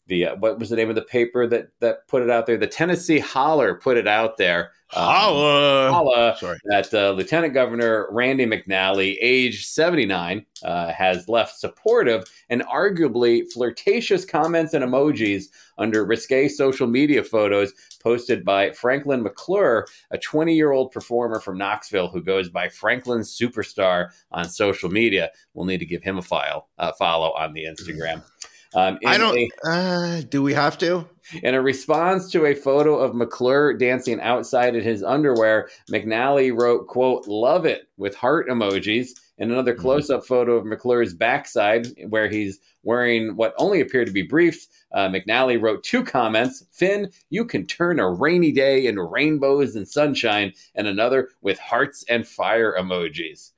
the 0.10 0.26
uh, 0.26 0.36
what 0.36 0.60
was 0.60 0.70
the 0.70 0.76
name 0.76 0.90
of 0.90 0.96
the 0.96 1.04
paper 1.04 1.48
that 1.48 1.70
that 1.80 2.08
put 2.08 2.22
it 2.22 2.30
out 2.30 2.46
there? 2.46 2.58
The 2.58 2.68
Tennessee 2.68 3.20
Holler 3.20 3.76
put 3.76 3.96
it 3.96 4.08
out 4.08 4.38
there. 4.38 4.72
Um, 4.92 5.04
holla, 5.04 5.92
holla 5.92 6.38
Sorry. 6.40 6.58
that 6.66 6.92
uh, 6.96 7.12
Lieutenant 7.12 7.54
Governor 7.54 8.08
Randy 8.10 8.48
McNally, 8.48 9.18
age 9.22 9.68
79, 9.68 10.44
uh, 10.64 10.92
has 10.92 11.30
left 11.30 11.60
supportive 11.60 12.24
and 12.50 12.64
arguably 12.64 13.44
flirtatious 13.54 14.26
comments 14.26 14.74
and 14.74 14.84
emojis 14.84 15.46
under 15.78 16.04
risque 16.04 16.48
social 16.48 16.88
media 16.88 17.24
photos 17.24 17.72
posted 18.02 18.44
by 18.44 18.72
Franklin 18.72 19.22
McClure, 19.22 19.86
a 20.10 20.18
20 20.18 20.56
year 20.56 20.72
old 20.72 20.92
performer 20.92 21.40
from 21.40 21.60
Knoxville 21.60 22.08
who 22.08 22.24
goes 22.24 22.50
by 22.50 22.68
Franklin 22.68 23.22
Superstar 23.22 24.10
on 24.32 24.50
social 24.50 24.90
media. 24.90 25.30
We'll 25.54 25.68
need 25.68 25.78
to 25.80 25.86
give 25.86 26.02
him 26.02 26.18
a 26.18 26.24
file 26.24 26.70
uh, 26.80 26.94
follow 26.94 27.32
on 27.34 27.54
the 27.54 27.66
Instagram. 27.66 28.24
Um, 28.76 29.00
I 29.06 29.18
don't. 29.18 29.38
A, 29.38 29.50
uh, 29.68 30.22
do 30.30 30.44
we 30.44 30.54
have 30.54 30.78
to? 30.80 31.08
In 31.44 31.56
a 31.56 31.62
response 31.62 32.32
to 32.32 32.46
a 32.46 32.56
photo 32.56 32.98
of 32.98 33.16
McClure 33.16 33.74
dancing 33.74 34.20
outside 34.22 34.76
in 34.76 34.84
his 34.84 35.04
underwear, 35.04 35.70
McNally 35.92 36.56
wrote, 36.56 36.88
"quote 36.88 37.28
Love 37.28 37.66
it" 37.66 37.88
with 37.98 38.16
heart 38.16 38.48
emojis. 38.48 39.10
And 39.42 39.52
another 39.52 39.72
mm-hmm. 39.72 39.82
close-up 39.82 40.26
photo 40.26 40.56
of 40.56 40.66
McClure's 40.66 41.14
backside, 41.14 41.88
where 42.10 42.28
he's 42.28 42.60
wearing 42.84 43.38
what 43.38 43.54
only 43.58 43.80
appear 43.80 44.04
to 44.04 44.12
be 44.12 44.22
briefs. 44.22 44.68
Uh, 44.92 45.08
McNally 45.08 45.60
wrote 45.60 45.84
two 45.84 46.04
comments: 46.04 46.66
"Finn, 46.72 47.10
you 47.30 47.46
can 47.46 47.66
turn 47.66 48.00
a 48.00 48.10
rainy 48.10 48.52
day 48.52 48.86
into 48.86 49.04
rainbows 49.04 49.76
and 49.76 49.88
sunshine," 49.88 50.54
and 50.76 50.88
another 50.88 51.30
with 51.42 51.58
hearts 51.58 52.04
and 52.08 52.28
fire 52.28 52.76
emojis. 52.78 53.52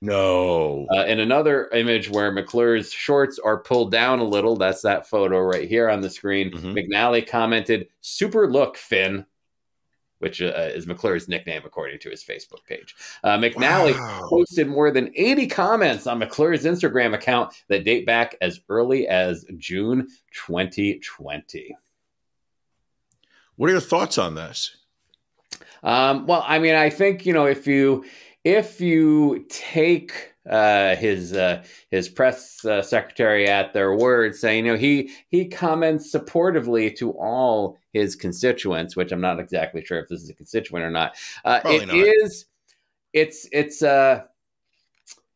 No. 0.00 0.86
Uh, 0.94 1.04
in 1.06 1.18
another 1.18 1.68
image 1.70 2.08
where 2.08 2.30
McClure's 2.30 2.92
shorts 2.92 3.38
are 3.38 3.58
pulled 3.58 3.90
down 3.90 4.20
a 4.20 4.24
little, 4.24 4.56
that's 4.56 4.82
that 4.82 5.08
photo 5.08 5.40
right 5.40 5.68
here 5.68 5.88
on 5.88 6.00
the 6.00 6.10
screen. 6.10 6.52
Mm-hmm. 6.52 6.72
McNally 6.72 7.26
commented, 7.26 7.88
Super 8.00 8.48
look, 8.50 8.76
Finn, 8.76 9.26
which 10.20 10.40
uh, 10.40 10.70
is 10.72 10.86
McClure's 10.86 11.28
nickname 11.28 11.62
according 11.64 11.98
to 12.00 12.10
his 12.10 12.22
Facebook 12.22 12.64
page. 12.64 12.94
Uh, 13.24 13.38
McNally 13.38 13.98
wow. 13.98 14.26
posted 14.28 14.68
more 14.68 14.92
than 14.92 15.10
80 15.16 15.48
comments 15.48 16.06
on 16.06 16.20
McClure's 16.20 16.64
Instagram 16.64 17.14
account 17.14 17.52
that 17.68 17.84
date 17.84 18.06
back 18.06 18.36
as 18.40 18.60
early 18.68 19.08
as 19.08 19.44
June 19.56 20.08
2020. 20.32 21.76
What 23.56 23.68
are 23.68 23.72
your 23.72 23.80
thoughts 23.80 24.18
on 24.18 24.36
this? 24.36 24.76
Um, 25.82 26.26
well, 26.26 26.44
I 26.46 26.58
mean, 26.58 26.74
I 26.74 26.90
think, 26.90 27.26
you 27.26 27.32
know, 27.32 27.46
if 27.46 27.66
you 27.66 28.04
if 28.48 28.80
you 28.80 29.44
take 29.50 30.32
uh, 30.48 30.96
his 30.96 31.34
uh, 31.34 31.62
his 31.90 32.08
press 32.08 32.64
uh, 32.64 32.80
secretary 32.80 33.46
at 33.46 33.74
their 33.74 33.94
word, 33.94 34.34
saying 34.34 34.64
you 34.64 34.72
know 34.72 34.78
he 34.78 35.10
he 35.28 35.44
comments 35.46 36.10
supportively 36.10 36.96
to 36.96 37.10
all 37.12 37.76
his 37.92 38.16
constituents, 38.16 38.96
which 38.96 39.12
I'm 39.12 39.20
not 39.20 39.38
exactly 39.38 39.84
sure 39.84 39.98
if 39.98 40.08
this 40.08 40.22
is 40.22 40.30
a 40.30 40.34
constituent 40.34 40.82
or 40.82 40.90
not. 40.90 41.14
Uh, 41.44 41.60
Probably 41.60 41.80
it 41.82 41.86
not. 41.88 41.96
is- 41.96 42.46
it's 43.14 43.48
it's 43.52 43.82
uh 43.82 44.22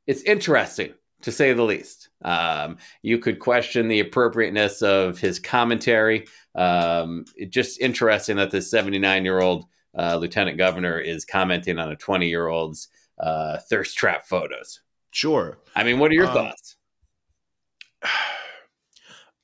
it's 0.07 0.23
interesting 0.23 0.93
to 1.23 1.33
say 1.33 1.53
the 1.53 1.63
least. 1.63 2.09
Um, 2.23 2.77
you 3.03 3.19
could 3.19 3.39
question 3.39 3.89
the 3.89 4.01
appropriateness 4.01 4.83
of 4.83 5.19
his 5.19 5.39
commentary. 5.39 6.27
Um, 6.55 7.25
it 7.37 7.51
just 7.51 7.81
interesting 7.81 8.37
that 8.37 8.51
this 8.51 8.71
79 8.71 9.25
year 9.25 9.41
old 9.41 9.65
uh, 9.99 10.17
lieutenant 10.17 10.59
governor 10.59 10.99
is 10.99 11.25
commenting 11.25 11.79
on 11.79 11.91
a 11.91 11.97
20 11.97 12.29
year 12.29 12.49
old's 12.49 12.89
uh, 13.23 13.59
thirst 13.71 13.97
trap 13.97 14.27
photos. 14.27 14.81
Sure. 15.13 15.59
I 15.77 15.85
mean, 15.85 15.99
what 15.99 16.11
are 16.11 16.15
your 16.15 16.27
Um, 16.27 16.35
thoughts? 16.35 16.77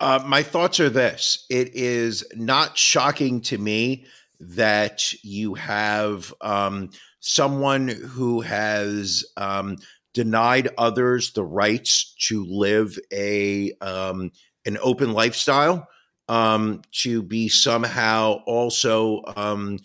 Uh, 0.01 0.23
my 0.25 0.45
thoughts 0.45 0.79
are 0.79 0.89
this 0.89 1.45
it 1.51 1.75
is 1.75 2.25
not 2.37 2.79
shocking 2.79 3.41
to 3.41 3.59
me 3.59 4.07
that 4.39 5.13
you 5.25 5.55
have 5.55 6.33
um, 6.41 6.89
someone 7.19 7.89
who 7.89 8.41
has 8.41 9.25
um, 9.37 9.77
denied 10.15 10.69
others 10.79 11.33
the 11.33 11.43
rights 11.45 12.15
to 12.29 12.45
live 12.45 12.97
a 13.13 13.73
um, 13.81 14.31
an 14.67 14.79
open 14.83 15.13
lifestyle 15.13 15.89
um, 16.29 16.81
to 16.93 17.21
be 17.21 17.49
somehow 17.49 18.35
also 18.47 19.23
um, 19.35 19.81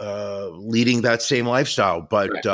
uh, 0.00 0.48
leading 0.54 1.02
that 1.02 1.22
same 1.22 1.46
lifestyle, 1.46 2.00
but 2.00 2.30
Right. 2.30 2.46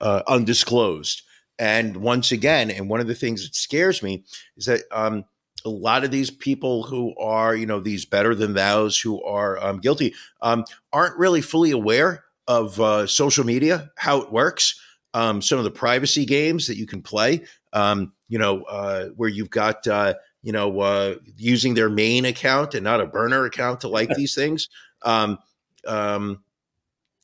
Uh, 0.00 0.22
undisclosed. 0.26 1.22
And 1.58 1.98
once 1.98 2.32
again, 2.32 2.70
and 2.70 2.88
one 2.88 3.00
of 3.00 3.06
the 3.06 3.14
things 3.14 3.44
that 3.44 3.54
scares 3.54 4.02
me 4.02 4.24
is 4.56 4.66
that 4.66 4.82
um, 4.90 5.24
a 5.64 5.70
lot 5.70 6.04
of 6.04 6.10
these 6.10 6.30
people 6.30 6.82
who 6.82 7.14
are, 7.16 7.54
you 7.54 7.66
know, 7.66 7.80
these 7.80 8.04
better 8.04 8.34
than 8.34 8.54
thous 8.54 8.98
who 8.98 9.22
are 9.22 9.62
um, 9.62 9.78
guilty 9.78 10.14
um, 10.42 10.64
aren't 10.92 11.18
really 11.18 11.40
fully 11.40 11.70
aware 11.70 12.24
of 12.46 12.80
uh, 12.80 13.06
social 13.06 13.44
media, 13.44 13.90
how 13.96 14.20
it 14.20 14.32
works, 14.32 14.78
um, 15.14 15.40
some 15.40 15.58
of 15.58 15.64
the 15.64 15.70
privacy 15.70 16.26
games 16.26 16.66
that 16.66 16.76
you 16.76 16.86
can 16.86 17.00
play, 17.00 17.44
um, 17.72 18.12
you 18.28 18.38
know, 18.38 18.62
uh, 18.64 19.06
where 19.16 19.28
you've 19.28 19.50
got, 19.50 19.86
uh, 19.86 20.14
you 20.42 20.52
know, 20.52 20.80
uh, 20.80 21.14
using 21.36 21.74
their 21.74 21.88
main 21.88 22.24
account 22.24 22.74
and 22.74 22.84
not 22.84 23.00
a 23.00 23.06
burner 23.06 23.44
account 23.46 23.80
to 23.80 23.88
like 23.88 24.08
these 24.16 24.34
things. 24.34 24.68
Um, 25.02 25.38
um, 25.86 26.43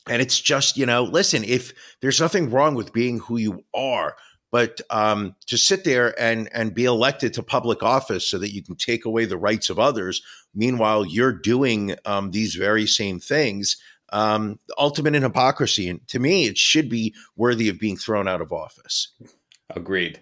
and 0.09 0.23
it's 0.23 0.41
just, 0.41 0.77
you 0.77 0.87
know, 0.87 1.05
listen, 1.05 1.45
if 1.45 1.73
there's 2.01 2.21
nothing 2.21 2.51
wrong 2.51 2.75
with 2.75 2.93
being 2.93 3.19
who 3.19 3.37
you 3.37 3.65
are, 3.75 4.17
but 4.51 4.81
um, 4.91 5.37
to 5.47 5.57
sit 5.57 5.85
there 5.85 6.19
and 6.21 6.49
and 6.53 6.75
be 6.75 6.85
elected 6.85 7.35
to 7.35 7.43
public 7.43 7.83
office 7.83 8.29
so 8.29 8.39
that 8.39 8.53
you 8.53 8.63
can 8.63 8.77
take 8.77 9.05
away 9.05 9.25
the 9.25 9.37
rights 9.37 9.71
of 9.71 9.79
others, 9.79 10.23
meanwhile 10.55 11.05
you're 11.05 11.33
doing 11.33 11.95
um, 12.05 12.31
these 12.31 12.55
very 12.55 12.87
same 12.87 13.21
things. 13.21 13.77
Um, 14.13 14.59
ultimate 14.77 15.15
in 15.15 15.23
hypocrisy, 15.23 15.89
and 15.89 16.07
to 16.09 16.19
me, 16.19 16.47
it 16.47 16.59
should 16.59 16.89
be 16.89 17.15
worthy 17.37 17.69
of 17.69 17.79
being 17.79 17.97
thrown 17.97 18.27
out 18.27 18.41
of 18.41 18.53
office. 18.53 19.13
Agreed. 19.77 20.21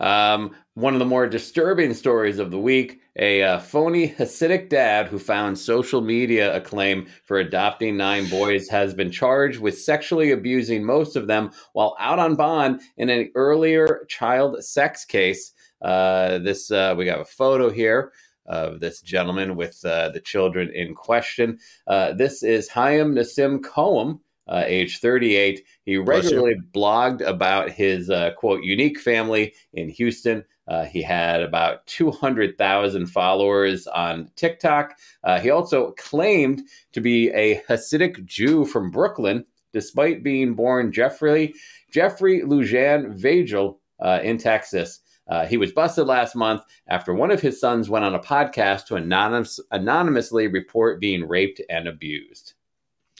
Um, 0.00 0.54
one 0.74 0.94
of 0.94 0.98
the 0.98 1.06
more 1.06 1.26
disturbing 1.26 1.94
stories 1.94 2.38
of 2.38 2.50
the 2.50 2.58
week 2.58 3.02
a 3.18 3.42
uh, 3.42 3.58
phony 3.58 4.08
Hasidic 4.08 4.70
dad 4.70 5.06
who 5.06 5.18
found 5.18 5.58
social 5.58 6.00
media 6.00 6.54
acclaim 6.56 7.06
for 7.24 7.38
adopting 7.38 7.96
nine 7.96 8.26
boys 8.28 8.68
has 8.68 8.94
been 8.94 9.10
charged 9.10 9.60
with 9.60 9.78
sexually 9.78 10.30
abusing 10.30 10.82
most 10.82 11.14
of 11.14 11.26
them 11.26 11.50
while 11.74 11.94
out 11.98 12.18
on 12.18 12.36
bond 12.36 12.80
in 12.96 13.10
an 13.10 13.30
earlier 13.34 14.06
child 14.08 14.64
sex 14.64 15.04
case. 15.04 15.52
Uh, 15.82 16.38
this 16.38 16.70
uh, 16.70 16.94
we 16.96 17.04
got 17.04 17.20
a 17.20 17.24
photo 17.24 17.68
here 17.68 18.12
of 18.46 18.80
this 18.80 19.02
gentleman 19.02 19.56
with 19.56 19.84
uh, 19.84 20.08
the 20.08 20.20
children 20.20 20.70
in 20.74 20.94
question. 20.94 21.58
Uh, 21.86 22.12
this 22.12 22.42
is 22.42 22.68
Chaim 22.68 23.14
Nassim 23.14 23.62
Cohen, 23.62 24.20
uh, 24.48 24.64
age 24.66 25.00
38. 25.00 25.64
He 25.84 25.96
regularly 25.96 26.56
blogged 26.72 27.20
about 27.26 27.70
his 27.70 28.10
uh, 28.10 28.32
quote 28.36 28.62
unique 28.62 28.98
family 28.98 29.54
in 29.72 29.88
Houston. 29.88 30.44
Uh, 30.68 30.84
he 30.84 31.02
had 31.02 31.42
about 31.42 31.86
200,000 31.86 33.06
followers 33.06 33.86
on 33.88 34.30
TikTok. 34.36 34.96
Uh, 35.24 35.40
he 35.40 35.50
also 35.50 35.92
claimed 35.98 36.62
to 36.92 37.00
be 37.00 37.30
a 37.30 37.60
Hasidic 37.68 38.24
Jew 38.24 38.64
from 38.64 38.90
Brooklyn, 38.90 39.44
despite 39.72 40.22
being 40.22 40.54
born 40.54 40.92
Jeffrey 40.92 41.54
Jeffrey 41.90 42.42
Lujan 42.42 43.18
Vagel 43.18 43.78
uh, 44.00 44.20
in 44.22 44.38
Texas. 44.38 45.00
Uh, 45.28 45.46
he 45.46 45.56
was 45.56 45.72
busted 45.72 46.06
last 46.06 46.34
month 46.34 46.62
after 46.88 47.14
one 47.14 47.30
of 47.30 47.40
his 47.40 47.60
sons 47.60 47.88
went 47.88 48.04
on 48.04 48.14
a 48.14 48.18
podcast 48.18 48.86
to 48.86 48.96
anonymous, 48.96 49.60
anonymously 49.70 50.46
report 50.46 51.00
being 51.00 51.26
raped 51.26 51.60
and 51.70 51.86
abused. 51.86 52.54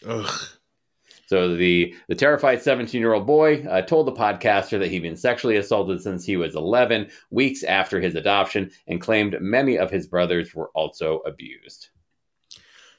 Ugh. 0.07 0.49
So 1.33 1.57
the 1.57 1.95
the 2.09 2.15
terrified 2.15 2.61
17 2.61 3.01
year 3.01 3.15
old 3.15 3.27
boy 3.27 3.63
uh, 3.63 3.81
told 3.81 4.07
the 4.07 4.13
podcaster 4.13 4.79
that 4.79 4.91
he'd 4.91 5.01
been 5.01 5.17
sexually 5.17 5.57
assaulted 5.57 6.03
since 6.03 6.27
he 6.27 6.37
was 6.37 6.55
11, 6.55 7.09
weeks 7.31 7.63
after 7.63 8.03
his 8.03 8.17
adoption, 8.17 8.71
and 8.87 9.01
claimed 9.01 9.41
many 9.41 9.79
of 9.79 9.91
his 9.91 10.07
brothers 10.07 10.55
were 10.55 10.69
also 10.75 11.21
abused. 11.21 11.89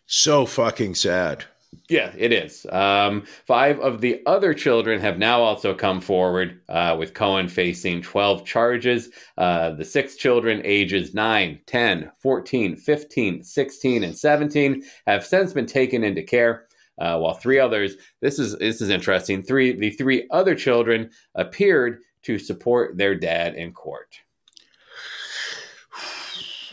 So 0.08 0.48
fucking 0.48 0.96
sad. 0.96 1.46
Yeah, 1.90 2.12
it 2.18 2.34
is. 2.34 2.66
Um, 2.72 3.26
five 3.46 3.80
of 3.80 4.02
the 4.02 4.24
other 4.26 4.56
children 4.56 5.00
have 5.00 5.20
now 5.20 5.44
also 5.44 5.76
come 5.76 6.02
forward, 6.02 6.60
uh, 6.70 6.96
with 6.98 7.14
Cohen 7.14 7.48
facing 7.48 8.02
12 8.02 8.46
charges. 8.46 9.10
Uh, 9.38 9.72
the 9.72 9.86
six 9.86 10.16
children, 10.16 10.60
ages 10.64 11.14
9, 11.14 11.60
10, 11.68 12.12
14, 12.18 12.78
15, 12.78 13.44
16, 13.44 14.04
and 14.04 14.18
17, 14.18 14.84
have 15.06 15.24
since 15.24 15.54
been 15.54 15.68
taken 15.68 16.04
into 16.04 16.24
care. 16.24 16.66
Uh, 17.00 17.18
while 17.18 17.34
three 17.34 17.60
others, 17.60 17.96
this 18.22 18.38
is 18.38 18.58
this 18.58 18.82
is 18.82 18.89
interesting. 18.89 19.41
Three 19.41 19.74
the 19.74 19.89
three 19.89 20.28
other 20.32 20.56
children 20.56 21.10
appeared 21.36 22.02
to 22.24 22.38
support 22.38 22.98
their 22.98 23.16
dad 23.16 23.56
in 23.56 23.74
court. 23.74 24.20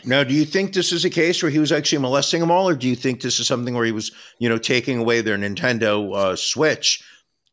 Now, 0.03 0.23
do 0.23 0.33
you 0.33 0.45
think 0.45 0.73
this 0.73 0.91
is 0.91 1.05
a 1.05 1.09
case 1.09 1.43
where 1.43 1.51
he 1.51 1.59
was 1.59 1.71
actually 1.71 1.99
molesting 1.99 2.39
them 2.39 2.49
all, 2.49 2.67
or 2.67 2.75
do 2.75 2.87
you 2.87 2.95
think 2.95 3.21
this 3.21 3.39
is 3.39 3.45
something 3.47 3.75
where 3.75 3.85
he 3.85 3.91
was, 3.91 4.11
you 4.39 4.49
know, 4.49 4.57
taking 4.57 4.97
away 4.97 5.21
their 5.21 5.37
Nintendo 5.37 6.15
uh, 6.15 6.35
Switch, 6.35 7.03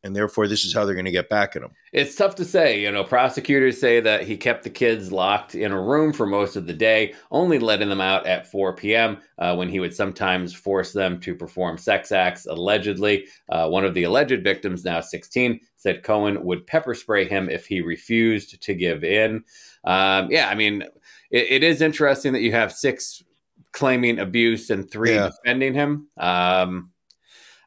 and 0.04 0.14
therefore 0.14 0.46
this 0.46 0.64
is 0.64 0.72
how 0.72 0.84
they're 0.84 0.94
going 0.94 1.04
to 1.04 1.10
get 1.10 1.28
back 1.28 1.56
at 1.56 1.62
him? 1.62 1.70
It's 1.92 2.14
tough 2.14 2.34
to 2.36 2.44
say. 2.44 2.80
You 2.80 2.92
know, 2.92 3.02
prosecutors 3.04 3.80
say 3.80 4.00
that 4.00 4.22
he 4.24 4.36
kept 4.36 4.62
the 4.64 4.70
kids 4.70 5.10
locked 5.10 5.54
in 5.54 5.72
a 5.72 5.80
room 5.80 6.12
for 6.12 6.26
most 6.26 6.56
of 6.56 6.66
the 6.66 6.72
day, 6.72 7.14
only 7.30 7.58
letting 7.58 7.88
them 7.88 8.00
out 8.00 8.26
at 8.26 8.50
4 8.50 8.74
p.m. 8.76 9.18
Uh, 9.38 9.54
when 9.56 9.68
he 9.68 9.80
would 9.80 9.94
sometimes 9.94 10.54
force 10.54 10.92
them 10.92 11.18
to 11.20 11.34
perform 11.34 11.78
sex 11.78 12.12
acts. 12.12 12.46
Allegedly, 12.46 13.26
uh, 13.48 13.68
one 13.68 13.84
of 13.84 13.94
the 13.94 14.04
alleged 14.04 14.42
victims, 14.44 14.84
now 14.84 15.00
16, 15.00 15.60
said 15.76 16.02
Cohen 16.02 16.44
would 16.44 16.66
pepper 16.66 16.94
spray 16.94 17.26
him 17.26 17.48
if 17.48 17.66
he 17.66 17.80
refused 17.80 18.62
to 18.62 18.74
give 18.74 19.04
in. 19.04 19.44
Um, 19.84 20.30
yeah, 20.30 20.48
I 20.48 20.54
mean, 20.54 20.82
it, 21.30 21.46
it 21.50 21.62
is 21.62 21.80
interesting 21.80 22.32
that 22.32 22.42
you 22.42 22.52
have 22.52 22.72
six 22.72 23.22
claiming 23.72 24.18
abuse 24.18 24.70
and 24.70 24.90
three 24.90 25.14
Yeah. 25.14 25.30
defending 25.30 25.74
him. 25.74 26.08
Um, 26.16 26.90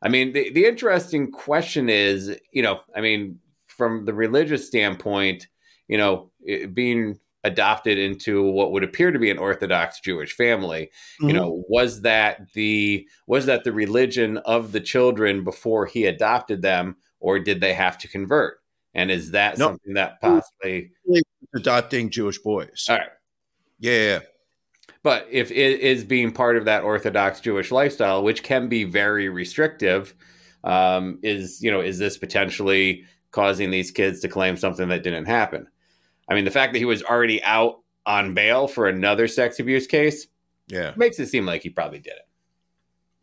I 0.02 0.10
mean, 0.10 0.34
the, 0.34 0.52
the 0.52 0.66
interesting 0.66 1.32
question 1.32 1.90
is, 1.90 2.36
you 2.52 2.62
know, 2.64 2.82
I 2.96 3.02
mean, 3.02 3.40
from 3.68 4.06
the 4.06 4.14
religious 4.14 4.66
standpoint, 4.68 5.48
you 5.88 5.98
know, 5.98 6.32
it, 6.44 6.74
being 6.74 7.20
adopted 7.44 7.98
into 7.98 8.44
what 8.44 8.72
would 8.72 8.84
appear 8.84 9.12
to 9.12 9.18
be 9.20 9.32
an 9.32 9.38
Orthodox 9.40 10.00
Jewish 10.00 10.34
family, 10.36 10.90
you 11.20 11.28
Mhm. 11.30 11.34
know, 11.34 11.64
was 11.70 12.02
that 12.02 12.52
the 12.54 13.08
was 13.28 13.46
that 13.48 13.64
the 13.64 13.72
religion 13.72 14.38
of 14.40 14.72
the 14.72 14.80
children 14.80 15.44
before 15.44 15.86
he 15.88 16.06
adopted 16.06 16.62
them, 16.62 16.96
or 17.20 17.40
did 17.40 17.60
they 17.62 17.74
have 17.74 17.98
to 18.00 18.08
convert? 18.08 18.60
And 18.94 19.10
is 19.10 19.32
that 19.32 19.58
No. 19.58 19.68
something 19.70 19.94
that 19.96 20.20
possibly? 20.22 20.92
adopting 21.56 22.10
Jewish 22.10 22.38
boys. 22.40 22.86
All 22.90 22.98
right. 22.98 23.10
Yeah. 23.80 24.20
But 25.04 25.28
if 25.32 25.52
it 25.52 25.80
is 25.80 26.04
being 26.04 26.32
part 26.32 26.58
of 26.58 26.66
that 26.66 26.84
Orthodox 26.84 27.40
Jewish 27.40 27.72
lifestyle, 27.72 28.24
which 28.24 28.44
can 28.44 28.70
be 28.70 28.84
very 28.84 29.30
restrictive, 29.30 30.14
um, 30.64 31.20
is 31.24 31.62
you 31.62 31.72
know 31.72 31.82
is 31.82 31.98
this 31.98 32.18
potentially 32.18 33.06
causing 33.32 33.72
these 33.72 33.92
kids 33.92 34.20
to 34.20 34.28
claim 34.28 34.58
something 34.58 34.90
that 34.90 35.04
didn't 35.04 35.26
happen? 35.26 35.68
I 36.30 36.36
mean, 36.36 36.46
the 36.46 36.52
fact 36.52 36.74
that 36.74 36.80
he 36.80 36.86
was 36.86 37.04
already 37.04 37.44
out 37.44 37.80
on 38.06 38.34
bail 38.34 38.68
for 38.68 38.88
another 38.88 39.28
sex 39.28 39.60
abuse 39.60 39.88
case 39.88 40.28
yeah. 40.68 40.94
makes 40.96 41.20
it 41.20 41.28
seem 41.28 41.46
like 41.46 41.64
he 41.64 41.70
probably 41.70 42.00
did 42.00 42.14
it. 42.14 42.28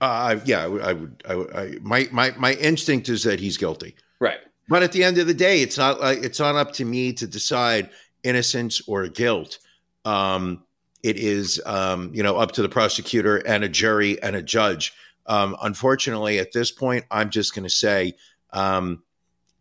Uh, 0.00 0.04
I- 0.04 0.42
yeah, 0.44 0.64
I 0.64 0.68
would, 0.68 0.82
I 0.82 0.92
would, 0.92 1.22
I 1.28 1.34
would, 1.34 1.56
I, 1.56 1.72
my, 1.80 2.08
my, 2.12 2.30
my 2.38 2.52
instinct 2.54 3.08
is 3.08 3.24
that 3.24 3.40
he's 3.40 3.56
guilty. 3.56 3.96
Right. 4.20 4.38
But 4.68 4.82
at 4.82 4.92
the 4.92 5.02
end 5.02 5.18
of 5.18 5.26
the 5.26 5.34
day, 5.34 5.62
it's 5.62 5.78
not 5.78 6.00
like 6.00 6.18
it's 6.18 6.38
not 6.38 6.54
up 6.54 6.72
to 6.74 6.84
me 6.84 7.14
to 7.14 7.26
decide 7.26 7.88
innocence 8.22 8.82
or 8.86 9.08
guilt. 9.08 9.58
Um, 10.04 10.62
it 11.08 11.16
is, 11.16 11.60
um, 11.64 12.10
you 12.12 12.22
know, 12.22 12.36
up 12.36 12.52
to 12.52 12.62
the 12.62 12.68
prosecutor 12.68 13.38
and 13.38 13.64
a 13.64 13.68
jury 13.68 14.22
and 14.22 14.36
a 14.36 14.42
judge. 14.42 14.92
Um, 15.24 15.56
unfortunately, 15.62 16.38
at 16.38 16.52
this 16.52 16.70
point, 16.70 17.06
I'm 17.10 17.30
just 17.30 17.54
going 17.54 17.64
to 17.64 17.70
say, 17.70 18.14
um, 18.52 19.02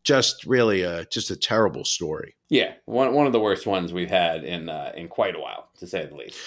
just 0.03 0.45
really 0.45 0.81
a 0.83 1.05
just 1.05 1.31
a 1.31 1.35
terrible 1.35 1.85
story. 1.85 2.35
Yeah, 2.49 2.73
one 2.85 3.13
one 3.13 3.27
of 3.27 3.33
the 3.33 3.39
worst 3.39 3.65
ones 3.65 3.91
we've 3.91 4.09
had 4.09 4.43
in 4.43 4.69
uh, 4.69 4.91
in 4.95 5.07
quite 5.07 5.35
a 5.35 5.39
while, 5.39 5.69
to 5.79 5.87
say 5.87 6.05
the 6.05 6.15
least. 6.15 6.37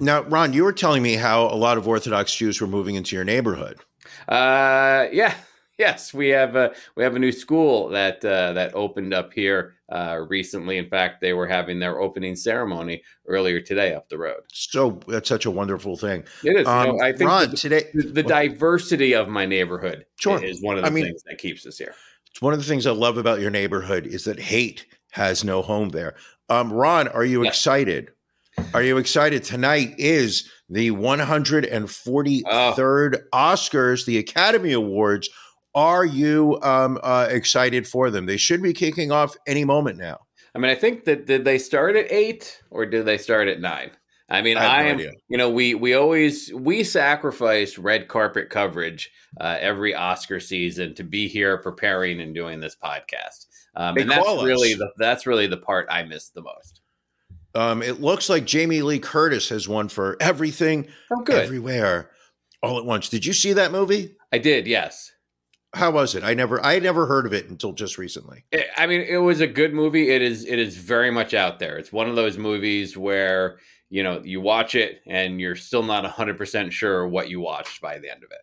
Now, 0.00 0.22
Ron, 0.22 0.52
you 0.52 0.64
were 0.64 0.72
telling 0.72 1.02
me 1.02 1.14
how 1.14 1.46
a 1.46 1.56
lot 1.56 1.78
of 1.78 1.88
Orthodox 1.88 2.34
Jews 2.34 2.60
were 2.60 2.68
moving 2.68 2.94
into 2.94 3.16
your 3.16 3.24
neighborhood. 3.24 3.78
Uh, 4.28 5.06
yeah, 5.12 5.34
yes, 5.78 6.12
we 6.12 6.28
have 6.28 6.56
a 6.56 6.74
we 6.96 7.02
have 7.02 7.16
a 7.16 7.18
new 7.18 7.32
school 7.32 7.88
that 7.88 8.24
uh, 8.24 8.52
that 8.54 8.74
opened 8.74 9.14
up 9.14 9.32
here 9.32 9.74
uh, 9.90 10.24
recently. 10.28 10.78
In 10.78 10.88
fact, 10.88 11.20
they 11.20 11.32
were 11.32 11.46
having 11.46 11.78
their 11.78 12.00
opening 12.00 12.36
ceremony 12.36 13.02
earlier 13.26 13.60
today 13.60 13.94
up 13.94 14.08
the 14.08 14.18
road. 14.18 14.40
So 14.52 15.00
that's 15.08 15.28
such 15.28 15.46
a 15.46 15.50
wonderful 15.50 15.96
thing. 15.96 16.24
It 16.44 16.60
is. 16.60 16.66
Um, 16.66 16.86
you 16.86 16.92
know, 16.92 17.00
I 17.04 17.12
think 17.12 17.30
Ron, 17.30 17.50
the, 17.50 17.56
today 17.56 17.84
the, 17.94 18.08
the 18.08 18.22
diversity 18.22 19.14
of 19.14 19.28
my 19.28 19.46
neighborhood 19.46 20.04
Sure. 20.16 20.42
is 20.42 20.62
one 20.62 20.76
of 20.76 20.82
the 20.82 20.88
I 20.88 20.92
mean- 20.92 21.04
things 21.04 21.22
that 21.24 21.38
keeps 21.38 21.66
us 21.66 21.78
here. 21.78 21.94
It's 22.30 22.42
one 22.42 22.52
of 22.52 22.58
the 22.58 22.64
things 22.66 22.86
I 22.86 22.90
love 22.90 23.16
about 23.16 23.40
your 23.40 23.50
neighborhood 23.50 24.06
is 24.06 24.24
that 24.24 24.38
hate 24.38 24.86
has 25.12 25.44
no 25.44 25.62
home 25.62 25.88
there. 25.88 26.14
Um, 26.50 26.70
Ron, 26.72 27.08
are 27.08 27.24
you 27.24 27.42
Yeah. 27.42 27.48
excited? 27.48 28.10
Are 28.74 28.82
you 28.82 28.98
excited? 28.98 29.44
Tonight 29.44 29.94
is 29.98 30.50
the 30.68 30.90
143rd 30.90 33.22
Oscars, 33.32 34.04
the 34.04 34.18
Academy 34.18 34.72
Awards. 34.72 35.30
Are 35.74 36.04
you 36.04 36.58
um, 36.62 36.98
uh, 37.02 37.28
excited 37.30 37.86
for 37.86 38.10
them? 38.10 38.26
They 38.26 38.36
should 38.36 38.62
be 38.62 38.72
kicking 38.72 39.12
off 39.12 39.36
any 39.46 39.64
moment 39.64 39.98
now. 39.98 40.20
I 40.54 40.58
mean, 40.58 40.70
I 40.70 40.74
think 40.74 41.04
that 41.04 41.26
did 41.26 41.44
they 41.44 41.58
start 41.58 41.94
at 41.96 42.10
eight 42.10 42.62
or 42.70 42.86
did 42.86 43.04
they 43.04 43.18
start 43.18 43.48
at 43.48 43.60
nine? 43.60 43.90
I 44.30 44.42
mean, 44.42 44.56
I 44.58 44.66
I, 44.66 44.82
am. 44.84 45.00
You 45.28 45.38
know, 45.38 45.50
we 45.50 45.74
we 45.74 45.94
always 45.94 46.52
we 46.52 46.84
sacrifice 46.84 47.78
red 47.78 48.08
carpet 48.08 48.50
coverage 48.50 49.10
uh, 49.40 49.56
every 49.60 49.94
Oscar 49.94 50.38
season 50.38 50.94
to 50.96 51.04
be 51.04 51.28
here 51.28 51.56
preparing 51.58 52.20
and 52.20 52.34
doing 52.34 52.60
this 52.60 52.76
podcast, 52.76 53.46
um, 53.74 53.96
and 53.96 54.10
that's 54.10 54.28
us. 54.28 54.44
really 54.44 54.74
the 54.74 54.90
that's 54.98 55.26
really 55.26 55.46
the 55.46 55.56
part 55.56 55.86
I 55.90 56.02
miss 56.02 56.28
the 56.28 56.42
most. 56.42 56.80
Um, 57.54 57.82
it 57.82 58.00
looks 58.00 58.28
like 58.28 58.44
Jamie 58.44 58.82
Lee 58.82 58.98
Curtis 58.98 59.48
has 59.48 59.66
won 59.66 59.88
for 59.88 60.16
everything, 60.20 60.88
Oh, 61.10 61.24
everywhere, 61.30 62.10
all 62.62 62.78
at 62.78 62.84
once. 62.84 63.08
Did 63.08 63.24
you 63.24 63.32
see 63.32 63.54
that 63.54 63.72
movie? 63.72 64.16
I 64.30 64.38
did. 64.38 64.66
Yes. 64.66 65.10
How 65.74 65.90
was 65.90 66.14
it? 66.14 66.24
I 66.24 66.34
never, 66.34 66.64
I 66.64 66.78
never 66.78 67.06
heard 67.06 67.26
of 67.26 67.32
it 67.34 67.48
until 67.50 67.72
just 67.72 67.98
recently. 67.98 68.44
I- 68.54 68.64
I 68.78 68.86
mean, 68.86 69.02
it 69.02 69.18
was 69.18 69.40
a 69.40 69.46
good 69.46 69.74
movie. 69.74 70.10
It 70.10 70.22
is. 70.22 70.44
It 70.44 70.58
is 70.58 70.76
very 70.76 71.10
much 71.10 71.34
out 71.34 71.58
there. 71.58 71.76
It's 71.78 71.92
one 71.92 72.08
of 72.08 72.16
those 72.16 72.38
movies 72.38 72.96
where 72.96 73.58
you 73.90 74.02
know 74.02 74.20
you 74.24 74.40
watch 74.40 74.74
it 74.74 75.00
and 75.06 75.40
you're 75.40 75.56
still 75.56 75.82
not 75.82 76.04
100 76.04 76.36
percent 76.38 76.72
sure 76.72 77.06
what 77.08 77.28
you 77.28 77.40
watched 77.40 77.80
by 77.82 77.98
the 77.98 78.10
end 78.10 78.24
of 78.24 78.30
it. 78.30 78.40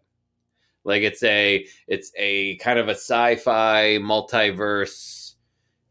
Like 0.83 1.01
it's 1.03 1.23
a 1.23 1.65
it's 1.87 2.11
a 2.15 2.57
kind 2.57 2.77
of 2.77 2.87
a 2.89 2.95
sci-fi 2.95 3.97
multiverse 3.99 5.33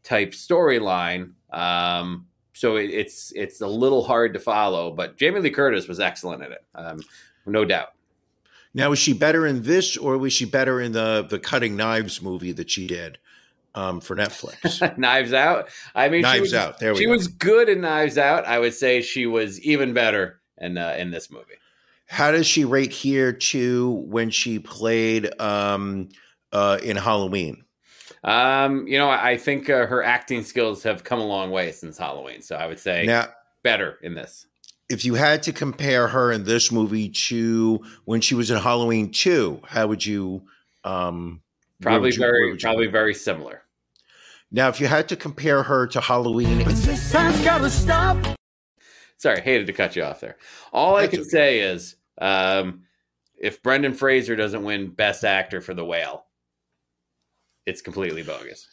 type 0.03 0.31
storyline. 0.31 1.31
Um, 1.51 2.27
so 2.53 2.77
it, 2.77 2.89
it's 2.91 3.33
it's 3.35 3.59
a 3.61 3.67
little 3.67 4.03
hard 4.03 4.33
to 4.35 4.39
follow, 4.39 4.91
but 4.91 5.17
Jamie 5.17 5.41
Lee 5.41 5.49
Curtis 5.49 5.87
was 5.89 5.99
excellent 5.99 6.43
in 6.43 6.51
it, 6.53 6.63
um, 6.75 6.99
no 7.45 7.65
doubt. 7.65 7.89
Now, 8.75 8.89
was 8.89 8.99
she 8.99 9.13
better 9.13 9.47
in 9.47 9.63
this, 9.63 9.95
or 9.95 10.17
was 10.17 10.33
she 10.33 10.43
better 10.43 10.81
in 10.81 10.91
the 10.91 11.25
the 11.27 11.39
Cutting 11.39 11.77
Knives 11.77 12.21
movie 12.21 12.51
that 12.51 12.69
she 12.69 12.85
did 12.85 13.17
um, 13.73 14.01
for 14.01 14.17
Netflix? 14.17 14.97
Knives 14.97 15.31
Out. 15.31 15.69
I 15.95 16.09
mean, 16.09 16.19
she 16.19 16.23
Knives 16.23 16.41
was, 16.41 16.53
Out. 16.53 16.79
There 16.79 16.91
we 16.91 16.99
she 16.99 17.05
go. 17.05 17.11
was 17.11 17.29
good 17.29 17.69
in 17.69 17.79
Knives 17.79 18.17
Out. 18.17 18.45
I 18.45 18.59
would 18.59 18.73
say 18.73 19.01
she 19.01 19.27
was 19.27 19.61
even 19.61 19.93
better 19.93 20.41
in 20.57 20.77
uh, 20.77 20.93
in 20.99 21.09
this 21.09 21.31
movie. 21.31 21.55
How 22.07 22.31
does 22.31 22.45
she 22.45 22.65
rate 22.65 22.91
here 22.91 23.31
to 23.31 23.91
when 24.07 24.29
she 24.29 24.59
played 24.59 25.31
um, 25.39 26.09
uh, 26.51 26.77
in 26.83 26.97
Halloween? 26.97 27.63
Um, 28.25 28.85
you 28.87 28.97
know, 28.97 29.09
I 29.09 29.31
I 29.31 29.37
think 29.37 29.69
uh, 29.69 29.85
her 29.85 30.03
acting 30.03 30.43
skills 30.43 30.83
have 30.83 31.05
come 31.05 31.21
a 31.21 31.25
long 31.25 31.49
way 31.49 31.71
since 31.71 31.97
Halloween. 31.97 32.41
So 32.41 32.57
I 32.57 32.67
would 32.67 32.79
say 32.79 33.05
Now, 33.05 33.27
better 33.63 33.99
in 34.01 34.15
this. 34.15 34.47
If 34.89 35.05
you 35.05 35.15
had 35.15 35.43
to 35.43 35.53
compare 35.53 36.07
her 36.07 36.31
in 36.31 36.43
this 36.43 36.71
movie 36.71 37.09
to 37.09 37.83
when 38.05 38.21
she 38.21 38.35
was 38.35 38.51
in 38.51 38.57
Halloween 38.57 39.11
two, 39.11 39.61
how 39.65 39.87
would 39.87 40.05
you? 40.05 40.43
Um, 40.83 41.41
Probably 41.81 42.11
you- 42.11 42.17
very, 42.17 42.57
probably 42.57 42.85
put 42.85 42.91
her? 42.91 42.91
very 42.91 43.13
similar. 43.13 43.61
Now, 44.51 44.69
if 44.69 44.79
you 44.79 44.87
had 44.87 45.09
to 45.09 45.15
compare 45.15 45.63
her 45.63 45.87
to 45.87 45.99
Halloween, 45.99 46.59
Sorry, 49.17 49.41
hated 49.41 49.67
to 49.67 49.73
cut 49.73 49.95
you 49.95 50.03
off 50.03 50.19
there. 50.19 50.37
All 50.71 50.95
I 50.95 51.07
can 51.07 51.21
okay. 51.21 51.29
say 51.29 51.59
is, 51.59 51.95
um, 52.21 52.83
if 53.37 53.63
Brendan 53.63 53.93
Fraser 53.93 54.35
doesn't 54.35 54.63
win 54.63 54.89
Best 54.91 55.23
Actor 55.25 55.61
for 55.61 55.73
The 55.73 55.83
Whale, 55.83 56.25
it's 57.65 57.81
completely 57.81 58.23
bogus. 58.23 58.67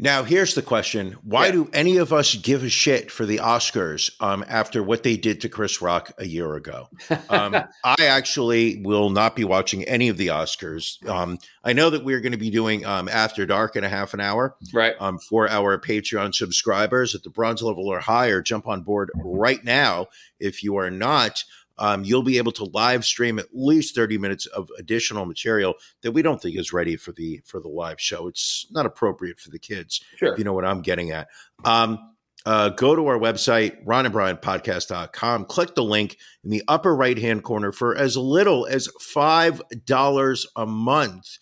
Now, 0.00 0.22
here's 0.22 0.54
the 0.54 0.62
question: 0.62 1.16
Why 1.24 1.46
Yeah. 1.46 1.52
do 1.52 1.70
any 1.72 1.96
of 1.96 2.12
us 2.12 2.36
give 2.36 2.62
a 2.62 2.68
shit 2.68 3.10
for 3.10 3.26
the 3.26 3.38
Oscars 3.38 4.10
um, 4.20 4.44
after 4.46 4.80
what 4.80 5.02
they 5.02 5.16
did 5.16 5.40
to 5.40 5.48
Chris 5.48 5.82
Rock 5.82 6.12
a 6.18 6.24
year 6.26 6.54
ago? 6.54 6.88
Um, 7.28 7.54
I 7.84 7.96
actually 8.06 8.80
will 8.84 9.10
not 9.10 9.34
be 9.34 9.42
watching 9.44 9.82
any 9.84 10.08
of 10.08 10.16
the 10.16 10.28
Oscars. 10.28 11.04
Um, 11.08 11.38
I 11.64 11.72
know 11.72 11.90
that 11.90 12.04
we're 12.04 12.20
going 12.20 12.32
to 12.32 12.38
be 12.38 12.50
doing 12.50 12.86
um, 12.86 13.08
After 13.08 13.44
Dark 13.44 13.74
in 13.74 13.82
a 13.82 13.88
half 13.88 14.14
an 14.14 14.20
hour 14.20 14.54
right? 14.72 14.94
um, 15.00 15.18
for 15.18 15.48
our 15.50 15.80
Patreon 15.80 16.32
subscribers 16.32 17.16
at 17.16 17.24
the 17.24 17.30
bronze 17.30 17.60
level 17.62 17.88
or 17.88 17.98
higher. 17.98 18.40
Jump 18.40 18.68
on 18.68 18.82
board 18.82 19.10
right 19.16 19.64
now. 19.64 20.06
If 20.38 20.62
you 20.62 20.76
are 20.76 20.90
not, 20.92 21.42
um, 21.78 22.04
you'll 22.04 22.22
be 22.22 22.38
able 22.38 22.52
to 22.52 22.64
live 22.64 23.04
stream 23.04 23.38
at 23.38 23.46
least 23.52 23.94
30 23.94 24.18
minutes 24.18 24.46
of 24.46 24.70
additional 24.78 25.26
material 25.26 25.74
that 26.02 26.12
we 26.12 26.22
don't 26.22 26.40
think 26.40 26.56
is 26.56 26.72
ready 26.72 26.96
for 26.96 27.12
the 27.12 27.40
for 27.44 27.60
the 27.60 27.68
live 27.68 28.00
show. 28.00 28.26
It's 28.28 28.66
not 28.70 28.86
appropriate 28.86 29.38
for 29.38 29.50
the 29.50 29.58
kids. 29.58 30.00
Sure. 30.16 30.32
If 30.32 30.38
you 30.38 30.44
know 30.44 30.52
what 30.52 30.64
I'm 30.64 30.82
getting 30.82 31.10
at. 31.10 31.28
Um, 31.64 31.98
uh, 32.46 32.70
go 32.70 32.94
to 32.96 33.06
our 33.08 33.18
website, 33.18 33.84
ronandbrianpodcast.com. 33.84 35.44
Click 35.46 35.74
the 35.74 35.84
link 35.84 36.16
in 36.44 36.50
the 36.50 36.62
upper 36.68 36.94
right 36.94 37.18
hand 37.18 37.42
corner 37.42 37.72
for 37.72 37.96
as 37.96 38.16
little 38.16 38.66
as 38.66 38.88
$5 38.88 40.46
a 40.56 40.66
month. 40.66 41.38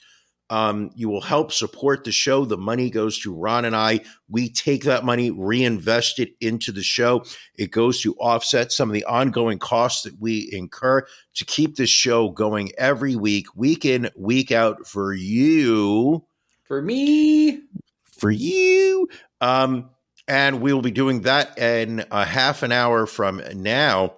Um, 0.49 0.91
you 0.95 1.09
will 1.09 1.21
help 1.21 1.53
support 1.53 2.05
the 2.05 2.13
show. 2.13 2.45
The 2.45 2.57
money 2.57 2.89
goes 2.89 3.19
to 3.21 3.35
Ron 3.35 3.65
and 3.65 3.75
I. 3.75 4.01
We 4.29 4.49
take 4.49 4.85
that 4.85 5.05
money, 5.05 5.31
reinvest 5.31 6.21
it 6.21 6.35
into 6.41 6.71
the 6.71 6.85
show. 6.85 7.25
It 7.57 7.73
goes 7.73 8.01
to 8.03 8.15
offset 8.15 8.71
some 8.71 8.89
of 8.89 8.95
the 8.95 9.05
ongoing 9.05 9.59
costs 9.59 10.03
that 10.03 10.21
we 10.21 10.49
incur 10.53 11.05
to 11.35 11.45
keep 11.45 11.77
this 11.77 11.91
show 11.91 12.31
going 12.31 12.71
every 12.79 13.17
week, 13.17 13.47
week 13.57 13.85
in, 13.85 14.11
week 14.17 14.53
out 14.53 14.87
for 14.87 15.13
you 15.13 16.25
For 16.65 16.81
me, 16.81 17.63
for 18.05 18.31
you. 18.31 19.09
Um, 19.41 19.91
and 20.29 20.61
we 20.61 20.73
will 20.73 20.83
be 20.83 20.91
doing 20.91 21.23
that 21.23 21.59
in 21.59 22.05
a 22.11 22.25
half 22.25 22.63
an 22.63 22.73
hour 22.73 23.07
from 23.07 23.43
now. 23.55 24.17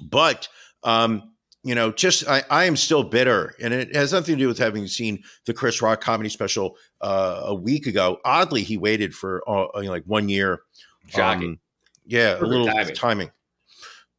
But 0.00 0.48
um, 0.84 1.32
you 1.64 1.74
know, 1.74 1.90
just 1.90 2.28
I, 2.28 2.42
I 2.50 2.64
am 2.64 2.76
still 2.76 3.02
bitter, 3.02 3.54
and 3.60 3.74
it 3.74 3.94
has 3.94 4.12
nothing 4.12 4.36
to 4.36 4.38
do 4.38 4.48
with 4.48 4.58
having 4.58 4.86
seen 4.86 5.22
the 5.44 5.54
Chris 5.54 5.82
Rock 5.82 6.00
comedy 6.00 6.28
special 6.28 6.76
uh, 7.00 7.42
a 7.44 7.54
week 7.54 7.86
ago. 7.86 8.18
Oddly, 8.24 8.62
he 8.62 8.76
waited 8.76 9.14
for 9.14 9.42
uh, 9.48 9.66
you 9.76 9.84
know, 9.84 9.90
like 9.90 10.04
one 10.04 10.28
year. 10.28 10.60
shocking. 11.08 11.50
Um, 11.50 11.60
yeah, 12.06 12.34
Perfect 12.34 12.42
a 12.42 12.46
little 12.46 12.66
timing. 12.66 12.94
timing. 12.94 13.30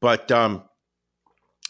But 0.02 0.32
um, 0.32 0.64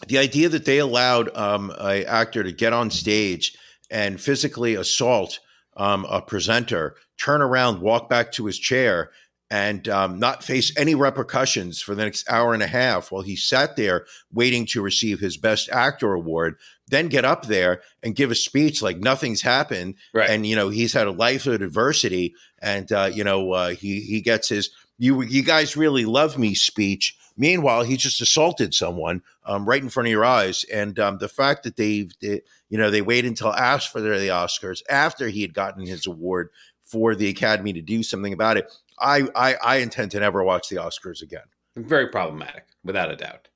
the 0.08 0.18
idea 0.18 0.48
that 0.48 0.64
they 0.64 0.78
allowed 0.78 1.34
um, 1.36 1.72
a 1.80 2.04
actor 2.04 2.42
to 2.42 2.52
get 2.52 2.72
on 2.72 2.90
stage 2.90 3.56
and 3.90 4.20
physically 4.20 4.74
assault 4.74 5.40
um, 5.76 6.04
a 6.08 6.20
presenter, 6.20 6.96
turn 7.18 7.42
around, 7.42 7.80
walk 7.80 8.08
back 8.08 8.32
to 8.32 8.46
his 8.46 8.58
chair, 8.58 9.10
and 9.50 9.88
um, 9.88 10.18
not 10.18 10.44
face 10.44 10.72
any 10.76 10.94
repercussions 10.94 11.82
for 11.82 11.94
the 11.94 12.04
next 12.04 12.30
hour 12.30 12.54
and 12.54 12.62
a 12.62 12.68
half 12.68 13.10
while 13.10 13.22
he 13.22 13.34
sat 13.34 13.74
there 13.74 14.06
waiting 14.32 14.64
to 14.66 14.80
receive 14.80 15.18
his 15.18 15.36
Best 15.36 15.68
Actor 15.70 16.12
award, 16.12 16.56
then 16.86 17.08
get 17.08 17.24
up 17.24 17.46
there 17.46 17.82
and 18.02 18.14
give 18.14 18.30
a 18.30 18.36
speech 18.36 18.80
like 18.80 18.98
nothing's 18.98 19.42
happened, 19.42 19.96
right. 20.14 20.30
and 20.30 20.46
you 20.46 20.54
know 20.54 20.68
he's 20.68 20.92
had 20.92 21.08
a 21.08 21.12
life 21.12 21.46
of 21.46 21.60
adversity, 21.60 22.34
and 22.60 22.90
uh, 22.92 23.10
you 23.12 23.24
know 23.24 23.52
uh, 23.52 23.70
he 23.70 24.00
he 24.00 24.20
gets 24.20 24.48
his 24.48 24.70
"you 24.98 25.22
you 25.22 25.42
guys 25.42 25.76
really 25.76 26.04
love 26.04 26.38
me" 26.38 26.54
speech. 26.54 27.16
Meanwhile, 27.36 27.84
he 27.84 27.96
just 27.96 28.20
assaulted 28.20 28.74
someone 28.74 29.22
um, 29.46 29.66
right 29.66 29.82
in 29.82 29.88
front 29.88 30.08
of 30.08 30.12
your 30.12 30.24
eyes, 30.24 30.64
and 30.72 30.98
um, 30.98 31.18
the 31.18 31.28
fact 31.28 31.62
that 31.64 31.76
they, 31.76 32.08
they 32.20 32.42
you 32.68 32.78
know 32.78 32.90
they 32.90 33.02
wait 33.02 33.24
until 33.24 33.52
after 33.52 34.00
the 34.00 34.28
Oscars 34.28 34.82
after 34.88 35.28
he 35.28 35.42
had 35.42 35.54
gotten 35.54 35.86
his 35.86 36.06
award 36.06 36.50
for 36.84 37.14
the 37.14 37.28
Academy 37.28 37.72
to 37.72 37.82
do 37.82 38.02
something 38.02 38.32
about 38.32 38.56
it. 38.56 38.70
I 39.00 39.28
I, 39.34 39.54
I 39.62 39.76
intend 39.76 40.10
to 40.12 40.20
never 40.20 40.42
watch 40.44 40.68
the 40.68 40.76
Oscars 40.76 41.22
again. 41.22 41.46
Very 41.76 42.08
problematic, 42.08 42.66
without 42.84 43.10
a 43.10 43.16
doubt. 43.16 43.48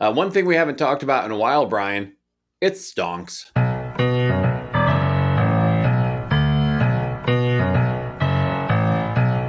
Uh, 0.00 0.12
one 0.12 0.30
thing 0.30 0.44
we 0.44 0.56
haven't 0.56 0.76
talked 0.76 1.02
about 1.02 1.24
in 1.24 1.30
a 1.30 1.36
while, 1.36 1.66
Brian, 1.66 2.16
it's 2.60 2.92
stonks. 2.92 3.50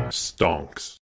Stonks. 0.09 0.97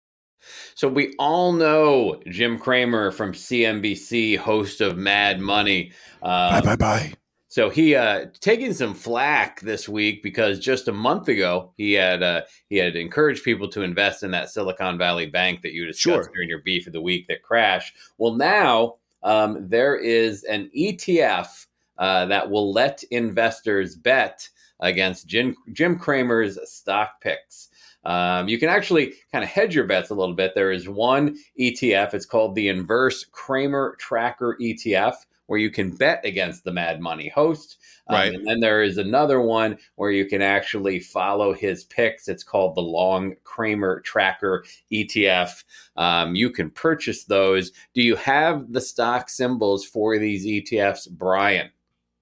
So 0.74 0.88
we 0.88 1.14
all 1.18 1.52
know 1.52 2.20
Jim 2.26 2.58
Cramer 2.58 3.10
from 3.10 3.32
CNBC, 3.32 4.38
host 4.38 4.80
of 4.80 4.96
Mad 4.96 5.40
Money. 5.40 5.92
bye 6.22 6.58
Um, 6.58 6.64
bye 6.64 6.76
bye. 6.76 7.12
So 7.50 7.68
he 7.68 7.96
uh 7.96 8.26
taking 8.40 8.72
some 8.72 8.94
flack 8.94 9.60
this 9.60 9.88
week 9.88 10.22
because 10.22 10.60
just 10.60 10.86
a 10.86 10.92
month 10.92 11.26
ago 11.28 11.72
he 11.76 11.92
had 11.94 12.22
uh 12.22 12.42
he 12.68 12.76
had 12.76 12.94
encouraged 12.94 13.42
people 13.42 13.68
to 13.70 13.82
invest 13.82 14.22
in 14.22 14.30
that 14.30 14.50
Silicon 14.50 14.96
Valley 14.96 15.26
bank 15.26 15.60
that 15.62 15.72
you 15.72 15.84
discussed 15.84 16.00
Sure. 16.26 16.30
during 16.32 16.48
your 16.48 16.62
beef 16.62 16.86
of 16.86 16.92
the 16.92 17.00
week 17.02 17.26
that 17.26 17.42
crashed. 17.42 17.96
Well, 18.18 18.34
now 18.34 18.94
um, 19.24 19.68
there 19.68 19.96
is 19.96 20.44
an 20.44 20.70
ETF 20.76 21.66
uh, 21.98 22.26
that 22.26 22.48
will 22.48 22.72
let 22.72 23.02
investors 23.10 23.96
bet 23.96 24.48
against 24.78 25.26
Jim, 25.26 25.54
Jim 25.72 25.98
Cramer's 25.98 26.58
stock 26.70 27.20
picks. 27.20 27.68
Um, 28.04 28.48
you 28.48 28.58
can 28.58 28.70
actually 28.70 29.12
kind 29.30 29.44
of 29.44 29.50
hedge 29.50 29.74
your 29.74 29.84
bets 29.86 30.08
a 30.08 30.14
little 30.14 30.34
bit. 30.34 30.52
There 30.54 30.72
is 30.72 30.88
one 30.88 31.36
ETF. 31.58 32.14
It's 32.14 32.24
called 32.24 32.54
the 32.54 32.68
Inverse 32.68 33.24
Cramer 33.24 33.96
Tracker 33.98 34.56
ETF, 34.58 35.16
where 35.50 35.58
you 35.58 35.68
can 35.68 35.90
bet 35.90 36.24
against 36.24 36.62
the 36.62 36.70
Mad 36.70 37.00
Money 37.00 37.28
host. 37.28 37.78
Um, 38.06 38.14
Right. 38.14 38.32
And 38.32 38.46
then 38.46 38.60
there 38.60 38.84
is 38.84 38.98
another 38.98 39.40
one 39.40 39.78
where 39.96 40.12
you 40.12 40.24
can 40.24 40.42
actually 40.42 41.00
follow 41.00 41.52
his 41.52 41.82
picks. 41.82 42.28
It's 42.28 42.44
called 42.44 42.76
the 42.76 42.82
Long 42.82 43.34
Cramer 43.42 43.98
Tracker 44.02 44.64
ETF. 44.92 45.64
Um, 45.96 46.36
you 46.36 46.50
can 46.50 46.70
purchase 46.70 47.24
those. 47.24 47.72
Do 47.94 48.00
you 48.00 48.14
have 48.14 48.72
the 48.72 48.80
stock 48.80 49.28
symbols 49.28 49.84
for 49.84 50.18
these 50.18 50.46
ETFs, 50.46 51.10
Brian? 51.10 51.68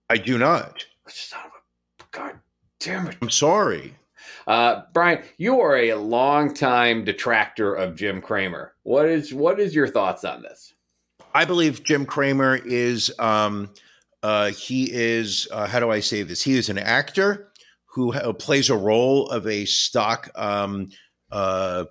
I 0.09 0.17
do 0.17 0.39
not. 0.39 0.87
Son 1.07 1.41
of 1.45 1.53
a 1.53 2.05
God 2.11 2.39
damn 2.81 3.09
it. 3.09 3.19
I'm 3.21 3.29
sorry. 3.29 3.95
Uh, 4.47 4.85
Brian, 4.95 5.23
you 5.37 5.61
are 5.61 5.77
a 5.77 5.93
longtime 5.97 7.05
detractor 7.05 7.75
of 7.75 7.95
Jim 7.95 8.23
Cramer. 8.23 8.73
What 8.85 9.05
is 9.05 9.35
what 9.35 9.61
is 9.61 9.75
your 9.75 9.89
thoughts 9.89 10.25
on 10.25 10.41
this? 10.41 10.73
I 11.39 11.45
believe 11.45 11.85
Jim 11.85 12.05
Cramer 12.05 12.57
is 12.57 13.13
um 13.21 13.71
uh 14.25 14.51
he 14.51 14.91
is 14.93 15.47
uh, 15.53 15.69
how 15.69 15.79
do 15.79 15.89
I 15.89 16.01
say 16.01 16.25
this? 16.25 16.43
He 16.43 16.59
is 16.59 16.69
an 16.69 16.79
actor 16.79 17.53
who 17.95 18.11
ha- 18.11 18.33
plays 18.33 18.71
a 18.71 18.77
role 18.77 19.31
of 19.31 19.47
a 19.47 19.65
stock 19.65 20.31
um 20.35 20.89
uh 21.31 21.85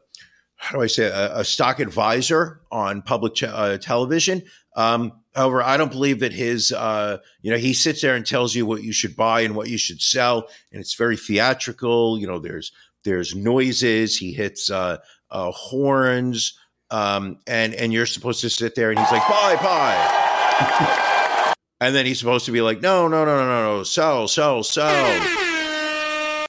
how 0.58 0.78
do 0.78 0.84
I 0.84 0.88
say 0.88 1.06
a, 1.06 1.38
a 1.38 1.46
stock 1.46 1.80
advisor 1.80 2.60
on 2.74 3.02
public 3.04 3.42
uh, 3.42 3.78
television. 3.78 4.44
Um, 4.76 5.14
however, 5.34 5.64
I 5.64 5.78
don't 5.78 5.92
believe 5.92 6.20
that 6.20 6.34
his 6.34 6.74
uh, 6.74 7.20
you 7.42 7.50
know 7.50 7.58
he 7.58 7.74
sits 7.74 8.02
there 8.02 8.16
and 8.16 8.26
tells 8.26 8.54
you 8.54 8.66
what 8.66 8.84
you 8.84 8.92
should 8.92 9.16
buy 9.16 9.42
and 9.42 9.56
what 9.56 9.70
you 9.70 9.78
should 9.78 10.02
sell, 10.02 10.50
and 10.74 10.82
it's 10.82 10.96
very 10.96 11.16
theatrical. 11.16 12.20
You 12.20 12.28
know, 12.28 12.40
there's 12.40 12.74
there's 13.06 13.34
noises. 13.34 14.18
He 14.18 14.34
hits 14.34 14.70
uh, 14.70 14.98
uh, 15.30 15.52
horns 15.52 16.58
um, 16.92 17.38
and 17.48 17.74
and 17.74 17.92
you're 17.94 18.06
supposed 18.06 18.42
to 18.42 18.50
sit 18.50 18.76
there 18.76 18.90
and 18.90 19.00
he's 19.00 19.12
like 19.12 19.28
buy 19.28 19.56
buy 19.62 21.54
and 21.82 21.96
then 21.96 22.06
he's 22.06 22.20
supposed 22.20 22.46
to 22.46 22.52
be 22.52 22.62
like 22.62 22.82
no 22.82 23.08
no 23.08 23.26
no 23.26 23.38
no 23.38 23.46
no 23.46 23.78
no 23.78 23.84
sell 23.84 24.28
sell 24.28 24.64
sell 24.64 26.48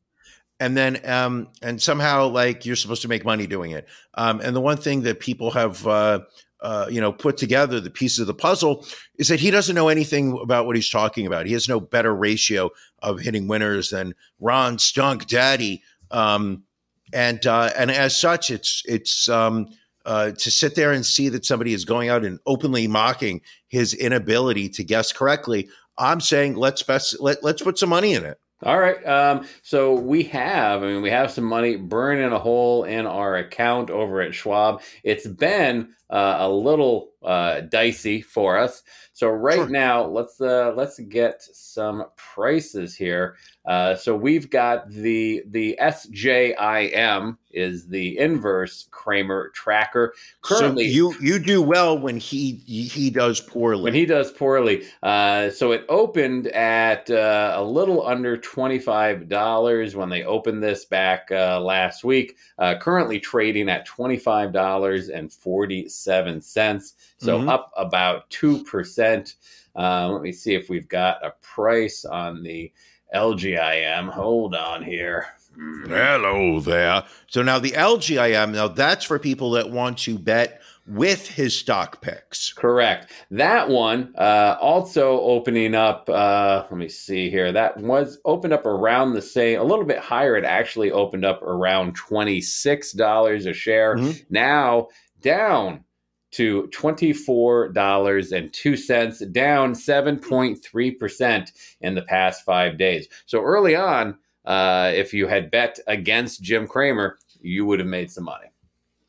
and 0.61 0.76
then 0.76 1.01
um 1.09 1.49
and 1.62 1.80
somehow 1.80 2.26
like 2.26 2.64
you're 2.64 2.76
supposed 2.76 3.03
to 3.03 3.09
make 3.09 3.24
money 3.24 3.47
doing 3.47 3.72
it 3.72 3.86
um 4.14 4.41
and 4.41 4.55
the 4.55 4.61
one 4.61 4.76
thing 4.76 5.03
that 5.03 5.20
people 5.20 5.51
have 5.51 5.86
uh 5.86 6.20
uh, 6.61 6.86
you 6.91 7.01
know, 7.01 7.12
put 7.12 7.36
together 7.36 7.80
the 7.80 7.91
pieces 7.91 8.18
of 8.18 8.26
the 8.26 8.34
puzzle 8.34 8.84
is 9.16 9.28
that 9.28 9.41
he 9.41 9.51
doesn't 9.51 9.74
know 9.74 9.89
anything 9.89 10.36
about 10.43 10.66
what 10.66 10.74
he's 10.74 10.91
talking 10.91 11.26
about. 11.26 11.47
He 11.47 11.53
has 11.53 11.68
no 11.68 11.78
better 11.78 12.14
ratio 12.14 12.70
of 13.01 13.20
hitting 13.20 13.47
winners 13.47 13.91
than 13.91 14.14
Ron 14.41 14.78
Stunk 14.78 15.26
Daddy. 15.26 15.82
Um, 16.11 16.64
and 17.12 17.47
uh, 17.47 17.70
and 17.76 17.91
as 17.91 18.16
such, 18.16 18.51
it's 18.51 18.82
it's 18.86 19.28
um, 19.28 19.68
uh, 20.05 20.30
to 20.32 20.51
sit 20.51 20.74
there 20.74 20.92
and 20.92 21.05
see 21.05 21.28
that 21.28 21.44
somebody 21.44 21.74
is 21.74 21.84
going 21.84 22.09
out 22.09 22.24
and 22.24 22.38
openly 22.46 22.86
mocking 22.86 23.40
his 23.68 23.94
inability 23.94 24.68
to 24.70 24.84
guess 24.84 25.12
correctly. 25.12 25.68
I'm 25.96 26.20
saying 26.20 26.55
let's 26.55 26.82
best 26.82 27.20
let 27.20 27.42
let's 27.42 27.62
put 27.62 27.78
some 27.78 27.88
money 27.88 28.14
in 28.14 28.24
it. 28.24 28.38
All 28.64 28.78
right. 28.78 29.05
Um, 29.07 29.46
so 29.62 29.94
we 29.94 30.24
have, 30.24 30.82
I 30.82 30.86
mean, 30.86 31.03
we 31.03 31.11
have 31.11 31.30
some 31.30 31.44
money 31.44 31.76
burning 31.76 32.32
a 32.32 32.40
hole 32.40 32.82
in 32.82 33.07
our 33.07 33.36
account 33.36 33.88
over 33.88 34.20
at 34.20 34.34
Schwab. 34.34 34.82
It's 35.05 35.28
been 35.28 35.90
uh, 36.11 36.38
a 36.40 36.49
little 36.49 37.12
uh, 37.22 37.60
dicey 37.62 38.20
for 38.20 38.58
us. 38.58 38.82
So 39.12 39.28
right 39.28 39.56
Sure. 39.56 39.68
now, 39.68 40.04
let's 40.06 40.40
uh, 40.40 40.72
let's 40.76 40.98
get 41.00 41.42
some 41.42 42.04
prices 42.16 42.94
here. 42.94 43.36
Uh, 43.66 43.96
so 43.96 44.14
we've 44.14 44.48
got 44.48 44.88
the 44.88 45.42
the 45.48 45.76
SJIM 45.82 47.36
is 47.50 47.88
the 47.88 48.16
inverse 48.18 48.86
Cramer 48.92 49.50
tracker. 49.54 50.14
Currently, 50.42 50.84
so 50.84 50.94
you 50.94 51.14
you 51.20 51.38
do 51.40 51.60
well 51.60 51.98
when 51.98 52.16
he 52.18 52.52
he 52.66 53.10
does 53.10 53.40
poorly. 53.40 53.82
when 53.82 53.94
he 53.94 54.06
does 54.06 54.30
poorly. 54.30 54.84
Uh, 55.02 55.50
so 55.50 55.72
it 55.72 55.84
opened 55.88 56.46
at 56.48 57.10
uh, 57.10 57.54
a 57.56 57.62
little 57.64 58.06
under 58.06 58.36
twenty-five 58.36 59.28
dollars 59.28 59.96
when 59.96 60.08
they 60.08 60.22
opened 60.22 60.62
this 60.62 60.84
back 60.84 61.28
uh, 61.32 61.60
last 61.60 62.04
week. 62.04 62.36
Uh, 62.58 62.76
currently 62.78 63.18
trading 63.18 63.68
at 63.68 63.84
twenty-five 63.84 64.52
dollars 64.52 65.08
and 65.08 65.32
forty-seven 65.32 66.40
cents. 66.40 66.94
So 67.18 67.38
Mhm. 67.40 67.48
up 67.48 67.72
about 67.76 68.28
two 68.30 68.62
percent. 68.64 69.34
Uh, 69.76 70.08
let 70.08 70.22
me 70.22 70.32
see 70.32 70.54
if 70.54 70.68
we've 70.68 70.88
got 70.88 71.24
a 71.24 71.32
price 71.42 72.04
on 72.04 72.42
the 72.42 72.72
LJIM. 73.14 74.08
Hold 74.10 74.54
on 74.54 74.82
here. 74.82 75.26
Hmm. 75.54 75.88
Hello 75.88 76.60
there. 76.60 77.04
So 77.26 77.42
now 77.42 77.58
the 77.58 77.72
LJIM, 77.72 78.52
now 78.52 78.68
that's 78.68 79.04
for 79.04 79.18
people 79.18 79.50
that 79.52 79.70
want 79.70 79.98
to 80.00 80.18
bet 80.18 80.60
with 80.86 81.28
his 81.28 81.54
stock 81.56 82.00
picks. 82.00 82.52
Correct. 82.52 83.10
That 83.30 83.68
one 83.68 84.14
uh, 84.16 84.56
also 84.60 85.20
opening 85.20 85.74
up. 85.74 86.08
Uh, 86.08 86.64
let 86.70 86.78
me 86.78 86.88
see 86.88 87.28
here. 87.28 87.52
That 87.52 87.76
was 87.78 88.18
opened 88.24 88.52
up 88.54 88.64
around 88.66 89.12
the 89.14 89.22
same, 89.22 89.60
a 89.60 89.64
little 89.64 89.84
bit 89.84 89.98
higher. 89.98 90.36
It 90.36 90.44
actually 90.44 90.90
opened 90.92 91.24
up 91.24 91.42
around 91.42 91.94
twenty 91.94 92.40
six 92.40 92.92
dollars 92.92 93.44
a 93.46 93.52
share. 93.52 93.96
Mhm. 93.96 94.24
Now 94.30 94.88
down 95.20 95.84
to 96.32 96.66
twenty 96.68 97.12
four 97.12 97.68
dollars 97.68 98.32
and 98.32 98.52
two 98.52 98.76
cents, 98.76 99.20
down 99.26 99.74
seven 99.74 100.18
point 100.18 100.62
three 100.62 100.90
percent 100.90 101.52
in 101.80 101.94
the 101.94 102.02
past 102.02 102.44
five 102.44 102.76
days. 102.78 103.08
So 103.26 103.42
early 103.42 103.74
on, 103.76 104.18
uh, 104.44 104.92
if 104.94 105.14
you 105.14 105.26
had 105.26 105.50
bet 105.50 105.78
against 105.86 106.42
Jim 106.42 106.66
Cramer, 106.66 107.18
you 107.40 107.64
would 107.66 107.78
have 107.78 107.88
made 107.88 108.10
some 108.10 108.24
money. 108.24 108.46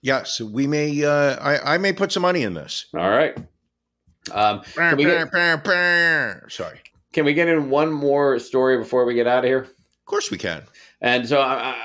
Yes, 0.02 0.40
we 0.40 0.66
may. 0.66 1.04
Uh, 1.04 1.36
I, 1.42 1.76
I 1.76 1.78
may 1.78 1.92
put 1.92 2.12
some 2.12 2.22
money 2.22 2.44
in 2.44 2.54
this. 2.54 2.86
All 2.94 3.10
right. 3.10 3.38
Um, 4.32 4.62
Can 4.76 4.98
get- 5.08 5.32
Sorry. 6.50 6.80
Can 7.12 7.26
we 7.26 7.34
get 7.34 7.48
in 7.48 7.70
one 7.70 7.92
more 7.92 8.38
story 8.40 8.78
before 8.78 9.04
we 9.04 9.14
get 9.16 9.28
out 9.28 9.40
of 9.44 9.50
here? 9.50 9.62
Of 9.62 10.06
course 10.06 10.30
we 10.32 10.38
can. 10.38 10.64
And 11.02 11.28
so 11.28 11.42
uh, 11.42 11.76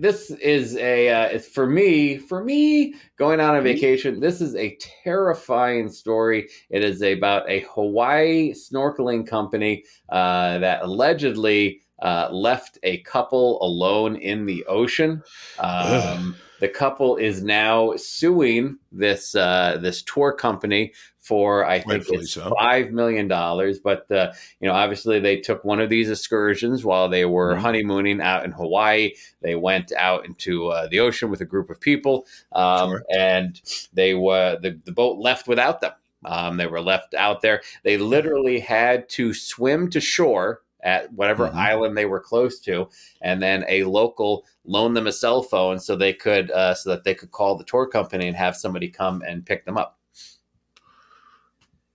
this 0.00 0.30
is 0.30 0.76
a 0.78 1.10
uh, 1.10 1.24
it's 1.26 1.46
for 1.46 1.66
me 1.66 2.16
for 2.16 2.42
me 2.42 2.94
going 3.18 3.38
on 3.38 3.56
a 3.56 3.60
vacation. 3.60 4.18
This 4.18 4.40
is 4.40 4.56
a 4.56 4.76
terrifying 5.04 5.90
story. 5.90 6.48
It 6.70 6.82
is 6.82 7.02
about 7.02 7.48
a 7.48 7.66
Hawaii 7.74 8.52
snorkeling 8.52 9.26
company 9.26 9.84
uh, 10.08 10.58
that 10.58 10.82
allegedly 10.82 11.82
uh, 12.00 12.30
left 12.32 12.78
a 12.82 12.98
couple 13.02 13.62
alone 13.62 14.16
in 14.16 14.46
the 14.46 14.64
ocean. 14.64 15.22
Um, 15.58 16.34
the 16.60 16.68
couple 16.68 17.16
is 17.16 17.42
now 17.42 17.94
suing 17.96 18.78
this 18.92 19.34
uh, 19.34 19.78
this 19.82 20.02
tour 20.02 20.32
company 20.32 20.94
for 21.20 21.64
I 21.66 21.78
think 21.80 21.90
Rightfully 21.92 22.18
it's 22.20 22.32
so. 22.32 22.52
five 22.58 22.90
million 22.92 23.28
dollars. 23.28 23.78
But 23.78 24.10
uh, 24.10 24.32
you 24.60 24.68
know, 24.68 24.74
obviously 24.74 25.20
they 25.20 25.36
took 25.38 25.64
one 25.64 25.80
of 25.80 25.90
these 25.90 26.10
excursions 26.10 26.84
while 26.84 27.08
they 27.08 27.24
were 27.26 27.54
Mhm. 27.54 27.58
honeymooning 27.60 28.20
out 28.20 28.44
in 28.44 28.52
Hawaii. 28.52 29.12
They 29.42 29.54
went 29.54 29.92
out 29.92 30.24
into 30.26 30.68
uh, 30.68 30.88
the 30.88 31.00
ocean 31.00 31.30
with 31.30 31.40
a 31.40 31.44
group 31.44 31.70
of 31.70 31.80
people, 31.80 32.26
um, 32.52 32.90
Sure. 32.90 33.02
and 33.16 33.60
they 33.92 34.14
were 34.14 34.58
the, 34.60 34.78
the 34.84 34.92
boat 34.92 35.18
left 35.18 35.46
without 35.46 35.80
them. 35.80 35.92
Um, 36.24 36.56
they 36.56 36.66
were 36.66 36.80
left 36.82 37.14
out 37.14 37.40
there. 37.42 37.62
They 37.82 37.96
literally 37.96 38.58
had 38.60 39.08
to 39.10 39.32
swim 39.32 39.88
to 39.90 40.00
shore 40.00 40.62
at 40.82 41.12
whatever 41.12 41.48
Mhm. 41.48 41.54
island 41.54 41.96
they 41.96 42.06
were 42.06 42.20
close 42.20 42.58
to, 42.60 42.88
and 43.20 43.42
then 43.42 43.64
a 43.68 43.84
local 43.84 44.46
loaned 44.64 44.96
them 44.96 45.06
a 45.06 45.12
cell 45.12 45.42
phone 45.42 45.78
so 45.78 45.94
they 45.96 46.12
could 46.14 46.50
uh, 46.50 46.74
so 46.74 46.88
that 46.90 47.04
they 47.04 47.14
could 47.14 47.30
call 47.30 47.56
the 47.56 47.64
tour 47.64 47.86
company 47.86 48.26
and 48.26 48.36
have 48.36 48.56
somebody 48.56 48.88
come 48.88 49.22
and 49.26 49.44
pick 49.44 49.66
them 49.66 49.76
up. 49.76 49.98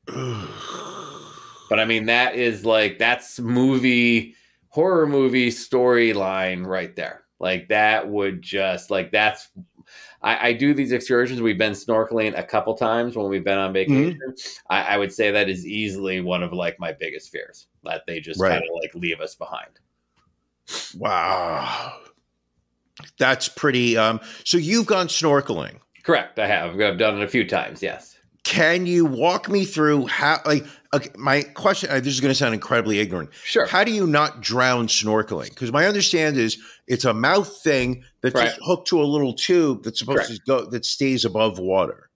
But 1.67 1.79
I 1.79 1.85
mean, 1.85 2.05
that 2.05 2.35
is 2.35 2.63
like 2.63 2.99
that's 2.99 3.39
movie 3.39 4.35
horror 4.69 5.07
movie 5.07 5.49
storyline 5.49 6.63
right 6.63 6.95
there. 6.95 7.23
Like 7.39 7.69
that 7.69 8.07
would 8.07 8.43
just 8.43 8.91
like 8.91 9.11
that's. 9.11 9.49
I, 10.21 10.49
I 10.49 10.53
do 10.53 10.75
these 10.75 10.91
excursions. 10.91 11.41
We've 11.41 11.57
been 11.57 11.73
snorkeling 11.73 12.37
a 12.37 12.43
couple 12.43 12.75
times 12.75 13.15
when 13.15 13.29
we've 13.29 13.43
been 13.43 13.57
on 13.57 13.73
vacation. 13.73 14.19
I, 14.69 14.81
I 14.83 14.97
would 14.97 15.11
say 15.11 15.31
that 15.31 15.49
is 15.49 15.65
easily 15.65 16.21
one 16.21 16.43
of 16.43 16.53
like 16.53 16.79
my 16.79 16.91
biggest 16.91 17.31
fears 17.31 17.65
that 17.83 18.03
they 18.05 18.19
just 18.19 18.39
Right. 18.39 18.51
kind 18.51 18.63
of 18.63 18.69
like 18.81 18.93
leave 18.93 19.19
us 19.19 19.33
behind. 19.33 19.71
Wow. 20.97 21.93
That's 23.17 23.47
pretty. 23.49 23.97
Um, 23.97 24.19
so 24.43 24.57
you've 24.59 24.85
gone 24.85 25.07
snorkeling. 25.07 25.77
Correct. 26.03 26.37
I 26.39 26.45
have. 26.47 26.79
I've 26.79 26.97
done 26.99 27.17
it 27.19 27.23
a 27.23 27.27
few 27.27 27.47
times. 27.47 27.81
Yes. 27.81 28.14
Can 28.45 28.85
you 28.85 29.05
walk 29.05 29.49
me 29.49 29.65
through 29.65 30.05
how? 30.05 30.39
Like, 30.45 30.63
okay, 30.93 31.09
my 31.17 31.41
question. 31.41 31.89
uh, 31.89 31.95
This 31.99 32.13
is 32.13 32.21
going 32.21 32.29
to 32.31 32.35
sound 32.35 32.53
incredibly 32.53 32.99
ignorant. 32.99 33.31
Sure. 33.43 33.65
How 33.65 33.83
do 33.83 33.91
you 33.91 34.05
not 34.05 34.39
drown 34.39 34.87
snorkeling? 34.87 35.49
Because 35.49 35.71
my 35.71 35.87
understanding 35.87 36.41
is 36.43 36.57
it's 36.87 37.05
a 37.05 37.13
mouth 37.13 37.57
thing 37.63 38.03
that's 38.21 38.35
Right. 38.35 38.53
hooked 38.61 38.87
to 38.89 39.01
a 39.01 39.03
little 39.03 39.33
tube 39.33 39.83
that's 39.83 39.97
supposed 39.97 40.27
Correct. 40.27 40.33
to 40.35 40.41
go 40.45 40.65
that 40.67 40.85
stays 40.85 41.25
above 41.25 41.57
water. 41.57 42.09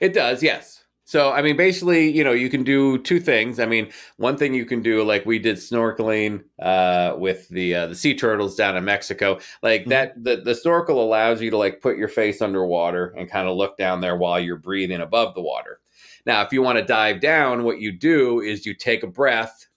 It 0.00 0.12
does, 0.12 0.42
yes. 0.42 0.82
So, 1.08 1.30
I 1.30 1.40
mean, 1.40 1.56
basically, 1.56 2.10
you 2.10 2.24
know, 2.24 2.32
you 2.32 2.50
can 2.50 2.64
do 2.64 2.98
two 2.98 3.20
things. 3.20 3.60
I 3.60 3.66
mean, 3.66 3.92
one 4.16 4.36
thing 4.36 4.54
you 4.54 4.64
can 4.66 4.82
do, 4.82 5.04
like 5.04 5.24
we 5.24 5.38
did 5.38 5.54
snorkeling 5.56 6.42
uh, 6.60 7.14
with 7.16 7.48
the 7.48 7.76
uh, 7.76 7.86
the 7.86 7.94
sea 7.94 8.12
turtles 8.16 8.56
down 8.56 8.76
in 8.76 8.84
Mexico, 8.84 9.38
like 9.62 9.84
Mhm. 9.84 9.88
that. 9.90 10.24
The, 10.24 10.36
the 10.38 10.54
snorkel 10.54 11.00
allows 11.00 11.40
you 11.40 11.50
to 11.50 11.56
like 11.56 11.80
put 11.80 11.96
your 11.96 12.08
face 12.08 12.42
underwater 12.42 13.14
and 13.16 13.30
kind 13.30 13.46
of 13.48 13.56
look 13.56 13.76
down 13.78 14.00
there 14.00 14.16
while 14.16 14.40
you're 14.40 14.56
breathing 14.58 15.00
above 15.00 15.34
the 15.36 15.42
water. 15.42 15.78
Now, 16.26 16.42
if 16.42 16.52
you 16.52 16.60
want 16.60 16.78
to 16.78 16.84
dive 16.84 17.20
down, 17.20 17.62
what 17.62 17.78
you 17.80 17.92
do 17.92 18.40
is 18.40 18.66
you 18.66 18.74
take 18.74 19.04
a 19.04 19.06
breath, 19.06 19.68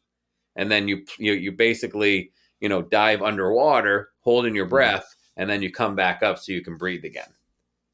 and 0.56 0.72
then 0.72 0.88
you 0.88 1.06
you, 1.20 1.34
you 1.34 1.52
basically 1.54 2.32
you 2.62 2.70
know 2.70 2.82
dive 2.84 3.22
underwater, 3.22 4.10
holding 4.22 4.56
your 4.56 4.68
breath, 4.68 5.16
and 5.38 5.50
then 5.50 5.62
you 5.62 5.72
come 5.72 5.96
back 5.96 6.24
up 6.24 6.40
so 6.40 6.54
you 6.54 6.62
can 6.64 6.78
breathe 6.78 7.06
again. 7.06 7.30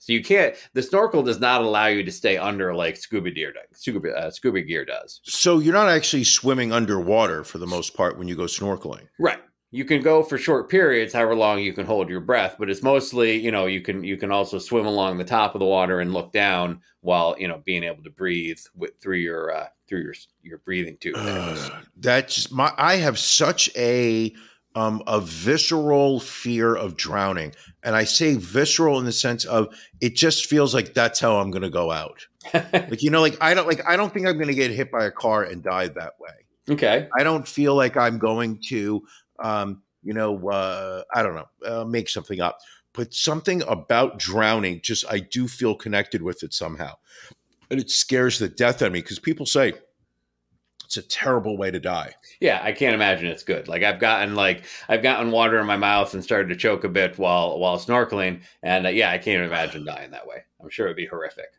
So 0.06 0.14
you 0.14 0.24
can't. 0.24 0.54
The 0.74 0.84
snorkel 0.84 1.24
does 1.24 1.40
not 1.40 1.62
allow 1.62 1.88
you 1.88 2.04
to 2.04 2.12
stay 2.12 2.38
under 2.38 2.76
like 2.76 2.96
scuba 2.96 3.32
gear. 3.32 3.52
does- 3.52 3.80
Scuba 3.80 4.12
uh, 4.16 4.30
scuba 4.30 4.62
gear 4.62 4.86
does. 4.86 5.20
So 5.24 5.58
you're 5.58 5.74
not 5.74 5.90
actually 5.90 6.26
swimming 6.26 6.72
underwater 6.72 7.44
for 7.44 7.58
the 7.58 7.66
most 7.66 7.96
part 7.96 8.16
when 8.16 8.28
you 8.28 8.36
go 8.36 8.44
snorkeling. 8.44 9.08
Right. 9.18 9.40
You 9.72 9.84
can 9.84 10.04
go 10.04 10.22
for 10.22 10.38
short 10.38 10.70
periods, 10.70 11.12
however 11.12 11.34
long 11.36 11.60
you 11.60 11.74
can 11.74 11.88
hold 11.88 12.08
your 12.08 12.20
breath, 12.20 12.56
but 12.60 12.70
it's 12.70 12.84
mostly 12.84 13.36
you 13.38 13.50
know 13.52 13.66
you 13.66 13.82
can 13.82 14.04
you 14.04 14.16
can 14.16 14.32
also 14.32 14.60
swim 14.60 14.86
along 14.86 15.18
the 15.18 15.24
top 15.26 15.56
of 15.56 15.60
the 15.60 15.66
water 15.66 16.00
and 16.02 16.14
look 16.14 16.32
down 16.32 16.82
while 17.02 17.36
you 17.40 17.48
know 17.48 17.64
being 17.66 17.84
able 17.84 18.04
to 18.04 18.12
breathe 18.12 18.60
with, 18.76 18.92
through 19.02 19.18
your 19.18 19.56
uh, 19.56 19.68
through 19.90 20.04
your 20.04 20.14
your 20.44 20.60
breathing 20.60 20.98
tube. 21.02 21.16
Ugh, 21.18 21.72
that's 21.98 22.52
my. 22.52 22.72
I 22.78 22.98
have 22.98 23.18
such 23.18 23.72
a 23.76 24.36
um 24.76 25.02
a 25.08 25.22
visceral 25.22 26.20
fear 26.20 26.76
of 26.76 26.96
drowning, 26.98 27.54
and 27.82 27.96
I 27.96 28.04
say 28.04 28.36
visceral 28.36 29.00
in 29.00 29.06
the 29.06 29.12
sense 29.12 29.46
of 29.46 29.74
it 30.02 30.16
just 30.16 30.46
feels 30.46 30.74
like 30.74 30.94
that's 30.94 31.20
how 31.20 31.38
I'm 31.38 31.50
going 31.50 31.64
to 31.64 31.70
go 31.70 31.92
out. 31.92 32.28
Like 32.54 33.02
you 33.02 33.10
know, 33.10 33.22
like 33.22 33.38
I 33.42 33.54
don't 33.54 33.68
like 33.68 33.82
I 33.88 33.96
don't 33.98 34.14
think 34.14 34.28
I'm 34.28 34.36
going 34.36 34.48
to 34.48 34.54
get 34.54 34.70
hit 34.72 34.92
by 34.92 35.06
a 35.06 35.12
car 35.12 35.44
and 35.44 35.64
die 35.64 35.88
that 35.88 36.14
way. 36.20 36.74
okay. 36.76 37.08
I 37.18 37.24
don't 37.24 37.48
feel 37.48 37.74
like 37.76 37.98
I'm 37.98 38.20
going 38.20 38.60
to, 38.68 39.04
um, 39.40 39.82
you 40.04 40.14
know, 40.14 40.50
uh, 40.50 41.04
I 41.14 41.24
don't 41.24 41.36
know, 41.36 41.48
uh, 41.66 41.86
make 41.86 42.08
something 42.10 42.42
up. 42.42 42.60
But 42.94 43.14
something 43.14 43.64
about 43.64 44.20
drowning, 44.20 44.82
just 44.82 45.06
I 45.10 45.20
do 45.20 45.48
feel 45.48 45.76
connected 45.76 46.22
with 46.22 46.44
it 46.44 46.54
somehow, 46.54 46.94
and 47.72 47.80
it 47.80 47.90
scares 47.90 48.38
the 48.40 48.48
death 48.48 48.82
out 48.82 48.88
of 48.88 48.94
me 48.94 49.02
because 49.02 49.20
people 49.20 49.46
say 49.46 49.74
it's 50.86 50.98
a 50.98 51.02
terrible 51.02 51.58
way 51.58 51.72
to 51.72 51.80
die. 51.80 52.16
Yeah, 52.40 52.60
I 52.64 52.72
can't 52.72 52.96
imagine 52.96 53.28
it's 53.28 53.44
good. 53.44 53.68
Like 53.68 53.84
I've 53.84 54.00
gotten 54.00 54.36
like 54.36 54.64
I've 54.88 55.04
gotten 55.04 55.32
water 55.32 55.60
in 55.60 55.66
my 55.66 55.78
mouth 55.78 56.14
and 56.14 56.24
started 56.24 56.50
to 56.50 56.56
choke 56.56 56.84
a 56.84 56.90
bit 56.90 57.18
while 57.18 57.60
while 57.60 57.78
snorkeling, 57.78 58.42
and 58.64 58.86
uh, 58.86 58.90
yeah, 58.90 59.12
I 59.12 59.18
can't 59.18 59.44
imagine 59.44 59.86
dying 59.86 60.12
that 60.12 60.28
way. 60.28 60.44
I'm 60.62 60.70
sure 60.70 60.86
it'd 60.86 60.98
be 60.98 61.06
horrific. 61.06 61.50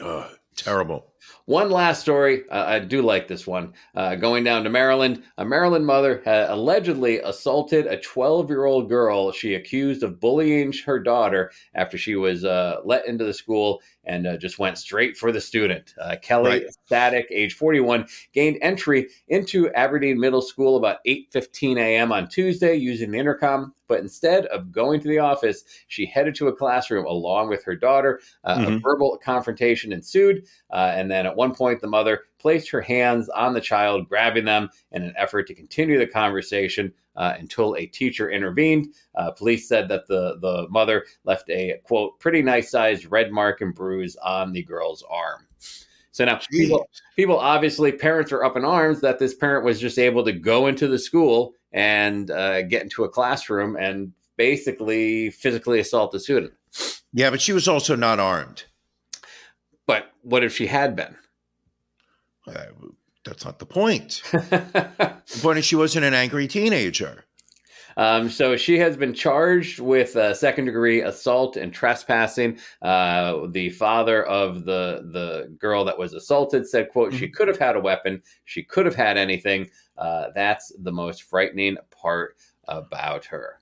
Ugh, 0.00 0.30
terrible. 0.56 1.12
One 1.46 1.70
last 1.70 2.00
story. 2.00 2.42
Uh, 2.50 2.64
I 2.66 2.78
do 2.80 3.02
like 3.02 3.28
this 3.28 3.46
one. 3.46 3.72
Uh, 3.94 4.14
going 4.16 4.42
down 4.44 4.64
to 4.64 4.70
Maryland, 4.70 5.22
a 5.38 5.44
Maryland 5.44 5.84
mother 5.86 6.22
had 6.24 6.50
allegedly 6.50 7.18
assaulted 7.20 7.86
a 7.86 8.00
12 8.00 8.48
year 8.48 8.64
old 8.64 8.88
girl 8.88 9.30
she 9.32 9.54
accused 9.54 10.02
of 10.02 10.20
bullying 10.20 10.72
her 10.84 10.98
daughter 10.98 11.50
after 11.74 11.98
she 11.98 12.14
was 12.16 12.44
uh, 12.44 12.80
let 12.84 13.06
into 13.06 13.24
the 13.24 13.34
school 13.34 13.80
and 14.04 14.26
uh, 14.26 14.36
just 14.36 14.58
went 14.58 14.78
straight 14.78 15.16
for 15.16 15.32
the 15.32 15.40
student. 15.40 15.94
Uh, 16.00 16.16
Kelly 16.22 16.50
Right. 16.50 16.62
Static, 16.86 17.26
age 17.30 17.54
41, 17.54 18.06
gained 18.32 18.58
entry 18.62 19.08
into 19.28 19.68
Aberdeen 19.72 20.18
Middle 20.20 20.42
School 20.42 20.76
about 20.76 20.98
8:15 21.06 21.76
a.m. 21.78 22.12
on 22.12 22.28
Tuesday 22.28 22.74
using 22.76 23.10
the 23.10 23.18
intercom. 23.18 23.74
But 23.88 24.00
instead 24.00 24.46
of 24.46 24.72
going 24.72 25.00
to 25.00 25.08
the 25.08 25.18
office, 25.20 25.62
she 25.88 26.06
headed 26.06 26.34
to 26.36 26.48
a 26.48 26.56
classroom 26.56 27.06
along 27.06 27.48
with 27.50 27.62
her 27.64 27.76
daughter. 27.76 28.20
Uh, 28.44 28.62
A 28.66 28.70
Mhm. 28.70 28.80
verbal 28.82 29.18
confrontation 29.22 29.92
ensued, 29.92 30.45
uh, 30.70 30.92
and 30.94 31.10
then 31.10 31.26
at 31.26 31.36
one 31.36 31.54
point, 31.54 31.80
the 31.80 31.86
mother 31.86 32.24
placed 32.38 32.70
her 32.70 32.80
hands 32.80 33.28
on 33.28 33.54
the 33.54 33.60
child, 33.60 34.08
grabbing 34.08 34.44
them 34.44 34.70
in 34.92 35.02
an 35.02 35.14
effort 35.16 35.46
to 35.48 35.54
continue 35.54 35.98
the 35.98 36.06
conversation 36.06 36.92
uh, 37.16 37.34
until 37.38 37.74
a 37.76 37.86
teacher 37.86 38.30
intervened. 38.30 38.94
Uh, 39.14 39.30
police 39.30 39.68
said 39.68 39.88
that 39.88 40.06
the 40.06 40.38
the 40.40 40.66
mother 40.70 41.04
left 41.24 41.48
a 41.50 41.80
quote 41.84 42.18
pretty 42.20 42.42
nice 42.42 42.70
sized 42.70 43.10
red 43.10 43.32
mark 43.32 43.60
and 43.60 43.74
bruise 43.74 44.16
on 44.16 44.52
the 44.52 44.62
girl's 44.62 45.02
arm. 45.10 45.46
So 46.16 46.24
now 46.24 46.40
people, 46.50 46.88
people 47.14 47.38
obviously 47.38 47.92
parents 47.92 48.32
are 48.32 48.42
up 48.42 48.56
in 48.56 48.64
arms 48.64 49.02
that 49.02 49.18
this 49.18 49.34
parent 49.34 49.66
was 49.66 49.78
just 49.78 49.98
able 49.98 50.24
to 50.24 50.32
go 50.32 50.66
into 50.66 50.88
the 50.88 50.98
school 50.98 51.52
and 51.72 52.30
uh, 52.30 52.62
get 52.62 52.82
into 52.82 53.04
a 53.04 53.08
classroom 53.08 53.76
and 53.76 54.12
basically 54.38 55.28
physically 55.28 55.78
assault 55.78 56.12
the 56.12 56.20
student. 56.20 56.54
Yeah, 57.12 57.28
but 57.28 57.42
she 57.42 57.52
was 57.52 57.68
also 57.68 57.96
not 57.96 58.18
armed. 58.18 58.64
But 59.86 60.12
what 60.22 60.44
if 60.44 60.54
she 60.54 60.66
had 60.66 60.96
been? 60.96 61.16
Uh, 62.46 62.66
that's 63.24 63.44
not 63.44 63.58
the 63.58 63.66
point. 63.66 64.22
The 65.28 65.42
point 65.42 65.58
is 65.58 65.64
she 65.64 65.74
wasn't 65.74 66.04
an 66.04 66.14
angry 66.14 66.46
teenager. 66.46 67.24
Um, 67.96 68.28
so 68.28 68.56
she 68.56 68.78
has 68.78 68.96
been 68.96 69.14
charged 69.14 69.80
with 69.80 70.14
uh, 70.16 70.34
second 70.34 70.66
degree 70.66 71.00
assault 71.00 71.56
and 71.56 71.72
trespassing. 71.72 72.58
Uh, 72.80 73.46
the 73.50 73.70
father 73.70 74.24
of 74.24 74.64
the 74.64 75.08
the 75.12 75.56
girl 75.58 75.84
that 75.84 75.98
was 75.98 76.12
assaulted 76.12 76.68
said, 76.68 76.90
"quote 76.90 77.12
She 77.12 77.28
could 77.28 77.48
have 77.48 77.58
had 77.58 77.74
a 77.74 77.80
weapon. 77.80 78.22
She 78.44 78.62
could 78.62 78.86
have 78.86 78.94
had 78.94 79.16
anything. 79.16 79.68
Uh, 79.98 80.26
that's 80.34 80.72
the 80.78 80.92
most 80.92 81.24
frightening 81.24 81.76
part 81.90 82.36
about 82.68 83.24
her." 83.26 83.60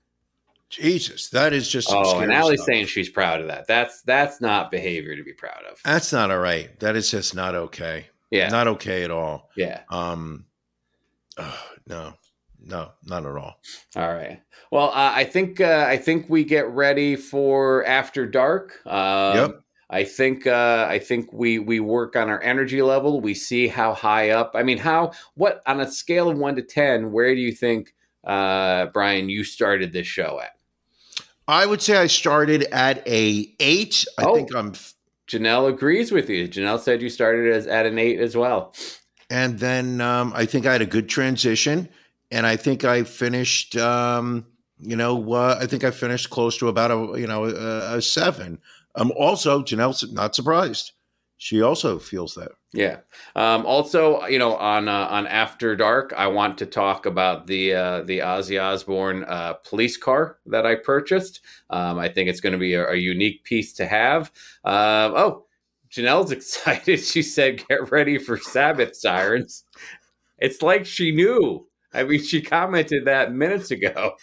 Jesus, 0.69 1.29
that 1.29 1.53
is 1.53 1.69
just 1.69 1.89
Oh, 1.91 2.19
and 2.19 2.33
Allie's 2.33 2.59
stuff. 2.61 2.65
saying 2.67 2.85
she's 2.87 3.09
proud 3.09 3.39
of 3.41 3.47
that. 3.47 3.67
That's 3.67 4.01
that's 4.01 4.41
not 4.41 4.71
behavior 4.71 5.15
to 5.15 5.23
be 5.23 5.33
proud 5.33 5.63
of. 5.71 5.79
that's 5.85 6.11
not 6.11 6.31
all 6.31 6.39
right. 6.39 6.77
That 6.79 6.95
is 6.95 7.09
just 7.11 7.35
not 7.35 7.55
okay. 7.55 8.07
Yeah, 8.31 8.49
Not 8.49 8.67
okay 8.67 9.03
at 9.03 9.11
all. 9.11 9.49
yeah. 9.55 9.81
Um, 9.89 10.45
ugh, 11.37 11.53
no, 11.87 12.13
no, 12.59 12.91
not 13.05 13.25
at 13.25 13.35
all. 13.37 13.59
All 13.95 14.13
right. 14.13 14.41
Well, 14.71 14.89
uh, 14.89 15.11
I 15.15 15.23
think 15.23 15.61
uh, 15.61 15.85
I 15.87 15.97
think 15.97 16.25
we 16.27 16.43
get 16.43 16.67
ready 16.69 17.15
for 17.15 17.85
after 17.85 18.25
dark. 18.25 18.81
Um, 18.85 19.35
Yep. 19.37 19.61
I 19.87 20.03
think 20.03 20.47
uh, 20.47 20.87
I 20.89 20.97
think 20.97 21.31
we 21.31 21.59
we 21.59 21.79
work 21.79 22.15
on 22.15 22.27
our 22.27 22.41
energy 22.41 22.81
level. 22.81 23.21
We 23.21 23.35
see 23.35 23.67
how 23.67 23.93
high 23.93 24.31
up. 24.31 24.51
I 24.55 24.63
mean, 24.63 24.79
how 24.79 25.11
what 25.35 25.61
on 25.67 25.79
a 25.79 25.89
scale 25.89 26.27
of 26.27 26.37
one 26.39 26.55
to 26.55 26.63
ten, 26.63 27.11
where 27.11 27.35
do 27.35 27.39
you 27.39 27.51
think, 27.53 27.93
uh, 28.25 28.87
Brian, 28.87 29.29
you 29.29 29.43
started 29.43 29.93
this 29.93 30.07
show 30.07 30.41
at? 30.43 30.54
I 31.47 31.65
would 31.65 31.81
say 31.81 31.97
I 31.97 32.07
started 32.07 32.63
at 32.71 33.07
a 33.07 33.53
eight. 33.59 34.05
I 34.17 34.23
Oh. 34.25 34.35
think 34.35 34.53
I'm, 34.55 34.69
f- 34.69 34.93
Janelle 35.27 35.69
agrees 35.69 36.11
with 36.11 36.29
you. 36.29 36.47
Janelle 36.47 36.79
said 36.79 37.01
you 37.01 37.09
started 37.09 37.51
as 37.53 37.67
at 37.67 37.85
an 37.85 37.97
eight 37.99 38.19
as 38.19 38.35
well. 38.35 38.73
and 39.29 39.57
then 39.59 40.01
um, 40.01 40.31
I 40.35 40.45
think 40.45 40.65
I 40.65 40.71
had 40.71 40.81
a 40.81 40.85
good 40.85 41.09
transition, 41.09 41.89
and 42.31 42.45
I 42.45 42.55
think 42.57 42.83
I 42.83 43.03
finished. 43.03 43.75
Um, 43.77 44.45
you 44.79 44.95
know, 44.95 45.33
uh, 45.33 45.57
I 45.59 45.65
think 45.67 45.83
I 45.83 45.91
finished 45.91 46.29
close 46.29 46.57
to 46.57 46.67
about 46.67 46.91
a 46.91 47.19
you 47.19 47.27
know 47.27 47.45
a, 47.45 47.97
a 47.97 48.01
seven. 48.01 48.59
Um, 48.95 49.11
also, 49.17 49.61
Janelle's 49.61 50.09
not 50.11 50.35
surprised. 50.35 50.91
She 51.37 51.61
also 51.61 51.99
feels 51.99 52.35
that. 52.35 52.51
Yeah. 52.73 52.99
Um, 53.35 53.65
also, 53.65 54.25
you 54.25 54.39
know, 54.39 54.55
on 54.55 54.87
uh, 54.87 55.07
on 55.09 55.27
After 55.27 55.75
Dark, 55.75 56.13
I 56.15 56.27
want 56.27 56.57
to 56.59 56.65
talk 56.65 57.05
about 57.05 57.47
the 57.47 57.73
uh, 57.73 58.01
the 58.03 58.19
Ozzy 58.19 58.61
Osbourne 58.61 59.25
uh, 59.25 59.53
police 59.53 59.97
car 59.97 60.39
that 60.45 60.65
I 60.65 60.75
purchased. 60.75 61.41
Um, 61.69 61.99
I 61.99 62.07
think 62.09 62.29
it's 62.29 62.41
going 62.41 62.53
to 62.53 62.59
be 62.59 62.73
a, 62.73 62.87
a 62.87 62.95
unique 62.95 63.43
piece 63.43 63.73
to 63.73 63.85
have. 63.85 64.31
Um, 64.63 65.13
oh, 65.15 65.45
Janelle's 65.91 66.31
excited. 66.31 66.99
She 67.01 67.21
said, 67.21 67.63
"Get 67.67 67.91
ready 67.91 68.17
for 68.17 68.37
Sabbath 68.37 68.95
sirens." 68.95 69.63
It's 70.37 70.61
like 70.61 70.85
she 70.85 71.11
knew. 71.11 71.67
I 71.93 72.03
mean, 72.03 72.21
she 72.21 72.41
commented 72.41 73.05
that 73.05 73.33
minutes 73.33 73.71
ago. 73.71 74.13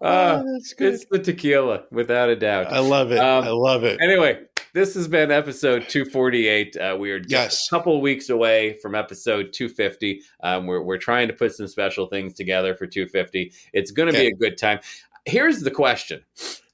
Uh, 0.00 0.42
it's 0.78 1.04
the 1.10 1.18
tequila, 1.18 1.84
without 1.90 2.28
a 2.28 2.36
doubt. 2.36 2.72
I 2.72 2.78
love 2.80 3.12
it. 3.12 3.18
Um, 3.18 3.44
I 3.44 3.50
love 3.50 3.84
it. 3.84 4.00
Anyway, 4.00 4.40
this 4.72 4.94
has 4.94 5.06
been 5.08 5.30
episode 5.30 5.88
248. 5.88 6.76
Uh, 6.76 6.96
we 6.98 7.10
are 7.10 7.18
just 7.20 7.30
Yes. 7.30 7.66
a 7.66 7.70
couple 7.76 8.00
weeks 8.00 8.30
away 8.30 8.78
from 8.80 8.94
episode 8.94 9.52
250. 9.52 10.22
Um, 10.42 10.66
we're, 10.66 10.82
we're 10.82 10.98
trying 10.98 11.28
to 11.28 11.34
put 11.34 11.54
some 11.54 11.68
special 11.68 12.06
things 12.06 12.34
together 12.34 12.74
for 12.74 12.86
250. 12.86 13.52
It's 13.72 13.90
going 13.90 14.12
to 14.12 14.18
be 14.18 14.26
a 14.28 14.34
good 14.34 14.56
time. 14.56 14.80
Here's 15.24 15.60
the 15.60 15.70
question, 15.70 16.24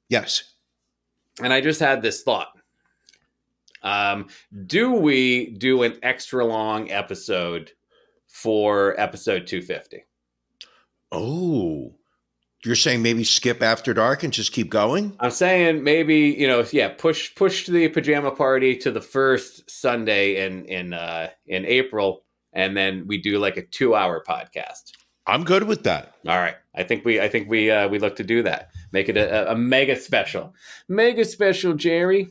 Yes. 0.09 0.55
and 1.43 1.53
I 1.53 1.61
just 1.61 1.81
had 1.81 2.01
this 2.03 2.23
thought. 2.23 2.49
Um, 3.83 4.29
do 4.67 4.93
we 4.93 5.51
do 5.51 5.83
an 5.83 5.99
extra 6.03 6.45
long 6.45 6.91
episode 6.91 7.73
for 8.27 8.99
episode 9.01 9.47
250? 9.47 10.05
Oh, 11.13 11.95
You're 12.65 12.77
saying 12.77 13.03
maybe 13.03 13.23
skip 13.23 13.63
after 13.63 13.95
dark 13.95 14.25
and 14.25 14.33
just 14.33 14.53
keep 14.53 14.69
going? 14.69 15.17
I'm 15.21 15.31
saying 15.31 15.85
maybe 15.85 16.37
you 16.39 16.49
know, 16.49 16.65
yeah, 16.73 16.89
push 16.89 17.35
push 17.35 17.67
the 17.67 17.89
pajama 17.89 18.33
party 18.33 18.77
to 18.79 18.91
the 18.91 19.01
first 19.01 19.71
Sunday 19.71 20.45
in 20.45 20.65
in 20.65 20.93
uh, 20.93 21.29
in 21.47 21.65
April, 21.67 22.25
and 22.53 22.77
then 22.77 23.07
we 23.07 23.19
do 23.19 23.39
like 23.39 23.57
a 23.57 23.63
two 23.63 23.95
hour 23.95 24.25
podcast. 24.29 24.93
I'm 25.29 25.45
good 25.45 25.65
with 25.65 25.85
that. 25.85 26.15
All 26.27 26.39
right, 26.39 26.57
I 26.75 26.83
think 26.83 27.05
we 27.05 27.21
I 27.21 27.29
think 27.29 27.49
we 27.49 27.71
uh, 27.71 27.89
we 27.89 27.99
look 27.99 28.17
to 28.17 28.25
do 28.25 28.43
that. 28.43 28.71
Make 28.93 29.09
it 29.09 29.17
a, 29.17 29.53
a 29.53 29.55
mega 29.55 29.95
special, 29.95 30.55
mega 30.89 31.25
special, 31.25 31.75
Jerry. 31.75 32.29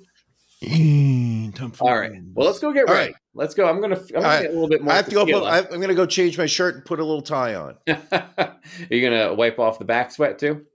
All 0.64 1.96
right, 2.00 2.14
well 2.34 2.48
let's 2.48 2.58
go 2.60 2.72
get 2.74 2.88
All 2.88 2.96
ready. 2.96 3.12
right. 3.12 3.16
Let's 3.36 3.54
go. 3.54 3.68
I'm 3.70 3.80
gonna 3.80 3.98
I'm 3.98 4.08
gonna 4.08 4.28
I- 4.28 4.42
get 4.42 4.50
a 4.50 4.54
little 4.54 4.68
bit 4.70 4.82
more. 4.82 4.94
I 4.94 4.96
have 4.96 5.06
to 5.10 5.12
go. 5.12 5.26
Put. 5.26 5.44
I, 5.44 5.60
I'm 5.60 5.66
going 5.68 5.90
to 5.90 5.94
go 5.94 6.08
change 6.08 6.38
my 6.40 6.48
shirt 6.48 6.74
and 6.74 6.84
put 6.84 7.00
a 7.00 7.06
little 7.06 7.22
tie 7.22 7.54
on. 7.54 7.78
Are 7.88 8.58
You're 8.90 9.10
gonna 9.12 9.36
wipe 9.36 9.60
off 9.60 9.78
the 9.78 9.86
back 9.86 10.12
sweat 10.12 10.40
too. 10.40 10.66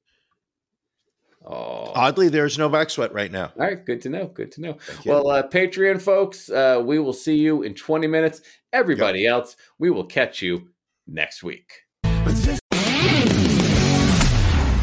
Oh, 1.44 1.90
Oddly, 1.96 2.28
there's 2.28 2.56
no 2.56 2.68
back 2.68 2.88
sweat 2.90 3.12
right 3.12 3.32
now. 3.32 3.46
All 3.58 3.66
right, 3.66 3.84
good 3.84 4.00
to 4.02 4.08
know. 4.08 4.26
Good 4.26 4.52
to 4.52 4.60
know. 4.60 4.78
Well, 5.04 5.28
uh, 5.28 5.42
Patreon 5.48 6.00
folks, 6.00 6.48
uh, 6.48 6.80
we 6.84 7.00
will 7.00 7.12
see 7.12 7.34
you 7.34 7.62
in 7.64 7.74
20 7.74 8.06
minutes. 8.06 8.42
Everybody 8.72 9.26
else, 9.26 9.56
we 9.80 9.90
will 9.90 10.04
catch 10.04 10.40
you 10.40 10.68
next 11.08 11.42
week. 11.42 11.72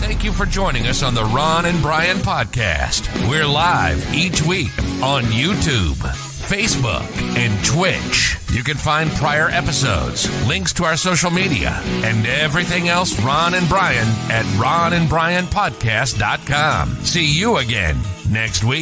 Thank 0.09 0.23
you 0.23 0.33
for 0.33 0.47
joining 0.47 0.87
us 0.87 1.03
on 1.03 1.13
the 1.13 1.23
Ron 1.23 1.67
and 1.67 1.79
Brian 1.83 2.17
podcast. 2.17 3.07
We're 3.29 3.45
live 3.45 4.11
each 4.11 4.41
week 4.41 4.75
on 5.03 5.21
YouTube, 5.25 5.93
Facebook, 5.93 7.05
and 7.37 7.63
Twitch. 7.63 8.39
You 8.51 8.63
can 8.63 8.75
find 8.75 9.11
prior 9.11 9.49
episodes, 9.49 10.27
links 10.47 10.73
to 10.73 10.85
our 10.85 10.97
social 10.97 11.29
media, 11.29 11.79
and 12.03 12.25
everything 12.25 12.89
else 12.89 13.21
Ron 13.21 13.53
and 13.53 13.69
Brian 13.69 14.07
at 14.31 14.45
ronandbrianpodcast.com. 14.57 16.95
See 17.03 17.27
you 17.27 17.57
again 17.57 17.99
next 18.31 18.63
week. 18.63 18.77